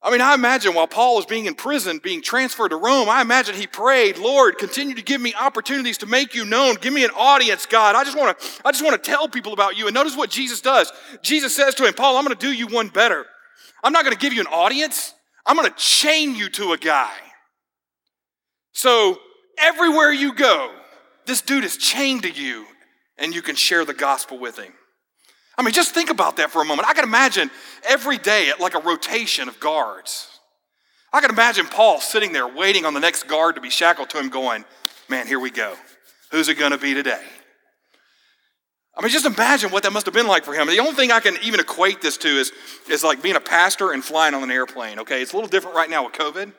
I 0.00 0.12
mean, 0.12 0.20
I 0.20 0.34
imagine 0.34 0.74
while 0.74 0.86
Paul 0.86 1.16
was 1.16 1.26
being 1.26 1.46
in 1.46 1.54
prison, 1.54 1.98
being 2.02 2.22
transferred 2.22 2.68
to 2.68 2.76
Rome, 2.76 3.08
I 3.08 3.20
imagine 3.20 3.56
he 3.56 3.66
prayed, 3.66 4.16
Lord, 4.16 4.56
continue 4.56 4.94
to 4.94 5.02
give 5.02 5.20
me 5.20 5.34
opportunities 5.34 5.98
to 5.98 6.06
make 6.06 6.36
you 6.36 6.44
known. 6.44 6.76
Give 6.76 6.92
me 6.92 7.04
an 7.04 7.10
audience, 7.16 7.66
God. 7.66 7.96
I 7.96 8.04
just 8.04 8.16
want 8.16 8.38
to, 8.38 8.46
I 8.64 8.70
just 8.70 8.84
want 8.84 9.02
to 9.02 9.10
tell 9.10 9.28
people 9.28 9.52
about 9.52 9.76
you. 9.76 9.86
And 9.86 9.94
notice 9.94 10.16
what 10.16 10.30
Jesus 10.30 10.60
does. 10.60 10.92
Jesus 11.22 11.54
says 11.54 11.74
to 11.76 11.86
him, 11.86 11.94
Paul, 11.94 12.16
I'm 12.16 12.24
going 12.24 12.36
to 12.36 12.46
do 12.46 12.52
you 12.52 12.68
one 12.68 12.88
better. 12.88 13.26
I'm 13.82 13.92
not 13.92 14.04
going 14.04 14.14
to 14.14 14.20
give 14.20 14.32
you 14.32 14.40
an 14.40 14.46
audience. 14.46 15.14
I'm 15.44 15.56
going 15.56 15.68
to 15.68 15.76
chain 15.76 16.36
you 16.36 16.48
to 16.50 16.72
a 16.72 16.78
guy. 16.78 17.12
So 18.72 19.18
everywhere 19.58 20.12
you 20.12 20.32
go, 20.32 20.72
this 21.26 21.40
dude 21.40 21.64
is 21.64 21.76
chained 21.76 22.22
to 22.22 22.30
you 22.30 22.66
and 23.16 23.34
you 23.34 23.42
can 23.42 23.56
share 23.56 23.84
the 23.84 23.94
gospel 23.94 24.38
with 24.38 24.58
him. 24.58 24.72
I 25.58 25.62
mean, 25.62 25.74
just 25.74 25.92
think 25.92 26.08
about 26.08 26.36
that 26.36 26.52
for 26.52 26.62
a 26.62 26.64
moment. 26.64 26.88
I 26.88 26.94
can 26.94 27.04
imagine 27.04 27.50
every 27.82 28.16
day 28.16 28.48
at 28.48 28.60
like 28.60 28.74
a 28.74 28.80
rotation 28.80 29.48
of 29.48 29.58
guards. 29.58 30.28
I 31.12 31.20
can 31.20 31.30
imagine 31.30 31.66
Paul 31.66 32.00
sitting 32.00 32.32
there 32.32 32.46
waiting 32.46 32.84
on 32.84 32.94
the 32.94 33.00
next 33.00 33.26
guard 33.26 33.56
to 33.56 33.60
be 33.60 33.70
shackled 33.70 34.08
to 34.10 34.20
him, 34.20 34.28
going, 34.28 34.64
Man, 35.08 35.26
here 35.26 35.40
we 35.40 35.50
go. 35.50 35.74
Who's 36.30 36.48
it 36.48 36.54
going 36.54 36.72
to 36.72 36.78
be 36.78 36.94
today? 36.94 37.22
I 38.96 39.02
mean, 39.02 39.10
just 39.10 39.26
imagine 39.26 39.70
what 39.70 39.84
that 39.84 39.92
must 39.92 40.06
have 40.06 40.14
been 40.14 40.26
like 40.26 40.44
for 40.44 40.52
him. 40.52 40.66
The 40.66 40.80
only 40.80 40.92
thing 40.92 41.12
I 41.12 41.20
can 41.20 41.36
even 41.42 41.60
equate 41.60 42.02
this 42.02 42.18
to 42.18 42.28
is, 42.28 42.52
is 42.90 43.02
like 43.02 43.22
being 43.22 43.36
a 43.36 43.40
pastor 43.40 43.92
and 43.92 44.04
flying 44.04 44.34
on 44.34 44.42
an 44.42 44.50
airplane, 44.50 44.98
okay? 44.98 45.22
It's 45.22 45.32
a 45.32 45.36
little 45.36 45.48
different 45.48 45.76
right 45.76 45.88
now 45.88 46.04
with 46.04 46.14
COVID. 46.14 46.52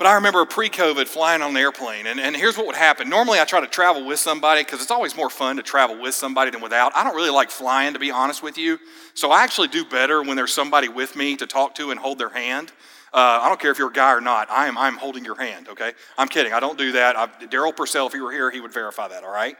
But 0.00 0.06
I 0.06 0.14
remember 0.14 0.46
pre 0.46 0.70
COVID 0.70 1.08
flying 1.08 1.42
on 1.42 1.50
an 1.50 1.56
airplane, 1.58 2.06
and, 2.06 2.18
and 2.18 2.34
here's 2.34 2.56
what 2.56 2.66
would 2.66 2.74
happen. 2.74 3.10
Normally, 3.10 3.38
I 3.38 3.44
try 3.44 3.60
to 3.60 3.66
travel 3.66 4.06
with 4.06 4.18
somebody 4.18 4.62
because 4.62 4.80
it's 4.80 4.90
always 4.90 5.14
more 5.14 5.28
fun 5.28 5.56
to 5.56 5.62
travel 5.62 6.00
with 6.00 6.14
somebody 6.14 6.50
than 6.50 6.62
without. 6.62 6.96
I 6.96 7.04
don't 7.04 7.14
really 7.14 7.28
like 7.28 7.50
flying, 7.50 7.92
to 7.92 7.98
be 7.98 8.10
honest 8.10 8.42
with 8.42 8.56
you. 8.56 8.78
So 9.12 9.30
I 9.30 9.44
actually 9.44 9.68
do 9.68 9.84
better 9.84 10.22
when 10.22 10.38
there's 10.38 10.54
somebody 10.54 10.88
with 10.88 11.16
me 11.16 11.36
to 11.36 11.46
talk 11.46 11.74
to 11.74 11.90
and 11.90 12.00
hold 12.00 12.18
their 12.18 12.30
hand. 12.30 12.72
Uh, 13.12 13.40
I 13.42 13.48
don't 13.48 13.60
care 13.60 13.70
if 13.72 13.78
you're 13.78 13.90
a 13.90 13.92
guy 13.92 14.14
or 14.14 14.22
not. 14.22 14.50
I 14.50 14.68
am, 14.68 14.78
I'm 14.78 14.96
holding 14.96 15.22
your 15.22 15.38
hand, 15.38 15.68
okay? 15.68 15.92
I'm 16.16 16.28
kidding. 16.28 16.54
I 16.54 16.60
don't 16.60 16.78
do 16.78 16.92
that. 16.92 17.38
Daryl 17.50 17.76
Purcell, 17.76 18.06
if 18.06 18.14
he 18.14 18.20
were 18.20 18.32
here, 18.32 18.50
he 18.50 18.62
would 18.62 18.72
verify 18.72 19.06
that, 19.08 19.22
all 19.22 19.30
right? 19.30 19.56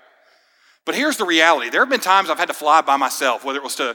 But 0.86 0.94
here's 0.94 1.18
the 1.18 1.26
reality 1.26 1.68
there 1.68 1.82
have 1.82 1.90
been 1.90 2.00
times 2.00 2.30
I've 2.30 2.38
had 2.38 2.48
to 2.48 2.54
fly 2.54 2.80
by 2.80 2.96
myself, 2.96 3.44
whether 3.44 3.58
it 3.58 3.64
was 3.64 3.76
to, 3.76 3.94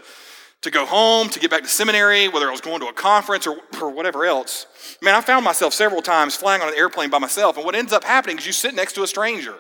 to 0.62 0.72
go 0.72 0.86
home, 0.86 1.30
to 1.30 1.40
get 1.40 1.52
back 1.52 1.62
to 1.62 1.70
seminary, 1.70 2.28
whether 2.28 2.48
I 2.48 2.52
was 2.52 2.62
going 2.62 2.80
to 2.82 2.88
a 2.88 2.94
conference 2.94 3.46
or, 3.46 3.58
or 3.80 3.90
whatever 3.90 4.26
else. 4.26 4.66
Man, 5.02 5.14
I 5.14 5.22
found 5.22 5.46
myself 5.46 5.74
several 5.74 6.02
times 6.02 6.36
flying 6.36 6.62
on 6.62 6.70
an 6.70 6.74
airplane 6.76 7.10
by 7.10 7.20
myself, 7.20 7.58
and 7.58 7.66
what 7.66 7.76
ends 7.76 7.94
up 7.94 8.04
happening 8.04 8.38
is 8.38 8.48
you 8.48 8.52
sit 8.52 8.74
next 8.74 8.94
to 8.94 9.04
a 9.04 9.08
stranger. 9.08 9.56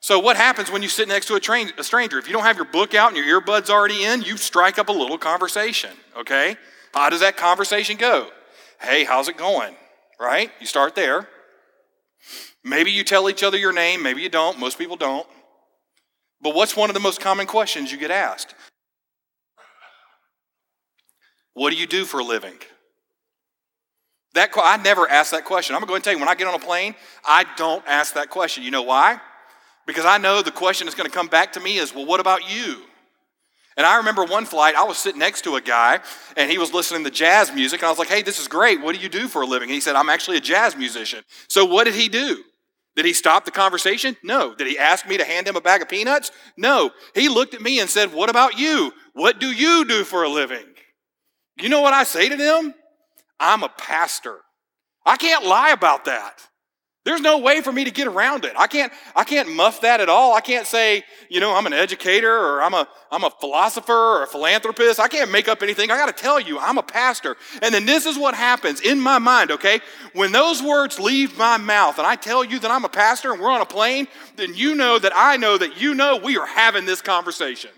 So, 0.00 0.18
what 0.18 0.36
happens 0.36 0.70
when 0.70 0.82
you 0.82 0.88
sit 0.88 1.08
next 1.08 1.26
to 1.26 1.34
a, 1.34 1.40
train, 1.40 1.70
a 1.78 1.84
stranger? 1.84 2.18
If 2.18 2.26
you 2.26 2.32
don't 2.32 2.44
have 2.44 2.56
your 2.56 2.64
book 2.64 2.94
out 2.94 3.14
and 3.14 3.24
your 3.24 3.40
earbuds 3.40 3.68
already 3.68 4.04
in, 4.04 4.22
you 4.22 4.36
strike 4.38 4.78
up 4.78 4.88
a 4.88 4.92
little 4.92 5.18
conversation, 5.18 5.90
okay? 6.16 6.56
How 6.94 7.10
does 7.10 7.20
that 7.20 7.36
conversation 7.36 7.96
go? 7.96 8.28
Hey, 8.80 9.04
how's 9.04 9.28
it 9.28 9.36
going? 9.36 9.74
Right? 10.18 10.50
You 10.58 10.66
start 10.66 10.94
there. 10.94 11.28
Maybe 12.64 12.90
you 12.90 13.04
tell 13.04 13.28
each 13.28 13.42
other 13.42 13.58
your 13.58 13.72
name, 13.72 14.02
maybe 14.02 14.22
you 14.22 14.28
don't. 14.28 14.58
Most 14.58 14.78
people 14.78 14.96
don't. 14.96 15.26
But 16.42 16.54
what's 16.54 16.76
one 16.76 16.88
of 16.88 16.94
the 16.94 17.00
most 17.00 17.20
common 17.20 17.46
questions 17.46 17.92
you 17.92 17.98
get 17.98 18.10
asked? 18.10 18.54
What 21.54 21.70
do 21.70 21.76
you 21.76 21.86
do 21.86 22.04
for 22.04 22.20
a 22.20 22.24
living? 22.24 22.58
That 24.34 24.50
I 24.56 24.76
never 24.76 25.08
ask 25.08 25.32
that 25.32 25.44
question. 25.44 25.74
I'm 25.74 25.80
going 25.80 25.88
to 25.88 25.90
go 25.90 25.94
and 25.96 26.04
tell 26.04 26.12
you 26.12 26.20
when 26.20 26.28
I 26.28 26.34
get 26.34 26.46
on 26.46 26.54
a 26.54 26.64
plane, 26.64 26.94
I 27.24 27.44
don't 27.56 27.84
ask 27.86 28.14
that 28.14 28.30
question. 28.30 28.62
You 28.62 28.70
know 28.70 28.82
why? 28.82 29.20
Because 29.86 30.04
I 30.04 30.18
know 30.18 30.40
the 30.40 30.52
question 30.52 30.86
that's 30.86 30.94
going 30.94 31.08
to 31.08 31.14
come 31.14 31.26
back 31.26 31.54
to 31.54 31.60
me 31.60 31.78
is, 31.78 31.94
well, 31.94 32.06
what 32.06 32.20
about 32.20 32.48
you? 32.48 32.82
And 33.76 33.86
I 33.86 33.96
remember 33.96 34.24
one 34.24 34.44
flight, 34.44 34.74
I 34.74 34.84
was 34.84 34.98
sitting 34.98 35.18
next 35.18 35.42
to 35.44 35.56
a 35.56 35.60
guy, 35.60 36.00
and 36.36 36.50
he 36.50 36.58
was 36.58 36.72
listening 36.74 37.02
to 37.04 37.10
jazz 37.10 37.52
music, 37.52 37.80
and 37.80 37.86
I 37.86 37.90
was 37.90 37.98
like, 37.98 38.08
hey, 38.08 38.22
this 38.22 38.38
is 38.38 38.46
great. 38.46 38.80
What 38.80 38.94
do 38.94 39.00
you 39.00 39.08
do 39.08 39.26
for 39.26 39.42
a 39.42 39.46
living? 39.46 39.68
And 39.68 39.74
he 39.74 39.80
said, 39.80 39.96
I'm 39.96 40.10
actually 40.10 40.36
a 40.36 40.40
jazz 40.40 40.76
musician. 40.76 41.24
So 41.48 41.64
what 41.64 41.84
did 41.84 41.94
he 41.94 42.08
do? 42.08 42.44
Did 42.96 43.04
he 43.04 43.12
stop 43.12 43.44
the 43.44 43.50
conversation? 43.50 44.16
No. 44.22 44.54
Did 44.54 44.66
he 44.66 44.78
ask 44.78 45.08
me 45.08 45.16
to 45.16 45.24
hand 45.24 45.46
him 45.46 45.56
a 45.56 45.60
bag 45.60 45.80
of 45.80 45.88
peanuts? 45.88 46.30
No. 46.56 46.90
He 47.14 47.28
looked 47.28 47.54
at 47.54 47.62
me 47.62 47.80
and 47.80 47.88
said, 47.88 48.12
What 48.12 48.28
about 48.28 48.58
you? 48.58 48.92
What 49.14 49.38
do 49.38 49.46
you 49.46 49.84
do 49.86 50.04
for 50.04 50.24
a 50.24 50.28
living? 50.28 50.64
You 51.56 51.68
know 51.68 51.80
what 51.80 51.94
I 51.94 52.04
say 52.04 52.28
to 52.28 52.36
them? 52.36 52.74
I'm 53.38 53.62
a 53.62 53.68
pastor. 53.68 54.38
I 55.04 55.16
can't 55.16 55.44
lie 55.44 55.70
about 55.70 56.04
that. 56.04 56.46
There's 57.02 57.22
no 57.22 57.38
way 57.38 57.62
for 57.62 57.72
me 57.72 57.84
to 57.84 57.90
get 57.90 58.06
around 58.06 58.44
it. 58.44 58.52
I 58.58 58.66
can't, 58.66 58.92
I 59.16 59.24
can't 59.24 59.54
muff 59.54 59.80
that 59.80 60.00
at 60.00 60.10
all. 60.10 60.34
I 60.34 60.42
can't 60.42 60.66
say, 60.66 61.02
you 61.30 61.40
know, 61.40 61.54
I'm 61.56 61.64
an 61.64 61.72
educator 61.72 62.30
or 62.30 62.62
I'm 62.62 62.74
a, 62.74 62.86
I'm 63.10 63.24
a 63.24 63.30
philosopher 63.30 63.92
or 63.92 64.22
a 64.24 64.26
philanthropist. 64.26 65.00
I 65.00 65.08
can't 65.08 65.30
make 65.30 65.48
up 65.48 65.62
anything. 65.62 65.90
I 65.90 65.96
got 65.96 66.14
to 66.14 66.22
tell 66.22 66.38
you, 66.38 66.58
I'm 66.58 66.76
a 66.76 66.82
pastor. 66.82 67.38
And 67.62 67.74
then 67.74 67.86
this 67.86 68.04
is 68.04 68.18
what 68.18 68.34
happens 68.34 68.82
in 68.82 69.00
my 69.00 69.18
mind, 69.18 69.50
okay? 69.50 69.80
When 70.12 70.30
those 70.30 70.62
words 70.62 71.00
leave 71.00 71.38
my 71.38 71.56
mouth 71.56 71.96
and 71.96 72.06
I 72.06 72.16
tell 72.16 72.44
you 72.44 72.58
that 72.58 72.70
I'm 72.70 72.84
a 72.84 72.90
pastor 72.90 73.32
and 73.32 73.40
we're 73.40 73.50
on 73.50 73.62
a 73.62 73.66
plane, 73.66 74.06
then 74.36 74.54
you 74.54 74.74
know 74.74 74.98
that 74.98 75.12
I 75.16 75.38
know 75.38 75.56
that 75.56 75.80
you 75.80 75.94
know 75.94 76.18
we 76.18 76.36
are 76.36 76.46
having 76.46 76.84
this 76.84 77.00
conversation. 77.00 77.70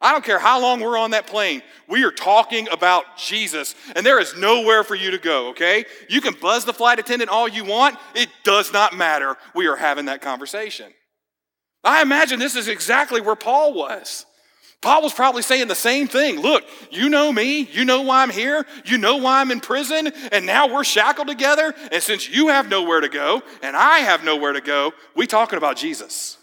I 0.00 0.12
don't 0.12 0.24
care 0.24 0.38
how 0.38 0.60
long 0.60 0.80
we're 0.80 0.96
on 0.96 1.10
that 1.10 1.26
plane. 1.26 1.62
We 1.88 2.04
are 2.04 2.12
talking 2.12 2.68
about 2.70 3.16
Jesus, 3.16 3.74
and 3.96 4.06
there 4.06 4.20
is 4.20 4.36
nowhere 4.36 4.84
for 4.84 4.94
you 4.94 5.10
to 5.10 5.18
go, 5.18 5.48
okay? 5.48 5.84
You 6.08 6.20
can 6.20 6.34
buzz 6.40 6.64
the 6.64 6.72
flight 6.72 7.00
attendant 7.00 7.30
all 7.30 7.48
you 7.48 7.64
want. 7.64 7.96
It 8.14 8.28
does 8.44 8.72
not 8.72 8.96
matter. 8.96 9.36
We 9.54 9.66
are 9.66 9.76
having 9.76 10.04
that 10.04 10.22
conversation. 10.22 10.92
I 11.82 12.02
imagine 12.02 12.38
this 12.38 12.54
is 12.54 12.68
exactly 12.68 13.20
where 13.20 13.36
Paul 13.36 13.74
was. 13.74 14.24
Paul 14.80 15.02
was 15.02 15.12
probably 15.12 15.42
saying 15.42 15.66
the 15.66 15.74
same 15.74 16.06
thing. 16.06 16.40
Look, 16.40 16.64
you 16.92 17.08
know 17.08 17.32
me. 17.32 17.62
You 17.62 17.84
know 17.84 18.02
why 18.02 18.22
I'm 18.22 18.30
here. 18.30 18.64
You 18.84 18.98
know 18.98 19.16
why 19.16 19.40
I'm 19.40 19.50
in 19.50 19.58
prison. 19.60 20.12
And 20.30 20.46
now 20.46 20.72
we're 20.72 20.84
shackled 20.84 21.26
together. 21.26 21.74
And 21.90 22.00
since 22.00 22.28
you 22.28 22.48
have 22.48 22.68
nowhere 22.68 23.00
to 23.00 23.08
go 23.08 23.42
and 23.62 23.76
I 23.76 23.98
have 23.98 24.22
nowhere 24.22 24.52
to 24.52 24.60
go, 24.60 24.92
we 25.16 25.26
talking 25.26 25.56
about 25.56 25.76
Jesus. 25.76 26.37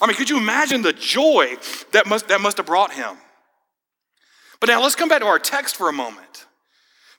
I 0.00 0.06
mean, 0.06 0.16
could 0.16 0.30
you 0.30 0.38
imagine 0.38 0.82
the 0.82 0.92
joy 0.92 1.56
that 1.92 2.06
must, 2.06 2.28
that 2.28 2.40
must 2.40 2.56
have 2.56 2.66
brought 2.66 2.92
him? 2.92 3.16
But 4.60 4.68
now 4.68 4.82
let's 4.82 4.96
come 4.96 5.08
back 5.08 5.20
to 5.20 5.26
our 5.26 5.38
text 5.38 5.76
for 5.76 5.88
a 5.88 5.92
moment. 5.92 6.46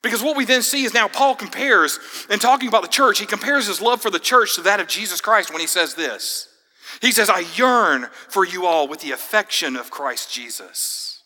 Because 0.01 0.21
what 0.21 0.37
we 0.37 0.45
then 0.45 0.61
see 0.61 0.83
is 0.83 0.93
now 0.93 1.07
Paul 1.07 1.35
compares, 1.35 1.99
in 2.29 2.39
talking 2.39 2.67
about 2.67 2.83
the 2.83 2.87
church, 2.87 3.19
he 3.19 3.25
compares 3.25 3.65
his 3.65 3.81
love 3.81 4.01
for 4.01 4.11
the 4.11 4.19
church 4.19 4.55
to 4.55 4.61
that 4.61 4.79
of 4.79 4.87
Jesus 4.87 5.19
Christ 5.19 5.51
when 5.51 5.61
he 5.61 5.67
says 5.67 5.95
this. 5.95 6.47
He 7.01 7.11
says, 7.11 7.29
I 7.29 7.39
yearn 7.55 8.09
for 8.29 8.45
you 8.45 8.65
all 8.65 8.87
with 8.87 8.99
the 8.99 9.11
affection 9.11 9.75
of 9.75 9.89
Christ 9.89 10.31
Jesus. 10.31 11.23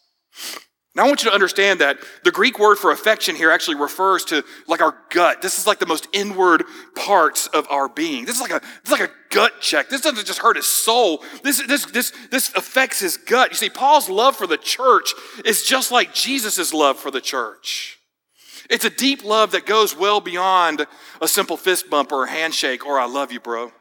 Now, 0.99 1.05
I 1.05 1.07
want 1.07 1.23
you 1.23 1.29
to 1.29 1.33
understand 1.33 1.79
that 1.79 1.97
the 2.25 2.31
Greek 2.31 2.59
word 2.59 2.75
for 2.75 2.91
affection 2.91 3.33
here 3.33 3.51
actually 3.51 3.77
refers 3.77 4.25
to 4.25 4.43
like 4.67 4.81
our 4.81 4.97
gut. 5.11 5.41
This 5.41 5.57
is 5.57 5.65
like 5.65 5.79
the 5.79 5.85
most 5.85 6.09
inward 6.11 6.65
parts 6.93 7.47
of 7.47 7.65
our 7.71 7.87
being. 7.87 8.25
This 8.25 8.35
is 8.35 8.41
like 8.41 8.51
a, 8.51 8.59
this 8.59 8.91
is 8.91 8.99
like 8.99 9.09
a 9.09 9.13
gut 9.29 9.61
check. 9.61 9.87
This 9.87 10.01
doesn't 10.01 10.27
just 10.27 10.39
hurt 10.39 10.57
his 10.57 10.67
soul. 10.67 11.23
This, 11.41 11.65
this, 11.65 11.85
this, 11.85 12.11
this 12.31 12.53
affects 12.53 12.99
his 12.99 13.15
gut. 13.15 13.49
You 13.49 13.55
see, 13.55 13.69
Paul's 13.69 14.09
love 14.09 14.35
for 14.35 14.45
the 14.45 14.57
church 14.57 15.13
is 15.45 15.63
just 15.63 15.89
like 15.89 16.13
Jesus' 16.13 16.73
love 16.73 16.99
for 16.99 17.11
the 17.11 17.21
church. 17.21 17.97
It's 18.69 18.83
a 18.83 18.89
deep 18.89 19.23
love 19.23 19.51
that 19.51 19.65
goes 19.65 19.95
well 19.95 20.19
beyond 20.19 20.85
a 21.21 21.29
simple 21.29 21.55
fist 21.55 21.89
bump 21.89 22.11
or 22.11 22.25
a 22.25 22.29
handshake 22.29 22.85
or 22.85 22.99
I 22.99 23.05
love 23.05 23.31
you, 23.31 23.39
bro. 23.39 23.71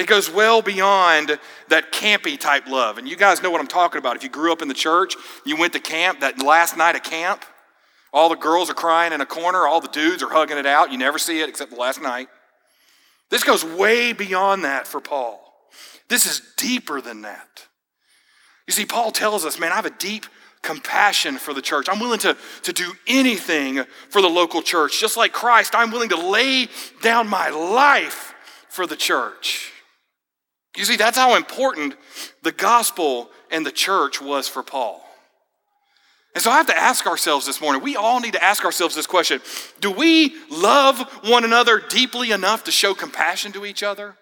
It 0.00 0.06
goes 0.06 0.30
well 0.30 0.62
beyond 0.62 1.38
that 1.68 1.92
campy 1.92 2.40
type 2.40 2.66
love. 2.66 2.96
And 2.96 3.06
you 3.06 3.16
guys 3.16 3.42
know 3.42 3.50
what 3.50 3.60
I'm 3.60 3.66
talking 3.66 3.98
about. 3.98 4.16
If 4.16 4.22
you 4.22 4.30
grew 4.30 4.50
up 4.50 4.62
in 4.62 4.68
the 4.68 4.72
church, 4.72 5.14
you 5.44 5.58
went 5.58 5.74
to 5.74 5.78
camp, 5.78 6.20
that 6.20 6.42
last 6.42 6.78
night 6.78 6.96
of 6.96 7.02
camp, 7.02 7.44
all 8.10 8.30
the 8.30 8.36
girls 8.36 8.70
are 8.70 8.74
crying 8.74 9.12
in 9.12 9.20
a 9.20 9.26
corner, 9.26 9.66
all 9.66 9.82
the 9.82 9.88
dudes 9.88 10.22
are 10.22 10.30
hugging 10.30 10.56
it 10.56 10.64
out. 10.64 10.90
You 10.90 10.96
never 10.96 11.18
see 11.18 11.40
it 11.40 11.50
except 11.50 11.72
the 11.72 11.76
last 11.76 12.00
night. 12.00 12.28
This 13.28 13.44
goes 13.44 13.62
way 13.62 14.14
beyond 14.14 14.64
that 14.64 14.86
for 14.86 15.02
Paul. 15.02 15.38
This 16.08 16.24
is 16.24 16.40
deeper 16.56 17.02
than 17.02 17.20
that. 17.22 17.66
You 18.66 18.72
see, 18.72 18.86
Paul 18.86 19.10
tells 19.10 19.44
us, 19.44 19.58
man, 19.58 19.70
I 19.70 19.76
have 19.76 19.84
a 19.84 19.90
deep 19.90 20.24
compassion 20.62 21.36
for 21.36 21.52
the 21.52 21.60
church. 21.60 21.88
I'm 21.90 22.00
willing 22.00 22.20
to, 22.20 22.38
to 22.62 22.72
do 22.72 22.90
anything 23.06 23.84
for 24.08 24.22
the 24.22 24.28
local 24.28 24.62
church. 24.62 24.98
Just 24.98 25.18
like 25.18 25.32
Christ, 25.32 25.74
I'm 25.74 25.90
willing 25.90 26.08
to 26.08 26.30
lay 26.30 26.68
down 27.02 27.28
my 27.28 27.50
life 27.50 28.34
for 28.70 28.86
the 28.86 28.96
church. 28.96 29.74
You 30.76 30.84
see, 30.84 30.96
that's 30.96 31.18
how 31.18 31.36
important 31.36 31.94
the 32.42 32.52
gospel 32.52 33.30
and 33.50 33.66
the 33.66 33.72
church 33.72 34.20
was 34.20 34.48
for 34.48 34.62
Paul. 34.62 35.04
And 36.34 36.42
so 36.42 36.50
I 36.50 36.58
have 36.58 36.68
to 36.68 36.78
ask 36.78 37.06
ourselves 37.06 37.44
this 37.44 37.60
morning, 37.60 37.82
we 37.82 37.96
all 37.96 38.20
need 38.20 38.34
to 38.34 38.44
ask 38.44 38.64
ourselves 38.64 38.94
this 38.94 39.06
question 39.06 39.40
Do 39.80 39.90
we 39.90 40.34
love 40.48 41.00
one 41.24 41.44
another 41.44 41.80
deeply 41.80 42.30
enough 42.30 42.64
to 42.64 42.70
show 42.70 42.94
compassion 42.94 43.52
to 43.52 43.66
each 43.66 43.82
other? 43.82 44.16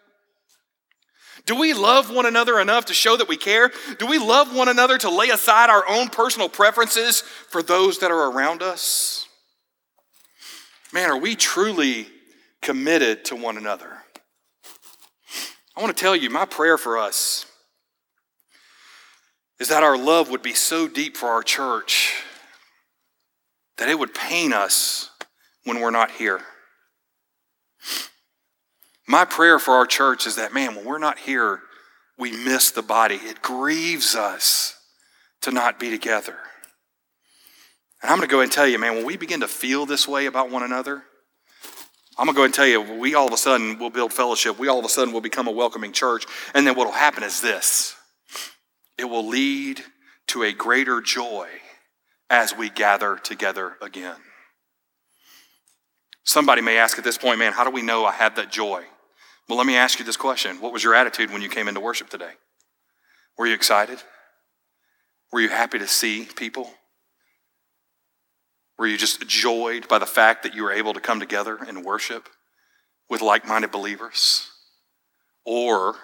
Do 1.44 1.54
we 1.54 1.72
love 1.72 2.10
one 2.10 2.26
another 2.26 2.60
enough 2.60 2.86
to 2.86 2.94
show 2.94 3.16
that 3.16 3.28
we 3.28 3.36
care? 3.36 3.70
Do 3.98 4.06
we 4.06 4.18
love 4.18 4.54
one 4.54 4.68
another 4.68 4.98
to 4.98 5.10
lay 5.10 5.30
aside 5.30 5.70
our 5.70 5.88
own 5.88 6.08
personal 6.08 6.48
preferences 6.48 7.22
for 7.22 7.62
those 7.62 8.00
that 8.00 8.10
are 8.10 8.30
around 8.30 8.62
us? 8.62 9.26
Man, 10.92 11.10
are 11.10 11.16
we 11.16 11.36
truly 11.36 12.06
committed 12.60 13.24
to 13.26 13.36
one 13.36 13.56
another? 13.56 13.97
I 15.78 15.80
want 15.80 15.96
to 15.96 16.02
tell 16.02 16.16
you, 16.16 16.28
my 16.28 16.44
prayer 16.44 16.76
for 16.76 16.98
us 16.98 17.46
is 19.60 19.68
that 19.68 19.84
our 19.84 19.96
love 19.96 20.28
would 20.28 20.42
be 20.42 20.52
so 20.52 20.88
deep 20.88 21.16
for 21.16 21.28
our 21.28 21.44
church 21.44 22.20
that 23.76 23.88
it 23.88 23.96
would 23.96 24.12
pain 24.12 24.52
us 24.52 25.10
when 25.62 25.80
we're 25.80 25.92
not 25.92 26.10
here. 26.10 26.40
My 29.06 29.24
prayer 29.24 29.60
for 29.60 29.74
our 29.74 29.86
church 29.86 30.26
is 30.26 30.34
that, 30.34 30.52
man, 30.52 30.74
when 30.74 30.84
we're 30.84 30.98
not 30.98 31.16
here, 31.16 31.60
we 32.18 32.32
miss 32.32 32.72
the 32.72 32.82
body. 32.82 33.14
It 33.14 33.40
grieves 33.40 34.16
us 34.16 34.74
to 35.42 35.52
not 35.52 35.78
be 35.78 35.90
together. 35.90 36.38
And 38.02 38.10
I'm 38.10 38.18
going 38.18 38.28
to 38.28 38.34
go 38.34 38.40
and 38.40 38.50
tell 38.50 38.66
you, 38.66 38.80
man, 38.80 38.96
when 38.96 39.06
we 39.06 39.16
begin 39.16 39.40
to 39.40 39.48
feel 39.48 39.86
this 39.86 40.08
way 40.08 40.26
about 40.26 40.50
one 40.50 40.64
another, 40.64 41.04
I'm 42.18 42.26
going 42.26 42.34
to 42.34 42.38
go 42.38 42.44
and 42.44 42.54
tell 42.54 42.66
you, 42.66 42.82
we 42.82 43.14
all 43.14 43.28
of 43.28 43.32
a 43.32 43.36
sudden 43.36 43.78
will 43.78 43.90
build 43.90 44.12
fellowship. 44.12 44.58
We 44.58 44.66
all 44.66 44.80
of 44.80 44.84
a 44.84 44.88
sudden 44.88 45.14
will 45.14 45.20
become 45.20 45.46
a 45.46 45.52
welcoming 45.52 45.92
church. 45.92 46.26
And 46.52 46.66
then 46.66 46.74
what 46.74 46.86
will 46.86 46.94
happen 46.94 47.22
is 47.22 47.40
this 47.40 47.94
it 48.98 49.04
will 49.04 49.26
lead 49.26 49.82
to 50.28 50.42
a 50.42 50.52
greater 50.52 51.00
joy 51.00 51.48
as 52.28 52.56
we 52.56 52.70
gather 52.70 53.16
together 53.16 53.76
again. 53.80 54.16
Somebody 56.24 56.60
may 56.60 56.76
ask 56.76 56.98
at 56.98 57.04
this 57.04 57.16
point, 57.16 57.38
man, 57.38 57.52
how 57.52 57.64
do 57.64 57.70
we 57.70 57.82
know 57.82 58.04
I 58.04 58.12
have 58.12 58.34
that 58.36 58.50
joy? 58.50 58.82
Well, 59.48 59.56
let 59.56 59.66
me 59.66 59.76
ask 59.76 59.98
you 59.98 60.04
this 60.04 60.16
question 60.16 60.60
What 60.60 60.72
was 60.72 60.82
your 60.84 60.94
attitude 60.94 61.30
when 61.32 61.40
you 61.40 61.48
came 61.48 61.68
into 61.68 61.80
worship 61.80 62.10
today? 62.10 62.32
Were 63.38 63.46
you 63.46 63.54
excited? 63.54 64.02
Were 65.32 65.40
you 65.40 65.48
happy 65.48 65.78
to 65.78 65.86
see 65.86 66.24
people? 66.24 66.70
Were 68.78 68.86
you 68.86 68.96
just 68.96 69.26
joyed 69.26 69.88
by 69.88 69.98
the 69.98 70.06
fact 70.06 70.44
that 70.44 70.54
you 70.54 70.62
were 70.62 70.72
able 70.72 70.94
to 70.94 71.00
come 71.00 71.18
together 71.18 71.56
and 71.56 71.84
worship 71.84 72.28
with 73.10 73.20
like 73.20 73.46
minded 73.46 73.72
believers? 73.72 74.48
Or 75.44 75.96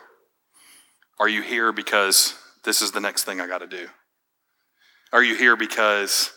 are 1.21 1.29
you 1.29 1.43
here 1.43 1.73
because 1.73 2.35
this 2.65 2.83
is 2.83 2.91
the 2.91 3.01
next 3.01 3.25
thing 3.25 3.41
I 3.41 3.47
got 3.47 3.59
to 3.59 3.67
do? 3.67 3.87
Are 5.13 5.23
you 5.23 5.37
here 5.37 5.57
because, 5.57 6.33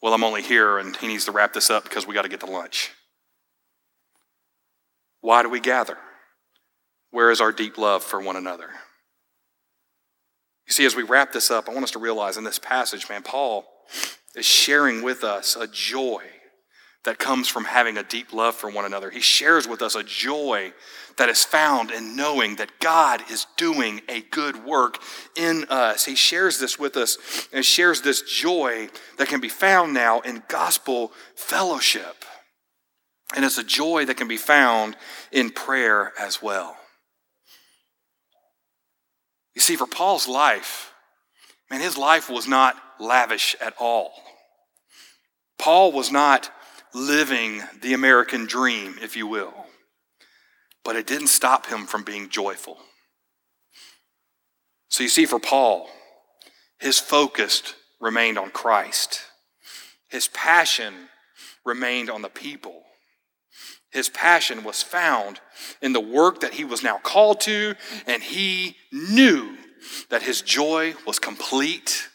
well, 0.00 0.14
I'm 0.14 0.22
only 0.22 0.42
here 0.42 0.78
and 0.78 0.96
he 0.96 1.08
needs 1.08 1.24
to 1.24 1.32
wrap 1.32 1.52
this 1.52 1.70
up 1.70 1.82
because 1.82 2.06
we 2.06 2.14
got 2.14 2.22
to 2.22 2.28
get 2.28 2.40
to 2.40 2.46
lunch? 2.46 2.92
Why 5.20 5.42
do 5.42 5.50
we 5.50 5.58
gather? 5.58 5.98
Where 7.10 7.32
is 7.32 7.40
our 7.40 7.50
deep 7.50 7.76
love 7.76 8.04
for 8.04 8.20
one 8.20 8.36
another? 8.36 8.68
You 10.68 10.72
see, 10.72 10.84
as 10.86 10.94
we 10.94 11.02
wrap 11.02 11.32
this 11.32 11.50
up, 11.50 11.68
I 11.68 11.72
want 11.72 11.82
us 11.82 11.90
to 11.92 11.98
realize 11.98 12.36
in 12.36 12.44
this 12.44 12.60
passage, 12.60 13.08
man, 13.08 13.24
Paul 13.24 13.66
is 14.34 14.46
sharing 14.46 15.02
with 15.02 15.24
us 15.24 15.56
a 15.56 15.66
joy 15.66 16.22
that 17.04 17.18
comes 17.18 17.48
from 17.48 17.64
having 17.64 17.96
a 17.96 18.02
deep 18.02 18.32
love 18.32 18.54
for 18.54 18.70
one 18.70 18.84
another. 18.84 19.10
He 19.10 19.20
shares 19.20 19.66
with 19.66 19.80
us 19.80 19.94
a 19.94 20.02
joy 20.02 20.72
that 21.16 21.30
is 21.30 21.44
found 21.44 21.90
in 21.90 22.14
knowing 22.14 22.56
that 22.56 22.78
God 22.78 23.22
is 23.30 23.46
doing 23.56 24.02
a 24.08 24.20
good 24.20 24.64
work 24.64 24.98
in 25.34 25.64
us. 25.70 26.04
He 26.04 26.14
shares 26.14 26.58
this 26.58 26.78
with 26.78 26.96
us 26.96 27.48
and 27.52 27.64
shares 27.64 28.02
this 28.02 28.22
joy 28.22 28.90
that 29.16 29.28
can 29.28 29.40
be 29.40 29.48
found 29.48 29.94
now 29.94 30.20
in 30.20 30.42
gospel 30.48 31.12
fellowship. 31.34 32.24
And 33.34 33.44
it's 33.44 33.58
a 33.58 33.64
joy 33.64 34.04
that 34.06 34.16
can 34.16 34.28
be 34.28 34.36
found 34.36 34.96
in 35.32 35.50
prayer 35.50 36.12
as 36.18 36.42
well. 36.42 36.76
You 39.54 39.62
see, 39.62 39.76
for 39.76 39.86
Paul's 39.86 40.28
life, 40.28 40.92
man, 41.70 41.80
his 41.80 41.96
life 41.96 42.28
was 42.28 42.46
not 42.46 42.76
lavish 43.00 43.56
at 43.60 43.74
all. 43.78 44.12
Paul 45.58 45.92
was 45.92 46.10
not 46.10 46.50
living 46.94 47.62
the 47.82 47.94
American 47.94 48.46
dream, 48.46 48.96
if 49.02 49.16
you 49.16 49.26
will, 49.26 49.66
but 50.84 50.96
it 50.96 51.06
didn't 51.06 51.28
stop 51.28 51.66
him 51.66 51.86
from 51.86 52.02
being 52.02 52.28
joyful. 52.28 52.78
So 54.88 55.02
you 55.02 55.08
see, 55.08 55.26
for 55.26 55.38
Paul, 55.38 55.88
his 56.78 56.98
focus 56.98 57.74
remained 58.00 58.38
on 58.38 58.50
Christ, 58.50 59.22
his 60.08 60.28
passion 60.28 60.94
remained 61.64 62.10
on 62.10 62.22
the 62.22 62.28
people. 62.28 62.82
His 63.92 64.08
passion 64.08 64.62
was 64.62 64.82
found 64.82 65.40
in 65.82 65.92
the 65.92 66.00
work 66.00 66.40
that 66.40 66.54
he 66.54 66.64
was 66.64 66.82
now 66.82 66.98
called 66.98 67.40
to, 67.42 67.74
and 68.06 68.22
he 68.22 68.76
knew 68.92 69.56
that 70.10 70.22
his 70.22 70.42
joy 70.42 70.94
was 71.06 71.18
complete 71.18 72.08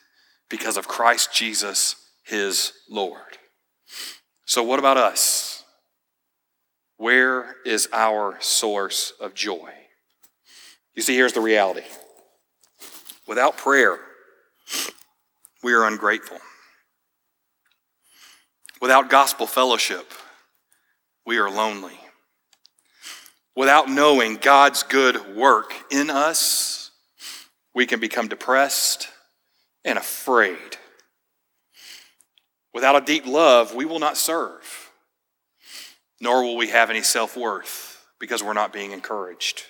because 0.50 0.78
of 0.78 0.88
Christ 0.88 1.34
Jesus, 1.34 1.96
his 2.24 2.74
Lord. 2.90 3.38
So, 4.46 4.64
what 4.64 4.80
about 4.80 4.98
us? 4.98 5.64
Where 6.98 7.56
is 7.66 7.90
our 7.92 8.38
source 8.40 9.14
of 9.20 9.34
joy? 9.34 9.72
You 10.94 11.02
see, 11.02 11.16
here's 11.16 11.34
the 11.34 11.42
reality 11.42 11.84
without 13.28 13.58
prayer, 13.58 14.00
we 15.64 15.74
are 15.74 15.86
ungrateful. 15.86 16.38
Without 18.82 19.10
gospel 19.10 19.48
fellowship, 19.48 20.12
we 21.26 21.38
are 21.38 21.50
lonely. 21.50 21.98
Without 23.56 23.90
knowing 23.90 24.36
God's 24.36 24.84
good 24.84 25.36
work 25.36 25.74
in 25.90 26.10
us, 26.10 26.92
we 27.74 27.86
can 27.86 28.00
become 28.00 28.28
depressed 28.28 29.10
and 29.86 29.98
afraid. 29.98 30.78
Without 32.74 33.02
a 33.02 33.06
deep 33.06 33.26
love, 33.26 33.74
we 33.74 33.86
will 33.86 34.00
not 34.00 34.18
serve, 34.18 34.92
nor 36.20 36.44
will 36.44 36.58
we 36.58 36.68
have 36.68 36.90
any 36.90 37.02
self 37.02 37.38
worth 37.38 38.06
because 38.20 38.44
we're 38.44 38.54
not 38.54 38.74
being 38.74 38.92
encouraged. 38.92 39.64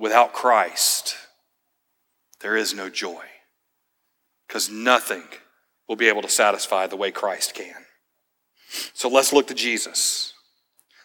Without 0.00 0.32
Christ, 0.32 1.14
there 2.40 2.56
is 2.56 2.74
no 2.74 2.88
joy 2.88 3.22
because 4.48 4.68
nothing 4.68 5.22
will 5.88 5.96
be 5.96 6.08
able 6.08 6.22
to 6.22 6.28
satisfy 6.28 6.86
the 6.86 6.96
way 6.96 7.10
Christ 7.10 7.54
can. 7.54 7.84
So 8.94 9.08
let's 9.08 9.32
look 9.32 9.46
to 9.48 9.54
Jesus. 9.54 10.32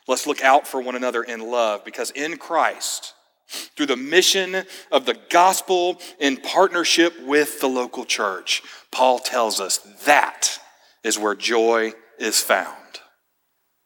Let's 0.08 0.26
look 0.26 0.42
out 0.42 0.66
for 0.66 0.82
one 0.82 0.96
another 0.96 1.22
in 1.22 1.42
love 1.52 1.84
because 1.84 2.12
in 2.12 2.38
Christ, 2.38 3.14
through 3.48 3.86
the 3.86 3.96
mission 3.96 4.64
of 4.92 5.06
the 5.06 5.18
gospel 5.30 6.00
in 6.20 6.38
partnership 6.38 7.14
with 7.26 7.60
the 7.60 7.68
local 7.68 8.06
church. 8.06 8.62
Paul 8.92 9.20
tells 9.20 9.60
us 9.60 9.78
that 10.06 10.60
is 11.04 11.18
where 11.18 11.36
joy 11.36 11.94
is 12.20 12.42
found. 12.42 12.76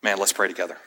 Man, 0.03 0.17
let's 0.17 0.33
pray 0.33 0.47
together. 0.47 0.77